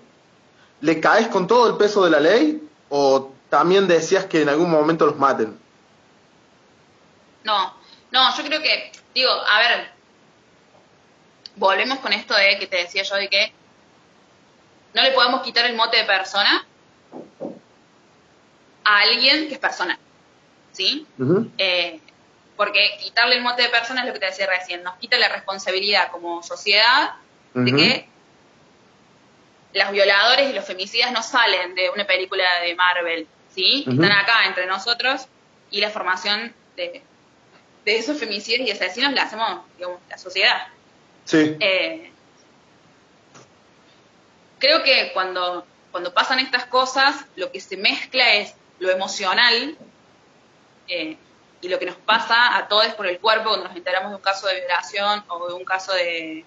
¿Le 0.81 1.01
caes 1.01 1.27
con 1.27 1.47
todo 1.47 1.69
el 1.69 1.75
peso 1.75 2.03
de 2.05 2.11
la 2.11 2.19
ley 2.19 2.61
o 2.89 3.33
también 3.49 3.87
decías 3.87 4.25
que 4.25 4.41
en 4.41 4.49
algún 4.49 4.69
momento 4.69 5.05
los 5.05 5.17
maten? 5.17 5.59
No, 7.43 7.73
no, 8.11 8.37
yo 8.37 8.43
creo 8.45 8.61
que, 8.61 8.91
digo, 9.13 9.29
a 9.29 9.59
ver, 9.59 9.91
volvemos 11.57 11.99
con 11.99 12.13
esto 12.13 12.33
de 12.33 12.57
que 12.57 12.67
te 12.67 12.77
decía 12.77 13.03
yo 13.03 13.15
de 13.15 13.29
que 13.29 13.53
no 14.93 15.01
le 15.01 15.11
podemos 15.11 15.41
quitar 15.41 15.65
el 15.65 15.75
mote 15.75 15.97
de 15.97 16.05
persona 16.05 16.65
a 18.83 18.99
alguien 18.99 19.47
que 19.47 19.53
es 19.53 19.59
persona, 19.59 19.97
¿sí? 20.71 21.05
Eh, 21.57 21.99
porque 22.55 22.97
quitarle 22.99 23.35
el 23.35 23.41
mote 23.41 23.63
de 23.63 23.69
persona 23.69 24.01
es 24.01 24.07
lo 24.07 24.13
que 24.13 24.19
te 24.19 24.27
decía 24.27 24.47
recién, 24.47 24.83
nos 24.83 24.95
quita 24.97 25.17
la 25.17 25.29
responsabilidad 25.29 26.11
como 26.11 26.43
sociedad 26.43 27.13
de 27.53 27.71
que 27.71 28.07
los 29.73 29.91
violadores 29.91 30.49
y 30.49 30.53
los 30.53 30.65
femicidas 30.65 31.11
no 31.11 31.23
salen 31.23 31.75
de 31.75 31.89
una 31.89 32.05
película 32.05 32.43
de 32.61 32.75
Marvel, 32.75 33.27
¿sí? 33.53 33.85
Están 33.87 34.11
acá 34.11 34.45
entre 34.45 34.65
nosotros 34.65 35.27
y 35.71 35.81
la 35.81 35.89
formación 35.89 36.53
de, 36.75 37.01
de 37.85 37.97
esos 37.97 38.19
femicidas 38.19 38.67
y 38.67 38.71
asesinos 38.71 39.13
la 39.13 39.23
hacemos, 39.23 39.61
digamos, 39.77 39.99
la 40.09 40.17
sociedad. 40.17 40.67
Sí. 41.25 41.55
Eh, 41.59 42.11
creo 44.59 44.83
que 44.83 45.11
cuando, 45.13 45.65
cuando 45.93 46.11
pasan 46.11 46.39
estas 46.39 46.65
cosas, 46.65 47.23
lo 47.35 47.51
que 47.51 47.61
se 47.61 47.77
mezcla 47.77 48.33
es 48.33 48.55
lo 48.79 48.89
emocional 48.89 49.77
eh, 50.87 51.17
y 51.61 51.69
lo 51.69 51.77
que 51.77 51.85
nos 51.85 51.97
pasa 51.97 52.57
a 52.57 52.67
todos 52.67 52.87
por 52.95 53.05
el 53.05 53.19
cuerpo 53.19 53.49
cuando 53.49 53.67
nos 53.67 53.77
enteramos 53.77 54.09
de 54.09 54.15
un 54.15 54.21
caso 54.23 54.47
de 54.47 54.55
violación 54.55 55.23
o 55.27 55.47
de 55.49 55.53
un 55.53 55.63
caso 55.63 55.93
de... 55.93 56.43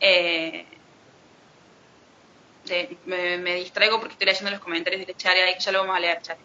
Eh, 0.00 0.66
me, 3.06 3.54
distraigo 3.54 3.98
porque 3.98 4.12
estoy 4.12 4.26
leyendo 4.26 4.50
los 4.50 4.60
comentarios 4.60 5.06
de 5.06 5.14
que 5.14 5.58
ya 5.58 5.72
lo 5.72 5.78
vamos 5.80 5.96
a 5.96 6.00
leer, 6.00 6.20
Chare. 6.20 6.38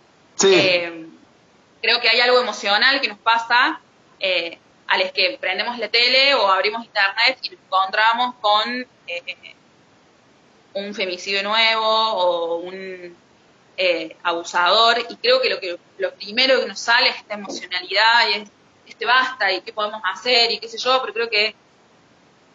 creo 1.82 2.00
que 2.00 2.08
hay 2.08 2.22
algo 2.22 2.40
emocional 2.40 3.02
que 3.02 3.10
nos 3.10 3.18
pasa 3.18 3.82
eh, 4.22 4.58
a 4.88 4.98
los 4.98 5.12
que 5.12 5.38
prendemos 5.38 5.78
la 5.78 5.90
tele 5.90 6.34
o 6.36 6.50
abrimos 6.50 6.86
internet 6.86 7.40
y 7.42 7.50
nos 7.50 7.60
encontramos 7.60 8.36
con 8.36 8.88
eh, 9.08 9.56
un 10.74 10.94
femicidio 10.94 11.44
nuevo 11.44 11.86
o 11.86 12.56
un 12.58 13.16
eh, 13.78 14.16
abusador 14.24 15.00
y 15.10 15.16
creo 15.18 15.42
que 15.42 15.50
lo 15.50 15.60
que 15.60 15.78
lo 15.98 16.14
primero 16.16 16.60
que 16.60 16.68
nos 16.68 16.80
sale 16.80 17.10
es 17.10 17.18
esta 17.18 17.34
emocionalidad 17.36 18.28
y 18.30 18.42
es 18.42 18.50
este 18.88 19.06
basta 19.06 19.52
y 19.52 19.62
qué 19.62 19.74
podemos 19.74 20.02
hacer 20.14 20.52
y 20.52 20.60
qué 20.60 20.68
sé 20.68 20.78
yo, 20.78 21.00
pero 21.02 21.14
creo 21.14 21.30
que 21.30 21.56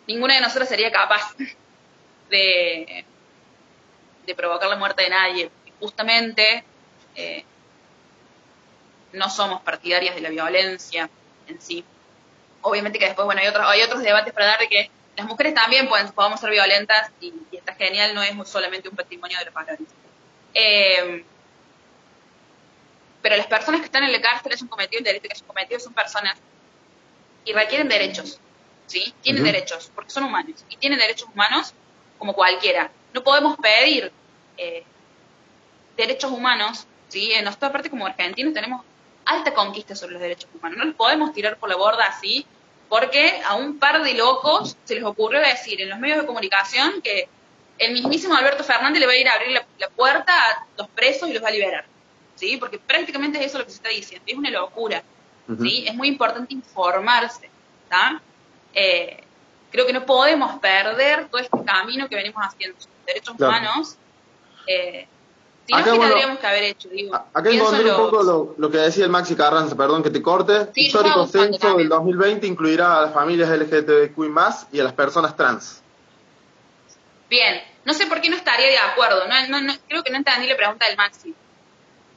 ninguna 0.07 0.35
de 0.35 0.41
nosotras 0.41 0.69
sería 0.69 0.91
capaz 0.91 1.35
de, 2.31 3.05
de 4.27 4.35
provocar 4.35 4.69
la 4.69 4.77
muerte 4.77 5.05
de 5.05 5.11
nadie. 5.11 5.51
Justamente 5.81 6.65
eh, 7.15 7.45
no 9.13 9.31
somos 9.31 9.63
partidarias 9.63 10.15
de 10.15 10.21
la 10.21 10.31
violencia 10.31 11.09
en 11.47 11.61
sí. 11.61 11.85
Obviamente 12.63 12.99
que 12.99 13.07
después, 13.07 13.25
bueno, 13.25 13.41
hay 13.41 13.49
otros, 13.49 13.67
hay 13.67 13.83
otros 13.83 14.03
debates 14.03 14.33
para 14.33 14.47
dar 14.47 14.59
de 14.61 14.69
que 14.69 14.91
las 15.17 15.27
mujeres 15.27 15.55
también 15.55 15.89
pueden, 15.89 16.13
podemos 16.13 16.41
ser 16.41 16.51
violentas 16.51 17.11
y, 17.21 17.33
está 17.53 17.75
genial, 17.75 18.15
no 18.15 18.23
es 18.23 18.49
solamente 18.49 18.89
un 18.89 18.97
patrimonio 18.97 19.39
de 19.39 19.45
los 19.47 19.55
valores. 19.55 19.89
Eh, 20.55 21.25
pero 23.23 23.37
las 23.37 23.47
personas 23.47 23.81
que 23.81 23.87
están 23.87 24.05
en 24.05 24.13
la 24.13 24.21
cárcel 24.21 24.53
es 24.53 24.63
un 24.63 24.69
cometido, 24.69 24.99
el 24.99 25.05
delito 25.05 25.29
que 25.29 25.35
es 25.35 25.41
un 25.41 25.49
cometido 25.49 25.81
son 25.81 25.93
personas 25.95 26.39
y 27.45 27.53
requieren 27.53 27.89
derechos, 27.89 28.39
¿sí? 28.87 29.15
Tienen 29.23 29.43
derechos, 29.43 29.91
porque 29.95 30.11
son 30.11 30.25
humanos, 30.25 30.65
y 30.69 30.77
tienen 30.77 30.99
derechos 30.99 31.29
humanos 31.33 31.75
como 32.19 32.35
cualquiera. 32.35 32.91
No 33.13 33.25
podemos 33.25 33.57
pedir 33.57 34.13
eh, 34.59 34.85
derechos 35.97 36.31
humanos, 36.31 36.87
¿sí? 37.09 37.33
En 37.33 37.45
nuestra 37.45 37.73
parte 37.73 37.91
como 37.91 38.07
argentinos 38.07 38.53
tenemos 38.53 38.85
alta 39.25 39.55
conquista 39.55 39.97
sobre 39.97 40.13
los 40.13 40.23
derechos 40.23 40.49
humanos. 40.55 40.79
No 40.79 40.85
los 40.85 40.95
podemos 40.95 41.33
tirar 41.33 41.57
por 41.57 41.69
la 41.69 41.77
borda 41.77 42.05
así, 42.07 42.47
porque 42.89 43.41
a 43.45 43.55
un 43.55 43.79
par 43.79 44.03
de 44.03 44.15
locos 44.15 44.77
se 44.85 44.95
les 44.95 45.05
ocurrió 45.05 45.41
decir 45.41 45.81
en 45.81 45.91
los 45.91 45.99
medios 45.99 46.21
de 46.21 46.27
comunicación 46.27 47.01
que 47.03 47.29
el 47.79 47.93
mismísimo 47.93 48.35
Alberto 48.35 48.65
Fernández 48.65 49.01
le 49.01 49.07
va 49.07 49.13
a 49.13 49.17
ir 49.17 49.29
a 49.29 49.35
abrir 49.35 49.51
la, 49.51 49.89
puerta 49.91 50.33
a 50.33 50.67
los 50.79 50.89
presos 50.89 51.29
y 51.29 51.33
los 51.33 51.43
va 51.43 51.49
a 51.49 51.53
liberar. 51.53 51.85
¿Sí? 52.35 52.57
Porque 52.59 52.79
prácticamente 52.79 53.39
es 53.39 53.47
eso 53.47 53.59
lo 53.59 53.65
que 53.65 53.71
se 53.71 53.77
está 53.77 53.89
diciendo. 53.89 54.25
Es 54.27 54.37
una 54.37 54.51
locura. 54.51 55.03
¿Sí? 55.61 55.85
Es 55.87 55.95
muy 55.95 56.09
importante 56.09 56.53
informarse. 56.53 57.49
Eh, 58.75 59.23
creo 59.71 59.87
que 59.87 59.93
no 59.93 60.05
podemos 60.05 60.59
perder 60.59 61.29
todo 61.29 61.41
este 61.41 61.65
camino 61.65 62.09
que 62.09 62.17
venimos 62.17 62.43
haciendo 62.43 62.79
derechos 63.07 63.35
humanos. 63.39 63.97
Eh, 64.67 65.07
acá, 65.73 65.93
tendríamos 65.93 66.39
que 66.39 66.47
haber 66.47 66.65
hecho, 66.65 66.89
digo. 66.89 67.15
Acá 67.15 67.51
encontré 67.51 67.91
un 67.91 67.97
poco 67.97 68.55
lo, 68.57 68.71
que 68.71 68.79
decía 68.79 69.05
el 69.05 69.11
Maxi 69.11 69.35
Carranza, 69.35 69.77
perdón 69.77 70.03
que 70.03 70.11
te 70.11 70.23
corte. 70.23 70.69
Histórico 70.75 71.27
censo 71.27 71.77
del 71.77 71.89
2020 71.89 72.47
incluirá 72.47 72.99
a 72.99 73.03
las 73.03 73.15
familias 73.15 73.51
LGTBQ 73.51 74.19
más 74.29 74.67
y 74.73 74.81
a 74.81 74.85
las 74.85 74.93
personas 74.93 75.37
trans. 75.37 75.83
Bien, 77.29 77.63
no 77.85 77.95
sé 77.95 78.07
por 78.07 78.21
qué 78.21 78.31
no 78.31 78.37
estaría 78.37 78.69
de 78.69 78.79
acuerdo, 78.79 79.23
no, 79.27 79.61
no, 79.61 79.75
creo 79.89 80.03
que 80.03 80.11
no 80.11 80.19
entendí 80.19 80.47
la 80.47 80.57
pregunta 80.57 80.87
del 80.87 80.97
Maxi. 80.97 81.35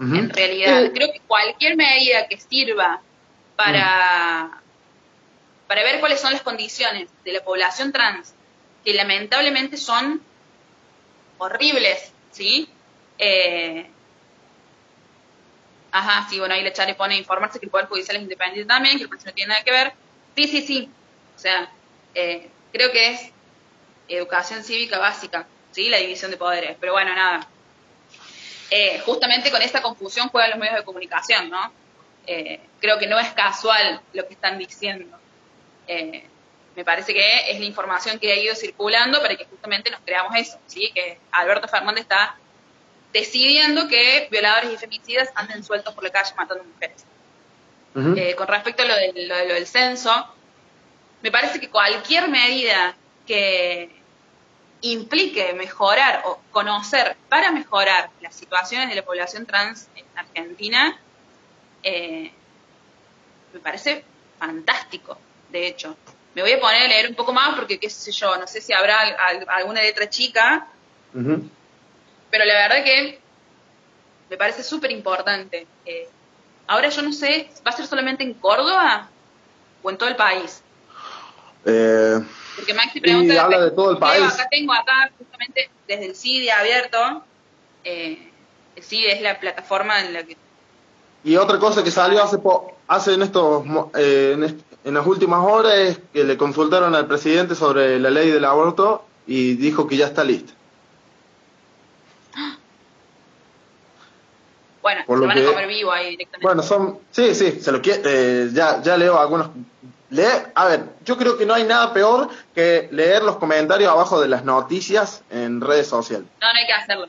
En 0.01 0.29
realidad, 0.29 0.85
eh. 0.85 0.91
creo 0.93 1.11
que 1.11 1.19
cualquier 1.27 1.75
medida 1.75 2.25
que 2.29 2.37
sirva 2.37 3.01
para, 3.57 4.45
mm. 4.45 5.67
para 5.67 5.83
ver 5.83 5.99
cuáles 5.99 6.21
son 6.21 6.31
las 6.31 6.41
condiciones 6.41 7.09
de 7.25 7.33
la 7.33 7.43
población 7.43 7.91
trans, 7.91 8.33
que 8.85 8.93
lamentablemente 8.93 9.75
son 9.75 10.21
horribles, 11.37 12.13
¿sí? 12.31 12.69
Eh, 13.19 13.85
ajá, 15.91 16.27
sí, 16.29 16.39
bueno, 16.39 16.53
ahí 16.53 16.63
le 16.63 16.71
y 16.71 16.93
pone 16.93 17.17
informarse 17.17 17.59
que 17.59 17.65
el 17.65 17.71
Poder 17.71 17.87
Judicial 17.87 18.15
es 18.15 18.23
independiente 18.23 18.67
también, 18.67 18.97
que 18.97 19.03
el 19.03 19.09
proceso 19.09 19.29
no 19.29 19.35
tiene 19.35 19.49
nada 19.49 19.63
que 19.63 19.71
ver. 19.71 19.93
Sí, 20.35 20.47
sí, 20.47 20.61
sí. 20.61 20.89
O 21.35 21.39
sea, 21.39 21.69
eh, 22.15 22.49
creo 22.71 22.91
que 22.91 23.09
es 23.09 23.31
educación 24.07 24.63
cívica 24.63 24.97
básica, 24.97 25.45
¿sí? 25.71 25.89
La 25.89 25.97
división 25.97 26.31
de 26.31 26.37
poderes. 26.37 26.77
Pero 26.79 26.93
bueno, 26.93 27.13
nada. 27.13 27.45
Eh, 28.71 29.01
justamente 29.05 29.51
con 29.51 29.61
esta 29.61 29.81
confusión 29.81 30.29
juegan 30.29 30.51
los 30.51 30.59
medios 30.59 30.77
de 30.77 30.83
comunicación, 30.83 31.49
¿no? 31.49 31.77
creo 32.79 32.99
que 32.99 33.07
no 33.07 33.17
es 33.17 33.29
casual 33.33 34.01
lo 34.13 34.27
que 34.27 34.35
están 34.35 34.59
diciendo. 34.59 35.17
me 35.87 36.85
parece 36.85 37.11
que 37.11 37.49
es 37.51 37.59
la 37.59 37.65
información 37.65 38.19
que 38.19 38.31
ha 38.31 38.35
ido 38.35 38.53
circulando 38.53 39.19
para 39.19 39.35
que 39.35 39.45
justamente 39.45 39.89
nos 39.89 39.99
creamos 40.01 40.35
eso, 40.35 40.59
¿sí? 40.67 40.91
Que 40.93 41.17
Alberto 41.31 41.67
Fernández 41.67 42.03
está 42.03 42.37
decidiendo 43.13 43.87
que 43.87 44.27
violadores 44.31 44.73
y 44.73 44.77
femicidas 44.77 45.29
anden 45.35 45.63
sueltos 45.63 45.93
por 45.93 46.03
la 46.03 46.11
calle 46.11 46.33
matando 46.37 46.63
mujeres. 46.63 47.05
Eh, 48.15 48.35
con 48.35 48.47
respecto 48.47 48.83
a 48.83 48.85
lo, 48.85 48.95
del 48.95 49.67
censo, 49.67 50.27
me 51.21 51.31
parece 51.31 51.59
que 51.59 51.69
cualquier 51.69 52.29
medida 52.29 52.95
que 53.25 53.89
implique 54.81 55.53
mejorar 55.53 56.21
o 56.25 56.39
conocer 56.51 57.17
para 57.27 57.51
mejorar 57.51 58.09
las 58.21 58.35
situaciones 58.35 58.89
de 58.89 58.95
la 58.95 59.03
población 59.03 59.45
trans 59.45 59.89
en 59.95 60.05
Argentina, 60.15 60.97
eh, 61.83 62.31
me 63.53 63.59
parece 63.59 64.05
fantástico, 64.37 65.17
de 65.49 65.67
hecho. 65.67 65.97
Me 66.35 66.43
voy 66.43 66.53
a 66.53 66.59
poner 66.59 66.83
a 66.83 66.87
leer 66.87 67.09
un 67.09 67.15
poco 67.15 67.33
más 67.33 67.55
porque, 67.55 67.79
qué 67.79 67.89
sé 67.89 68.11
yo, 68.11 68.37
no 68.37 68.47
sé 68.47 68.61
si 68.61 68.71
habrá 68.71 68.99
alguna 69.47 69.81
letra 69.81 70.09
chica, 70.09 70.67
pero 72.29 72.45
la 72.45 72.53
verdad 72.53 72.83
que 72.83 73.19
me 74.29 74.37
parece 74.37 74.63
súper 74.63 74.91
importante. 74.91 75.65
Eh, 75.85 76.07
ahora 76.67 76.89
yo 76.89 77.01
no 77.01 77.11
sé, 77.11 77.49
¿va 77.65 77.71
a 77.71 77.75
ser 77.75 77.87
solamente 77.87 78.23
en 78.23 78.33
Córdoba 78.35 79.09
o 79.81 79.89
en 79.89 79.97
todo 79.97 80.09
el 80.09 80.15
país? 80.15 80.61
Eh, 81.65 82.19
Porque 82.55 82.73
Maxi 82.73 83.01
pregunta... 83.01 83.43
habla 83.43 83.61
de 83.61 83.71
todo 83.71 83.91
el 83.91 83.97
país. 83.97 84.23
Acá 84.23 84.47
tengo, 84.49 84.73
acá 84.73 85.11
justamente 85.17 85.69
desde 85.87 86.05
el 86.05 86.15
CIDE 86.15 86.51
abierto. 86.51 87.23
Eh, 87.83 88.31
el 88.75 88.83
CIDE 88.83 89.13
es 89.13 89.21
la 89.21 89.39
plataforma 89.39 89.99
en 90.01 90.13
la 90.13 90.23
que... 90.23 90.37
Y 91.23 91.35
otra 91.35 91.59
cosa 91.59 91.83
que 91.83 91.91
salió 91.91 92.23
hace, 92.23 92.37
hace 92.87 93.13
en, 93.13 93.23
estos, 93.23 93.65
eh, 93.95 94.31
en, 94.35 94.63
en 94.85 94.93
las 94.93 95.05
últimas 95.05 95.45
horas 95.45 95.73
es 95.73 95.99
que 96.13 96.23
le 96.23 96.37
consultaron 96.37 96.95
al 96.95 97.07
presidente 97.07 97.55
sobre 97.55 97.99
la 97.99 98.09
ley 98.09 98.31
del 98.31 98.45
aborto 98.45 99.05
y 99.27 99.55
dijo 99.55 99.87
que 99.87 99.97
ya 99.97 100.05
está 100.05 100.23
lista. 100.23 100.53
Bueno, 104.81 105.03
se 105.05 105.25
van 105.25 105.37
a 105.37 105.45
comer 105.45 105.67
vivo 105.67 105.91
ahí 105.91 106.11
directamente. 106.11 106.45
Bueno, 106.45 106.63
son. 106.63 106.99
Sí, 107.11 107.35
sí, 107.35 107.59
se 107.59 107.71
lo 107.71 107.81
quiere. 107.81 108.01
Eh, 108.05 108.49
ya, 108.53 108.81
ya 108.81 108.97
leo 108.97 109.19
algunos. 109.19 109.49
Leer, 110.09 110.51
a 110.55 110.65
ver, 110.65 110.85
yo 111.05 111.17
creo 111.17 111.37
que 111.37 111.45
no 111.45 111.53
hay 111.53 111.63
nada 111.65 111.93
peor 111.93 112.29
que 112.55 112.89
leer 112.91 113.21
los 113.21 113.37
comentarios 113.37 113.91
abajo 113.91 114.19
de 114.19 114.27
las 114.27 114.43
noticias 114.43 115.21
en 115.29 115.61
redes 115.61 115.87
sociales. 115.87 116.27
No, 116.41 116.51
no 116.51 116.59
hay 116.59 116.65
que 116.65 116.73
hacerlo. 116.73 117.07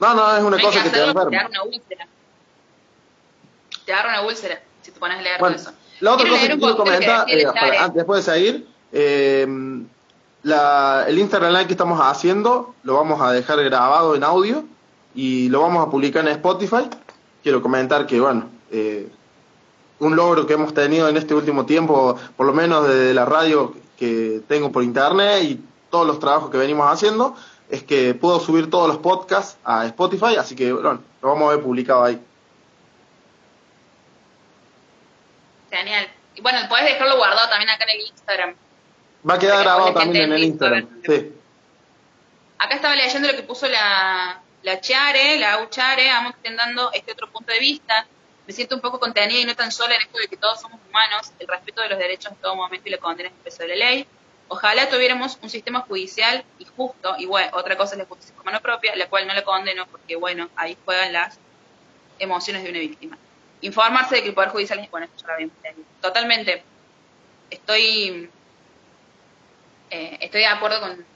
No, 0.00 0.14
no, 0.14 0.36
es 0.36 0.42
una 0.42 0.58
cosa 0.58 0.82
que, 0.82 0.90
te 0.90 1.04
enferma. 1.04 1.30
Te 1.30 1.36
da 1.36 1.48
una 1.48 1.62
úlcera. 1.64 2.06
Te 3.84 3.92
da 3.92 4.04
una 4.08 4.22
úlcera 4.22 4.62
si 4.82 4.90
te 4.90 4.98
pones 4.98 5.18
a 5.18 5.22
leer 5.22 5.38
todo 5.38 5.48
eso. 5.50 5.72
La 6.00 6.12
otra 6.12 6.28
cosa 6.28 6.48
que 6.48 6.58
quiero 6.58 6.76
comentar, 6.76 7.30
eh, 7.30 7.46
antes, 7.78 7.94
después 7.94 8.24
de 8.24 8.32
seguir, 8.32 8.68
eh, 8.92 9.46
la, 10.42 11.04
el 11.08 11.18
Instagram 11.18 11.52
Live 11.52 11.66
que 11.66 11.72
estamos 11.72 12.00
haciendo 12.00 12.74
lo 12.82 12.94
vamos 12.94 13.20
a 13.20 13.32
dejar 13.32 13.62
grabado 13.62 14.14
en 14.14 14.24
audio 14.24 14.64
y 15.14 15.48
lo 15.48 15.60
vamos 15.62 15.86
a 15.86 15.90
publicar 15.90 16.24
en 16.24 16.32
Spotify. 16.32 16.88
Quiero 17.42 17.62
comentar 17.62 18.06
que, 18.06 18.20
bueno, 18.20 18.48
eh, 18.70 19.08
un 20.00 20.16
logro 20.16 20.46
que 20.46 20.54
hemos 20.54 20.74
tenido 20.74 21.08
en 21.08 21.16
este 21.16 21.34
último 21.34 21.64
tiempo, 21.66 22.18
por 22.36 22.46
lo 22.46 22.52
menos 22.52 22.88
desde 22.88 23.14
la 23.14 23.24
radio 23.24 23.74
que 23.98 24.42
tengo 24.48 24.72
por 24.72 24.82
internet 24.82 25.44
y 25.44 25.60
todos 25.90 26.06
los 26.06 26.18
trabajos 26.18 26.50
que 26.50 26.56
venimos 26.56 26.90
haciendo, 26.92 27.36
es 27.70 27.84
que 27.84 28.14
puedo 28.14 28.40
subir 28.40 28.68
todos 28.70 28.88
los 28.88 28.98
podcasts 28.98 29.56
a 29.64 29.86
Spotify, 29.86 30.36
así 30.36 30.56
que 30.56 30.72
bueno, 30.72 31.00
lo 31.22 31.28
vamos 31.28 31.48
a 31.48 31.56
ver 31.56 31.64
publicado 31.64 32.04
ahí. 32.04 32.20
Genial. 35.70 36.08
Y 36.34 36.40
bueno, 36.40 36.58
puedes 36.68 36.86
dejarlo 36.86 37.16
guardado 37.16 37.48
también 37.48 37.70
acá 37.70 37.84
en 37.84 38.00
el 38.00 38.06
Instagram. 38.06 38.54
Va 39.28 39.34
a 39.34 39.38
quedar 39.38 39.62
grabado 39.62 39.92
también 39.94 40.24
en 40.24 40.32
el 40.32 40.44
Instagram. 40.44 40.88
Sí. 41.06 41.32
Acá 42.58 42.74
estaba 42.74 42.94
leyendo 42.94 43.28
lo 43.28 43.36
que 43.36 43.42
puso 43.42 43.66
la, 43.68 44.40
la 44.64 44.80
Chare, 44.80 45.38
la 45.38 45.62
Uchare, 45.62 46.08
vamos 46.08 46.32
extendiendo 46.32 46.90
este 46.92 47.12
otro 47.12 47.30
punto 47.30 47.52
de 47.52 47.60
vista. 47.60 48.06
Me 48.46 48.52
siento 48.52 48.74
un 48.74 48.80
poco 48.80 48.98
contenida 48.98 49.40
y 49.40 49.44
no 49.44 49.54
tan 49.54 49.70
sola 49.70 49.94
en 49.94 50.00
esto 50.00 50.18
de 50.18 50.26
que 50.26 50.38
todos 50.38 50.60
somos 50.60 50.80
humanos, 50.88 51.32
el 51.38 51.46
respeto 51.46 51.82
de 51.82 51.90
los 51.90 51.98
derechos 51.98 52.32
en 52.32 52.38
todo 52.38 52.56
momento 52.56 52.88
y 52.88 52.90
la 52.90 52.98
condena 52.98 53.28
en 53.28 53.34
el 53.34 53.42
peso 53.42 53.62
de 53.62 53.68
la 53.68 53.76
ley. 53.76 54.06
Ojalá 54.48 54.88
tuviéramos 54.88 55.38
un 55.42 55.50
sistema 55.50 55.80
judicial 55.80 56.44
y 56.58 56.64
justo, 56.64 57.14
y 57.18 57.26
bueno, 57.26 57.50
otra 57.54 57.76
cosa 57.76 57.94
es 57.94 57.98
la 57.98 58.06
justicia 58.06 58.34
como 58.34 58.46
mano 58.46 58.60
propia, 58.60 58.96
la 58.96 59.08
cual 59.08 59.26
no 59.26 59.34
la 59.34 59.44
condeno 59.44 59.86
porque, 59.86 60.16
bueno, 60.16 60.48
ahí 60.56 60.76
juegan 60.84 61.12
las 61.12 61.38
emociones 62.18 62.62
de 62.62 62.70
una 62.70 62.78
víctima. 62.78 63.18
Informarse 63.60 64.16
de 64.16 64.22
que 64.22 64.28
el 64.28 64.34
Poder 64.34 64.50
Judicial 64.50 64.78
es, 64.78 64.90
bueno, 64.90 65.06
esto 65.06 65.26
ya 65.26 65.44
lo 65.44 65.50
Totalmente. 66.00 66.62
Estoy, 67.50 68.30
eh, 69.90 70.18
estoy 70.20 70.40
de 70.40 70.46
acuerdo 70.46 70.80
con, 70.80 71.13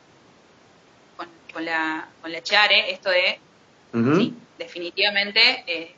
con, 1.53 1.65
la, 1.65 2.09
con 2.21 2.33
la 2.33 2.43
Chare, 2.43 2.91
esto 2.93 3.11
de, 3.11 3.39
sí, 3.93 4.35
definitivamente 4.59 5.65
eh, 5.67 5.95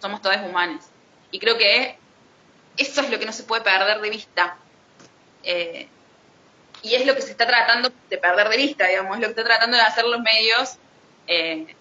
somos 0.00 0.22
todos 0.22 0.36
humanos. 0.38 0.84
Y 1.30 1.38
creo 1.38 1.56
que 1.56 1.98
eso 2.76 3.00
es 3.00 3.10
lo 3.10 3.18
que 3.18 3.26
no 3.26 3.32
se 3.32 3.44
puede 3.44 3.62
perder 3.62 4.00
de 4.00 4.10
vista. 4.10 4.56
Eh, 5.42 5.88
y 6.82 6.94
es 6.94 7.06
lo 7.06 7.14
que 7.14 7.22
se 7.22 7.30
está 7.30 7.46
tratando 7.46 7.90
de 8.10 8.18
perder 8.18 8.48
de 8.48 8.56
vista, 8.56 8.86
digamos, 8.86 9.16
es 9.16 9.20
lo 9.20 9.26
que 9.28 9.40
está 9.40 9.44
tratando 9.44 9.76
de 9.76 9.82
hacer 9.82 10.04
los 10.04 10.20
medios 10.20 10.76
eh, 11.26 11.74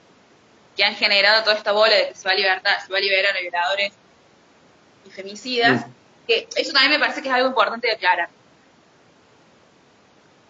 que 0.76 0.84
han 0.84 0.96
generado 0.96 1.44
toda 1.44 1.56
esta 1.56 1.72
bola 1.72 1.94
de 1.94 2.10
que 2.10 2.16
se 2.16 2.28
va 2.28 2.32
a, 2.32 2.36
libertar, 2.36 2.82
se 2.82 2.92
va 2.92 2.98
a 2.98 3.02
liberar 3.02 3.36
a 3.36 3.40
violadores 3.40 3.94
y 5.06 5.10
femicidas, 5.12 5.88
mm. 5.88 5.92
que 6.28 6.48
eso 6.56 6.72
también 6.74 6.92
me 6.92 7.00
parece 7.00 7.22
que 7.22 7.28
es 7.28 7.34
algo 7.34 7.50
importante 7.50 7.88
de 7.88 7.94
aclarar. 7.94 8.30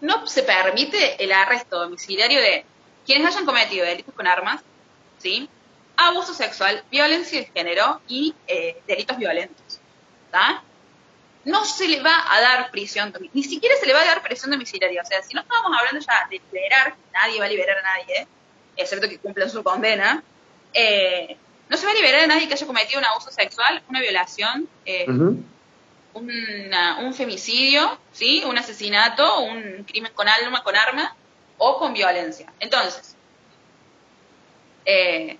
No 0.01 0.27
se 0.27 0.43
permite 0.43 1.23
el 1.23 1.31
arresto 1.31 1.79
domiciliario 1.79 2.39
de 2.39 2.65
quienes 3.05 3.27
hayan 3.27 3.45
cometido 3.45 3.85
delitos 3.85 4.13
con 4.13 4.27
armas, 4.27 4.61
¿sí? 5.17 5.49
abuso 5.97 6.33
sexual, 6.33 6.83
violencia 6.91 7.39
de 7.39 7.45
género 7.53 8.01
y 8.07 8.35
eh, 8.47 8.81
delitos 8.87 9.17
violentos. 9.17 9.79
no 11.45 11.63
se 11.63 11.87
le 11.87 12.01
va 12.01 12.23
a 12.29 12.41
dar 12.41 12.71
prisión, 12.71 13.13
ni 13.33 13.43
siquiera 13.43 13.75
se 13.79 13.85
le 13.85 13.93
va 13.93 14.01
a 14.01 14.05
dar 14.05 14.23
prisión 14.23 14.51
domiciliaria. 14.51 15.01
O 15.01 15.05
sea, 15.05 15.21
si 15.21 15.33
no 15.33 15.41
estamos 15.41 15.71
hablando 15.77 15.99
ya 15.99 16.27
de 16.29 16.41
liberar, 16.51 16.95
nadie 17.13 17.39
va 17.39 17.45
a 17.45 17.49
liberar 17.49 17.77
a 17.77 17.81
nadie, 17.81 18.27
excepto 18.75 19.07
que 19.07 19.19
cumplan 19.19 19.49
su 19.49 19.63
condena, 19.63 20.23
eh, 20.73 21.37
no 21.69 21.77
se 21.77 21.85
va 21.85 21.91
a 21.91 21.95
liberar 21.95 22.23
a 22.23 22.27
nadie 22.27 22.47
que 22.47 22.53
haya 22.53 22.67
cometido 22.67 22.99
un 22.99 23.05
abuso 23.05 23.31
sexual, 23.31 23.83
una 23.89 24.01
violación, 24.01 24.67
eh, 24.85 25.05
un 26.15 27.13
femicidio, 27.13 27.97
¿sí? 28.11 28.43
un 28.45 28.57
asesinato, 28.57 29.41
un 29.41 29.83
crimen 29.83 30.11
con 30.13 30.27
alma, 30.27 30.63
con 30.63 30.75
arma 30.75 31.15
o 31.57 31.77
con 31.77 31.93
violencia. 31.93 32.51
Entonces, 32.59 33.15
eh, 34.85 35.37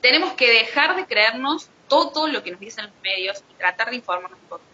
tenemos 0.00 0.34
que 0.34 0.50
dejar 0.50 0.96
de 0.96 1.06
creernos 1.06 1.68
todo 1.88 2.28
lo 2.28 2.42
que 2.42 2.52
nos 2.52 2.60
dicen 2.60 2.86
los 2.86 2.94
medios 3.02 3.42
y 3.50 3.54
tratar 3.54 3.90
de 3.90 3.96
informarnos 3.96 4.38
un 4.40 4.48
poco 4.48 4.70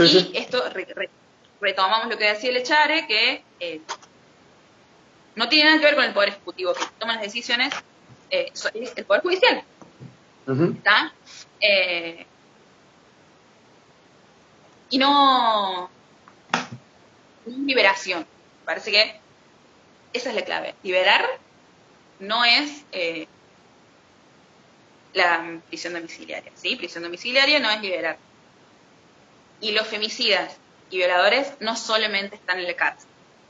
y 0.00 0.36
esto 0.36 0.62
retomamos 1.60 2.08
lo 2.08 2.18
que 2.18 2.26
decía 2.26 2.50
el 2.50 2.58
Echare, 2.58 3.06
que 3.06 3.42
eh, 3.58 3.80
no 5.34 5.48
tiene 5.48 5.70
nada 5.70 5.80
que 5.80 5.86
ver 5.86 5.94
con 5.94 6.04
el 6.04 6.12
Poder 6.12 6.28
Ejecutivo, 6.30 6.74
que 6.74 6.84
toma 6.98 7.14
las 7.14 7.22
decisiones, 7.22 7.72
eh, 8.30 8.52
es 8.52 8.92
el 8.96 9.04
Poder 9.04 9.22
Judicial. 9.22 9.62
¿Está? 10.46 11.12
Eh, 11.60 12.26
y 14.90 14.98
no, 14.98 15.90
liberación. 17.46 18.26
Parece 18.64 18.90
que 18.90 19.20
esa 20.12 20.30
es 20.30 20.34
la 20.34 20.44
clave. 20.44 20.74
Liberar 20.82 21.24
no 22.20 22.44
es 22.44 22.84
la 25.12 25.60
prisión 25.68 25.94
domiciliaria. 25.94 26.52
¿sí? 26.54 26.76
Prisión 26.76 27.04
domiciliaria 27.04 27.60
no 27.60 27.70
es 27.70 27.80
liberar. 27.80 28.18
Y 29.60 29.72
los 29.72 29.86
femicidas 29.86 30.56
y 30.90 30.98
violadores 30.98 31.52
no 31.60 31.76
solamente 31.76 32.36
están 32.36 32.58
en 32.58 32.66
la 32.66 32.74
cárcel, 32.74 33.08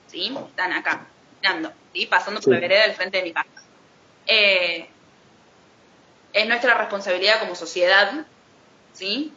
¿sí? 0.09 0.34
están 0.49 0.72
acá, 0.72 1.07
mirando, 1.41 1.72
¿sí? 1.93 2.07
pasando 2.07 2.41
por 2.41 2.55
la 2.55 2.61
vereda 2.61 2.82
del 2.82 2.97
frente 2.97 3.18
de 3.18 3.24
mi 3.24 3.32
casa. 3.32 3.49
Eh, 4.26 4.89
es 6.32 6.49
nuestra 6.49 6.74
responsabilidad 6.74 7.41
como 7.41 7.55
sociedad 7.55 8.26
¿sí? 8.93 9.32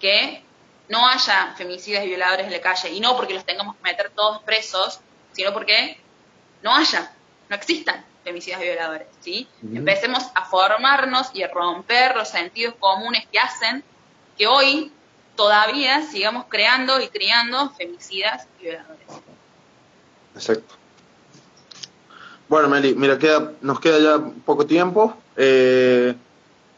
que 0.00 0.42
no 0.88 1.06
haya 1.08 1.54
femicidas 1.56 2.04
y 2.04 2.08
violadores 2.08 2.46
en 2.46 2.52
la 2.52 2.60
calle, 2.60 2.90
y 2.90 3.00
no 3.00 3.16
porque 3.16 3.34
los 3.34 3.44
tengamos 3.44 3.76
que 3.76 3.82
meter 3.82 4.10
todos 4.10 4.42
presos, 4.42 5.00
sino 5.32 5.52
porque 5.52 5.98
no 6.62 6.74
haya, 6.74 7.12
no 7.48 7.56
existan 7.56 8.04
femicidas 8.24 8.60
y 8.60 8.64
violadores, 8.64 9.06
¿sí? 9.20 9.48
Empecemos 9.62 10.24
a 10.34 10.44
formarnos 10.44 11.30
y 11.32 11.42
a 11.44 11.48
romper 11.48 12.16
los 12.16 12.28
sentidos 12.28 12.74
comunes 12.78 13.24
que 13.30 13.38
hacen 13.38 13.84
que 14.36 14.46
hoy 14.46 14.92
todavía 15.36 16.02
sigamos 16.02 16.46
creando 16.48 17.00
y 17.00 17.08
criando 17.08 17.70
femicidas 17.70 18.46
y 18.58 18.64
violadores. 18.64 19.06
Exacto. 20.34 20.74
Bueno, 22.48 22.68
Meli, 22.68 22.94
mira, 22.94 23.18
queda, 23.18 23.52
nos 23.60 23.80
queda 23.80 23.98
ya 23.98 24.24
poco 24.44 24.66
tiempo, 24.66 25.16
eh, 25.36 26.14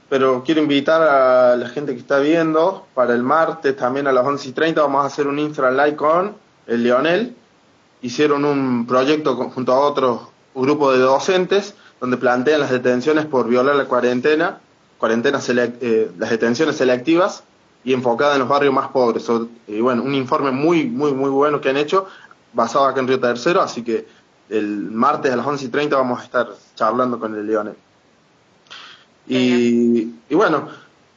pero 0.09 0.43
quiero 0.45 0.63
invitar 0.63 1.03
a 1.03 1.57
la 1.57 1.69
gente 1.69 1.93
que 1.95 2.01
está 2.01 2.19
viendo 2.19 2.87
para 2.95 3.15
el 3.15 3.23
martes 3.23 3.77
también 3.77 4.07
a 4.07 4.13
las 4.13 4.25
11 4.25 4.49
y 4.49 4.53
30 4.53 4.81
vamos 4.81 5.05
a 5.05 5.07
hacer 5.07 5.27
un 5.27 5.39
Instra 5.39 5.71
Live 5.71 5.97
con 5.97 6.37
el 6.67 6.83
Leonel. 6.83 7.37
Hicieron 8.01 8.45
un 8.45 8.87
proyecto 8.87 9.37
junto 9.37 9.73
a 9.73 9.81
otros 9.81 10.21
un 10.55 10.65
grupo 10.65 10.93
de 10.93 10.99
docentes 10.99 11.75
donde 12.01 12.17
plantean 12.17 12.61
las 12.61 12.71
detenciones 12.71 13.27
por 13.27 13.49
violar 13.49 13.77
la 13.77 13.85
cuarentena, 13.85 14.59
cuarentenas 14.99 15.49
eh, 15.51 16.11
las 16.19 16.31
detenciones 16.31 16.77
selectivas 16.77 17.45
y 17.85 17.93
enfocadas 17.93 18.35
en 18.35 18.41
los 18.41 18.49
barrios 18.49 18.75
más 18.75 18.89
pobres. 18.89 19.27
y 19.67 19.81
bueno, 19.81 20.03
un 20.03 20.15
informe 20.15 20.51
muy, 20.51 20.87
muy, 20.87 21.13
muy 21.13 21.31
bueno 21.31 21.61
que 21.61 21.69
han 21.69 21.77
hecho, 21.77 22.07
basado 22.53 22.87
acá 22.87 23.01
en 23.01 23.09
Río 23.09 23.21
Tercero, 23.21 23.61
así 23.61 23.83
que 23.83 24.07
el 24.49 24.91
martes 24.91 25.33
a 25.33 25.37
las 25.37 25.47
11 25.47 25.67
y 25.67 25.69
30 25.69 25.97
vamos 25.97 26.21
a 26.21 26.25
estar 26.25 26.49
charlando 26.75 27.21
con 27.21 27.35
el 27.35 27.47
Leone. 27.47 27.88
Y, 29.29 30.15
y 30.29 30.35
bueno, 30.35 30.69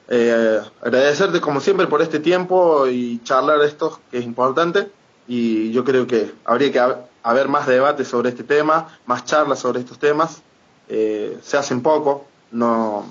eh, 0.09 0.61
agradecerte 0.81 1.39
como 1.39 1.61
siempre 1.61 1.87
por 1.87 2.01
este 2.01 2.19
tiempo 2.19 2.87
y 2.87 3.21
charlar 3.23 3.61
esto, 3.61 3.99
que 4.11 4.17
es 4.17 4.25
importante, 4.25 4.89
y 5.27 5.71
yo 5.71 5.83
creo 5.83 6.05
que 6.05 6.33
habría 6.43 6.71
que 6.71 6.95
haber 7.23 7.47
más 7.47 7.67
debate 7.67 8.03
sobre 8.03 8.29
este 8.29 8.43
tema, 8.43 8.87
más 9.05 9.25
charlas 9.25 9.59
sobre 9.59 9.79
estos 9.79 9.97
temas. 9.97 10.41
Eh, 10.89 11.39
se 11.41 11.57
hacen 11.57 11.81
poco, 11.81 12.25
no 12.51 13.05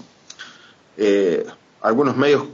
eh, 0.99 1.47
algunos 1.81 2.17
medios, 2.17 2.45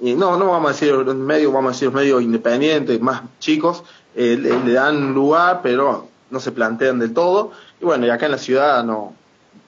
y 0.00 0.14
no, 0.14 0.38
no 0.38 0.46
vamos 0.46 0.70
a 0.70 0.72
decir 0.72 0.94
medios, 1.14 1.52
vamos 1.52 1.70
a 1.70 1.72
decir 1.72 1.90
medios 1.92 2.22
independientes, 2.22 3.00
más 3.00 3.22
chicos, 3.38 3.82
eh, 4.14 4.36
le, 4.38 4.72
dan 4.72 5.12
lugar, 5.12 5.60
pero 5.62 6.08
no 6.30 6.40
se 6.40 6.52
plantean 6.52 6.98
del 6.98 7.12
todo. 7.12 7.52
Y 7.80 7.84
bueno, 7.84 8.06
y 8.06 8.10
acá 8.10 8.26
en 8.26 8.32
la 8.32 8.38
ciudad 8.38 8.82
no, 8.84 9.14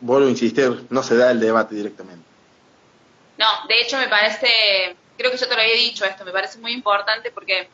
vuelvo 0.03 0.27
a 0.27 0.31
insistir, 0.31 0.87
no 0.91 1.03
se 1.03 1.17
da 1.17 1.31
el 1.31 1.41
debate 1.41 1.75
directamente. 1.75 2.25
No, 3.39 3.47
de 3.69 3.81
hecho 3.81 3.97
me 3.97 4.09
parece, 4.09 4.95
creo 5.17 5.31
que 5.31 5.39
yo 5.39 5.49
te 5.49 5.55
lo 5.55 5.63
había 5.63 5.77
dicho 5.77 6.05
esto, 6.05 6.25
me 6.25 6.33
parece 6.33 6.59
muy 6.59 6.73
importante 6.73 7.31
porque... 7.31 7.69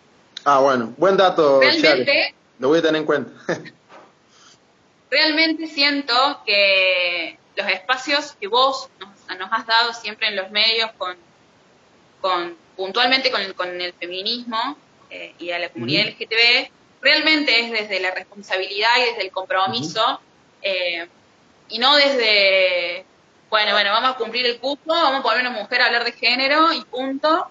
Ah, 0.45 0.61
bueno, 0.61 0.95
buen 0.97 1.17
dato. 1.17 1.61
Realmente, 1.61 2.35
lo 2.61 2.69
voy 2.69 2.79
a 2.79 2.83
tener 2.83 3.01
en 3.01 3.07
cuenta. 3.07 3.33
Realmente 5.11 5.67
siento 5.67 6.15
que 6.47 7.39
los 7.57 7.67
espacios 7.69 8.37
que 8.39 8.47
vos 8.47 8.89
nos, 9.01 9.49
has 9.51 9.67
dado 9.67 9.93
siempre 9.93 10.29
en 10.29 10.37
los 10.37 10.51
medios, 10.51 10.91
con, 10.97 11.17
con 12.21 12.57
puntualmente 12.77 13.31
con 13.31 13.41
el, 13.41 13.55
con 13.55 13.81
el 13.81 13.93
feminismo 13.95 14.77
eh, 15.11 15.35
y 15.39 15.51
a 15.51 15.59
la 15.59 15.71
comunidad 15.71 16.07
LGTB, 16.09 16.71
realmente 17.01 17.61
es 17.61 17.73
desde 17.73 18.01
la 18.01 18.11
responsabilidad 18.13 18.91
y 18.99 19.11
desde 19.11 19.23
el 19.23 19.33
compromiso, 19.33 20.21
eh, 20.63 21.09
y 21.69 21.79
no 21.79 21.97
desde, 21.97 23.05
bueno, 23.51 23.73
bueno, 23.73 23.91
vamos 23.93 24.11
a 24.11 24.15
cumplir 24.15 24.47
el 24.47 24.59
cupo, 24.59 24.93
vamos 24.93 25.21
a 25.21 25.23
poner 25.23 25.41
una 25.41 25.51
mujer 25.51 25.83
a 25.83 25.87
hablar 25.87 26.05
de 26.05 26.13
género 26.13 26.73
y 26.73 26.83
punto, 26.85 27.47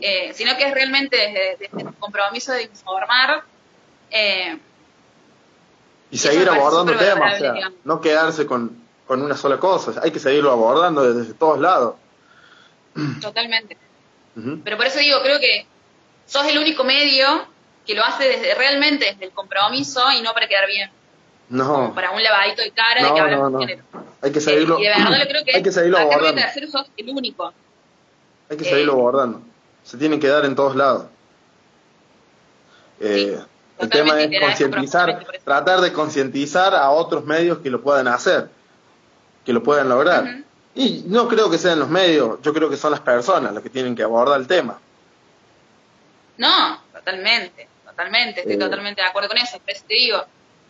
eh, 0.00 0.32
sino 0.34 0.56
que 0.56 0.64
es 0.64 0.74
realmente 0.74 1.16
desde, 1.16 1.56
desde 1.58 1.88
el 1.88 1.94
compromiso 1.94 2.52
de 2.52 2.64
informar 2.64 3.44
eh, 4.10 4.58
Y 6.10 6.18
seguir 6.18 6.48
abordando 6.48 6.96
temas, 6.96 7.34
o 7.34 7.38
sea, 7.38 7.70
no 7.84 8.00
quedarse 8.00 8.46
con, 8.46 8.76
con 9.06 9.22
una 9.22 9.36
sola 9.36 9.58
cosa, 9.58 10.00
hay 10.02 10.10
que 10.10 10.18
seguirlo 10.18 10.50
abordando 10.50 11.12
desde 11.12 11.34
todos 11.34 11.58
lados. 11.58 11.94
Totalmente. 13.20 13.76
Pero 14.64 14.76
por 14.76 14.86
eso 14.86 14.98
digo, 14.98 15.20
creo 15.22 15.38
que 15.38 15.66
sos 16.26 16.46
el 16.46 16.58
único 16.58 16.84
medio 16.84 17.46
que 17.86 17.94
lo 17.94 18.04
hace 18.04 18.28
desde 18.28 18.54
realmente 18.54 19.06
desde 19.06 19.26
el 19.26 19.32
compromiso 19.32 20.00
y 20.12 20.22
no 20.22 20.32
para 20.32 20.48
quedar 20.48 20.66
bien. 20.66 20.90
No. 21.50 21.74
Como 21.74 21.94
para 21.94 22.12
un 22.12 22.22
lavadito 22.22 22.62
de 22.62 22.70
cara 22.70 23.04
de 23.04 23.12
que 23.12 23.20
hablamos 23.20 23.52
de 23.52 23.66
género. 23.66 23.84
Hay 24.22 24.32
que 24.32 24.40
seguirlo. 24.40 24.78
y 24.78 24.84
de 24.84 24.88
verdad 24.88 25.18
yo 25.18 25.28
creo 25.28 25.44
que 25.44 25.52
hay 25.56 25.62
que 25.62 25.72
seguirlo 25.72 25.98
abordando. 25.98 26.42
sos 26.70 26.86
el 26.96 27.10
único. 27.10 27.52
Hay 28.48 28.56
que 28.56 28.64
seguirlo 28.64 28.92
eh, 28.92 28.96
abordando. 28.96 29.42
Se 29.82 29.98
tienen 29.98 30.20
que 30.20 30.28
dar 30.28 30.44
en 30.44 30.54
todos 30.54 30.76
lados. 30.76 31.06
Eh, 33.00 33.38
el 33.78 33.88
tema 33.88 34.20
es 34.20 34.40
concientizar, 34.40 35.26
tratar 35.42 35.80
de 35.80 35.92
concientizar 35.92 36.74
a 36.74 36.90
otros 36.90 37.24
medios 37.24 37.58
que 37.58 37.70
lo 37.70 37.80
puedan 37.80 38.08
hacer, 38.08 38.48
que 39.44 39.52
lo 39.52 39.62
puedan 39.62 39.88
lograr. 39.88 40.42
Y 40.74 41.04
no 41.06 41.26
creo 41.26 41.50
que 41.50 41.58
sean 41.58 41.80
los 41.80 41.88
medios, 41.88 42.40
yo 42.42 42.52
creo 42.52 42.70
que 42.70 42.76
son 42.76 42.92
las 42.92 43.00
personas 43.00 43.52
las 43.52 43.62
que 43.62 43.70
tienen 43.70 43.96
que 43.96 44.02
abordar 44.02 44.38
el 44.38 44.46
tema. 44.46 44.78
No, 46.36 46.80
totalmente, 46.92 47.68
totalmente, 47.84 48.40
estoy 48.40 48.54
eh. 48.54 48.58
totalmente 48.58 49.00
de 49.00 49.08
acuerdo 49.08 49.28
con 49.28 49.38
eso. 49.38 49.58
Pero 49.64 49.80
te 49.86 49.94
digo, 49.94 50.24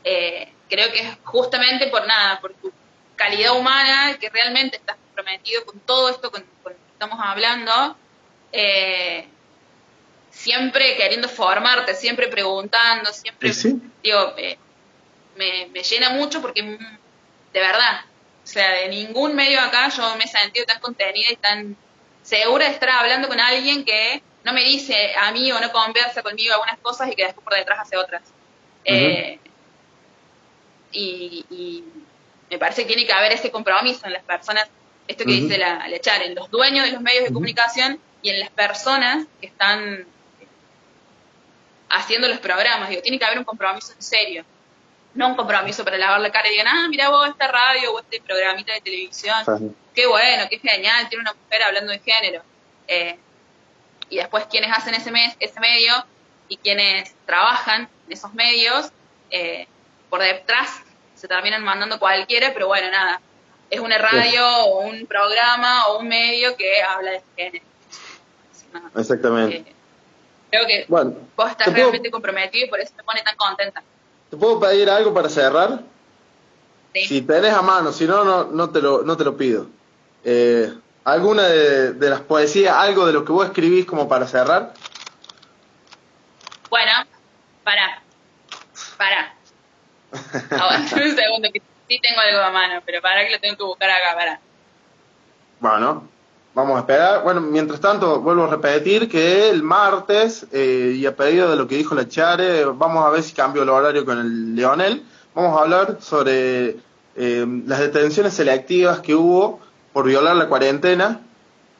eh, 0.04 0.52
creo 0.70 0.90
que 0.92 1.00
es 1.00 1.18
justamente 1.24 1.88
por 1.88 2.06
nada, 2.06 2.40
por 2.40 2.54
tu 2.54 2.72
calidad 3.16 3.58
humana, 3.58 4.16
que 4.18 4.30
realmente 4.30 4.76
estás 4.76 4.96
comprometido 4.96 5.66
con 5.66 5.78
todo 5.80 6.08
esto 6.08 6.30
con, 6.30 6.42
con 6.62 6.72
lo 6.72 6.78
que 6.78 6.92
estamos 6.92 7.18
hablando, 7.22 7.96
eh, 8.52 9.26
siempre 10.30 10.96
queriendo 10.96 11.28
formarte, 11.28 11.94
siempre 11.94 12.28
preguntando, 12.28 13.12
siempre, 13.12 13.52
digo, 14.02 14.34
eh, 14.38 14.56
me, 15.36 15.66
me, 15.66 15.82
llena 15.82 16.10
mucho 16.10 16.40
porque, 16.40 16.62
de 16.62 17.60
verdad, 17.60 18.00
o 18.42 18.46
sea, 18.46 18.70
de 18.72 18.88
ningún 18.88 19.34
medio 19.34 19.60
acá 19.60 19.90
yo 19.90 20.16
me 20.16 20.24
he 20.24 20.28
sentido 20.28 20.64
tan 20.64 20.80
contenida 20.80 21.30
y 21.30 21.36
tan 21.36 21.76
segura 22.22 22.66
de 22.66 22.72
estar 22.72 22.88
hablando 22.90 23.28
con 23.28 23.38
alguien 23.38 23.84
que 23.84 24.22
no 24.44 24.52
me 24.52 24.64
dice 24.64 25.12
a 25.16 25.30
mí 25.32 25.50
o 25.52 25.60
no 25.60 25.70
conversa 25.72 26.22
conmigo 26.22 26.54
algunas 26.54 26.78
cosas 26.78 27.08
y 27.08 27.14
que 27.14 27.24
después 27.24 27.44
por 27.44 27.54
detrás 27.54 27.80
hace 27.80 27.96
otras. 27.96 28.22
eh, 28.84 29.38
y, 30.92 31.44
y, 31.50 31.84
me 32.50 32.58
parece 32.58 32.82
que 32.82 32.88
tiene 32.88 33.06
que 33.06 33.12
haber 33.12 33.32
ese 33.32 33.50
compromiso 33.52 34.06
en 34.06 34.12
las 34.12 34.24
personas, 34.24 34.68
esto 35.06 35.24
que 35.24 35.32
dice 35.32 35.56
la, 35.56 35.86
la 35.86 36.00
Char, 36.00 36.22
en 36.22 36.34
los 36.34 36.50
dueños 36.50 36.84
de 36.84 36.92
los 36.92 37.00
medios 37.00 37.24
de 37.24 37.32
comunicación 37.32 38.00
y 38.22 38.30
en 38.30 38.40
las 38.40 38.50
personas 38.50 39.26
que 39.40 39.46
están 39.46 40.04
haciendo 41.90 42.28
los 42.28 42.38
programas. 42.38 42.88
Digo, 42.88 43.02
tiene 43.02 43.18
que 43.18 43.24
haber 43.24 43.38
un 43.38 43.44
compromiso 43.44 43.92
en 43.92 44.02
serio. 44.02 44.44
No 45.14 45.28
un 45.28 45.36
compromiso 45.36 45.84
para 45.84 45.98
lavar 45.98 46.20
la 46.20 46.30
cara 46.30 46.48
y 46.48 46.52
digan, 46.52 46.68
ah, 46.68 46.86
mira 46.88 47.08
vos 47.10 47.28
esta 47.28 47.48
radio 47.48 47.92
o 47.92 48.00
este 48.00 48.20
programita 48.20 48.72
de 48.72 48.80
televisión. 48.80 49.76
Qué 49.94 50.06
bueno, 50.06 50.44
qué 50.48 50.58
genial, 50.58 51.08
tiene 51.08 51.22
una 51.22 51.34
mujer 51.34 51.62
hablando 51.62 51.92
de 51.92 51.98
género. 51.98 52.42
Eh, 52.86 53.18
y 54.08 54.16
después 54.16 54.46
quienes 54.46 54.72
hacen 54.72 54.94
ese, 54.94 55.10
mes, 55.10 55.36
ese 55.40 55.58
medio 55.60 55.92
y 56.48 56.56
quienes 56.56 57.14
trabajan 57.26 57.88
en 58.06 58.12
esos 58.12 58.32
medios, 58.34 58.90
eh, 59.30 59.66
por 60.10 60.20
detrás 60.20 60.82
se 61.14 61.28
terminan 61.28 61.62
mandando 61.64 61.98
cualquiera, 61.98 62.52
pero 62.52 62.66
bueno, 62.66 62.90
nada. 62.90 63.20
Es 63.70 63.80
una 63.80 63.98
radio 63.98 64.46
o 64.64 64.80
un 64.80 65.06
programa 65.06 65.86
o 65.86 66.00
un 66.00 66.08
medio 66.08 66.56
que 66.56 66.82
habla 66.82 67.12
de 67.12 67.22
género. 67.36 67.64
Exactamente. 68.96 69.56
Eh, 69.56 69.74
Creo 70.50 70.66
que 70.66 70.84
bueno, 70.88 71.14
vos 71.36 71.50
estás 71.50 71.72
realmente 71.72 72.10
comprometido 72.10 72.66
y 72.66 72.68
por 72.68 72.80
eso 72.80 72.92
me 72.96 73.04
pone 73.04 73.22
tan 73.22 73.36
contenta. 73.36 73.82
¿Te 74.30 74.36
puedo 74.36 74.58
pedir 74.58 74.90
algo 74.90 75.14
para 75.14 75.28
cerrar? 75.28 75.80
Sí. 76.92 77.04
Si 77.06 77.22
tenés 77.22 77.52
a 77.52 77.62
mano, 77.62 77.92
si 77.92 78.06
no, 78.06 78.24
no, 78.24 78.44
no, 78.44 78.70
te, 78.70 78.82
lo, 78.82 79.02
no 79.02 79.16
te 79.16 79.24
lo 79.24 79.36
pido. 79.36 79.66
Eh, 80.24 80.72
¿Alguna 81.04 81.44
de, 81.44 81.92
de, 81.92 82.10
las 82.10 82.20
poesías, 82.20 82.74
algo 82.76 83.06
de 83.06 83.12
lo 83.12 83.24
que 83.24 83.32
vos 83.32 83.46
escribís 83.46 83.86
como 83.86 84.08
para 84.08 84.26
cerrar? 84.26 84.74
Bueno, 86.68 86.92
para. 87.62 88.02
Para. 88.96 89.34
Aguanta 90.12 90.96
un 91.04 91.16
segundo, 91.16 91.48
que 91.52 91.62
sí 91.88 92.00
tengo 92.00 92.20
algo 92.20 92.40
a 92.40 92.50
mano, 92.50 92.80
pero 92.84 93.00
para 93.00 93.24
que 93.24 93.30
lo 93.30 93.40
tengo 93.40 93.56
que 93.56 93.64
buscar 93.64 93.90
acá, 93.90 94.14
para. 94.16 94.40
Bueno, 95.60 96.08
Vamos 96.52 96.76
a 96.76 96.80
esperar. 96.80 97.22
Bueno, 97.22 97.40
mientras 97.40 97.80
tanto, 97.80 98.20
vuelvo 98.20 98.44
a 98.44 98.48
repetir 98.48 99.08
que 99.08 99.48
el 99.50 99.62
martes, 99.62 100.46
eh, 100.50 100.94
y 100.96 101.06
a 101.06 101.14
pedido 101.14 101.48
de 101.48 101.56
lo 101.56 101.68
que 101.68 101.76
dijo 101.76 101.94
la 101.94 102.08
Chare, 102.08 102.64
vamos 102.64 103.06
a 103.06 103.10
ver 103.10 103.22
si 103.22 103.34
cambio 103.34 103.62
el 103.62 103.68
horario 103.68 104.04
con 104.04 104.18
el 104.18 104.56
Leonel. 104.56 105.04
Vamos 105.32 105.56
a 105.56 105.62
hablar 105.62 105.98
sobre 106.00 106.76
eh, 107.14 107.46
las 107.66 107.78
detenciones 107.78 108.34
selectivas 108.34 108.98
que 108.98 109.14
hubo 109.14 109.60
por 109.92 110.06
violar 110.06 110.34
la 110.34 110.48
cuarentena, 110.48 111.20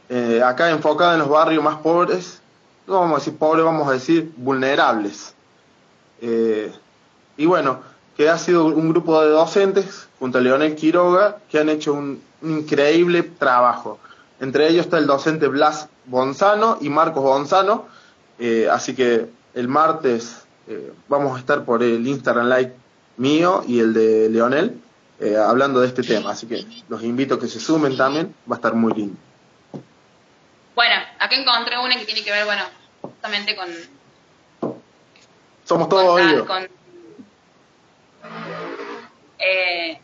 eh, 0.08 0.40
acá 0.44 0.70
enfocada 0.70 1.14
en 1.14 1.20
los 1.20 1.28
barrios 1.28 1.64
más 1.64 1.78
pobres, 1.78 2.40
no 2.86 3.00
vamos 3.00 3.16
a 3.16 3.18
decir 3.18 3.38
pobres, 3.38 3.64
vamos 3.64 3.88
a 3.88 3.92
decir 3.92 4.32
vulnerables. 4.36 5.34
y 7.36 7.46
bueno, 7.46 7.80
que 8.20 8.28
ha 8.28 8.36
sido 8.36 8.66
un 8.66 8.90
grupo 8.90 9.18
de 9.22 9.30
docentes 9.30 10.06
junto 10.18 10.36
a 10.36 10.40
Leonel 10.42 10.76
Quiroga 10.76 11.38
que 11.50 11.58
han 11.58 11.70
hecho 11.70 11.94
un 11.94 12.22
increíble 12.42 13.22
trabajo. 13.22 13.98
Entre 14.40 14.68
ellos 14.68 14.84
está 14.84 14.98
el 14.98 15.06
docente 15.06 15.48
Blas 15.48 15.88
Gonzano 16.04 16.76
y 16.82 16.90
Marcos 16.90 17.22
Gonzano. 17.22 17.86
Eh, 18.38 18.68
así 18.70 18.94
que 18.94 19.24
el 19.54 19.68
martes 19.68 20.44
eh, 20.68 20.92
vamos 21.08 21.34
a 21.34 21.38
estar 21.38 21.64
por 21.64 21.82
el 21.82 22.06
Instagram 22.06 22.50
Live 22.50 22.74
mío 23.16 23.64
y 23.66 23.80
el 23.80 23.94
de 23.94 24.28
Leonel 24.28 24.78
eh, 25.18 25.38
hablando 25.38 25.80
de 25.80 25.86
este 25.86 26.02
tema. 26.02 26.32
Así 26.32 26.46
que 26.46 26.66
los 26.90 27.02
invito 27.02 27.36
a 27.36 27.40
que 27.40 27.48
se 27.48 27.58
sumen 27.58 27.96
también. 27.96 28.34
Va 28.46 28.56
a 28.56 28.58
estar 28.58 28.74
muy 28.74 28.92
lindo. 28.92 29.16
Bueno, 30.74 30.96
acá 31.18 31.36
encontré 31.36 31.78
una 31.78 31.96
que 31.98 32.04
tiene 32.04 32.22
que 32.22 32.32
ver, 32.32 32.44
bueno, 32.44 32.64
justamente 33.00 33.56
con... 33.56 33.68
Somos 35.64 35.88
todos 35.88 36.46
con, 36.46 36.79
con, 39.40 39.98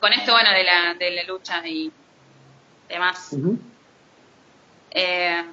con 0.00 0.12
esto, 0.12 0.32
bueno, 0.32 0.50
de 0.50 0.64
la, 0.64 0.94
de 0.94 1.10
la 1.12 1.22
lucha 1.24 1.66
y 1.66 1.90
demás. 2.88 3.34
Eh, 4.90 5.44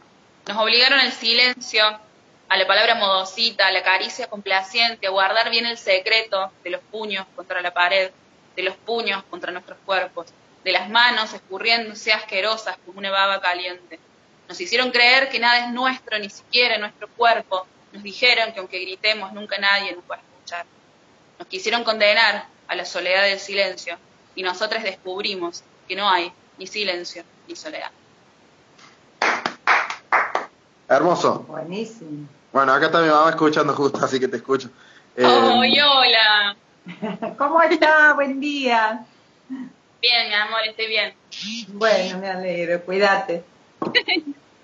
nos 0.48 0.58
obligaron 0.58 1.00
al 1.00 1.12
silencio, 1.12 1.84
a 2.50 2.58
la 2.58 2.68
palabra 2.68 2.96
modosita, 2.96 3.68
a 3.68 3.72
la 3.72 3.84
caricia 3.84 4.28
complaciente, 4.28 5.08
a 5.08 5.10
guardar 5.10 5.50
bien 5.50 5.66
el 5.66 5.78
secreto 5.78 6.52
de 6.64 6.72
los 6.72 6.82
puños 6.82 7.26
contra 7.36 7.62
la 7.62 7.74
pared, 7.74 8.12
de 8.56 8.64
los 8.64 8.76
puños 8.76 9.24
contra 9.30 9.52
nuestros 9.52 9.78
cuerpos, 9.86 10.28
de 10.64 10.72
las 10.72 10.90
manos 10.90 11.34
escurriéndose 11.34 12.12
asquerosas 12.12 12.78
como 12.86 13.00
una 13.00 13.10
baba 13.10 13.40
caliente. 13.42 14.00
Nos 14.48 14.60
hicieron 14.60 14.92
creer 14.92 15.30
que 15.30 15.40
nada 15.40 15.66
es 15.66 15.72
nuestro, 15.72 16.20
ni 16.20 16.30
siquiera 16.30 16.78
nuestro 16.78 17.08
cuerpo. 17.08 17.66
Nos 17.94 18.04
dijeron 18.04 18.52
que 18.52 18.60
aunque 18.60 18.80
gritemos 18.80 19.32
nunca 19.32 19.58
nadie 19.58 19.94
nos 19.94 20.04
va 20.12 20.16
a 20.16 20.20
escuchar. 20.20 20.66
Nos 21.40 21.48
quisieron 21.48 21.84
condenar 21.84 22.46
a 22.72 22.76
la 22.76 22.86
soledad 22.86 23.24
del 23.24 23.38
silencio 23.38 23.98
y 24.34 24.44
nosotros 24.44 24.82
descubrimos 24.82 25.62
que 25.90 25.96
no 25.98 26.10
hay 26.10 26.32
ni 26.58 26.66
silencio, 26.68 27.22
ni 27.46 27.54
soledad. 27.58 27.92
Hermoso. 30.88 31.40
Buenísimo. 31.50 32.30
Bueno, 32.54 32.72
acá 32.72 32.86
está 32.86 33.02
mi 33.02 33.10
mamá 33.10 33.30
escuchando 33.30 33.74
justo, 33.74 34.00
así 34.02 34.22
que 34.22 34.30
te 34.30 34.38
escucho. 34.38 34.70
Eh, 35.18 35.26
hola! 35.26 36.56
¿Cómo 37.38 37.62
está? 37.62 38.14
Buen 38.14 38.40
día. 38.40 39.06
Bien, 40.02 40.30
mi 40.30 40.34
amor, 40.34 40.62
estoy 40.66 40.88
bien. 40.88 41.14
Bueno, 41.74 42.20
me 42.20 42.30
alegro, 42.30 42.82
cuídate. 42.86 43.44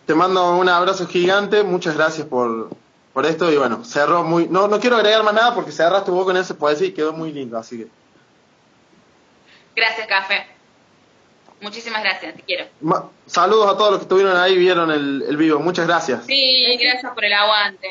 Te 0.05 0.16
mando 0.16 0.55
un 0.55 0.70
abrazo 0.70 1.08
gigante, 1.08 1.62
muchas 1.62 1.97
gracias 1.97 2.26
por, 2.26 2.70
por 3.18 3.26
esto 3.26 3.51
y 3.51 3.57
bueno, 3.57 3.84
cerró 3.84 4.24
muy... 4.24 4.47
No, 4.47 4.68
no 4.68 4.80
quiero 4.80 4.97
agregar 4.97 5.24
más 5.24 5.34
nada 5.34 5.55
porque 5.55 5.72
cerraste 5.72 6.11
vos 6.11 6.24
con 6.24 6.38
ese 6.38 6.53
poesía 6.53 6.86
y 6.86 6.91
quedó 6.91 7.13
muy 7.13 7.32
lindo, 7.32 7.57
así 7.57 7.80
que... 7.80 7.88
Gracias, 9.76 10.05
Café. 10.05 10.45
Muchísimas 11.59 12.03
gracias, 12.03 12.36
te 12.36 12.43
quiero. 12.43 12.65
saludos 13.26 13.74
a 13.74 13.76
todos 13.76 13.89
los 13.89 13.99
que 14.01 14.03
estuvieron 14.03 14.38
ahí 14.38 14.53
y 14.53 14.57
vieron 14.57 14.91
el, 14.91 15.26
el 15.28 15.36
vivo. 15.36 15.59
Muchas 15.59 15.88
gracias. 15.88 16.28
Sí, 16.28 16.78
gracias 16.80 17.11
por 17.11 17.26
el 17.26 17.34
aguante. 17.34 17.88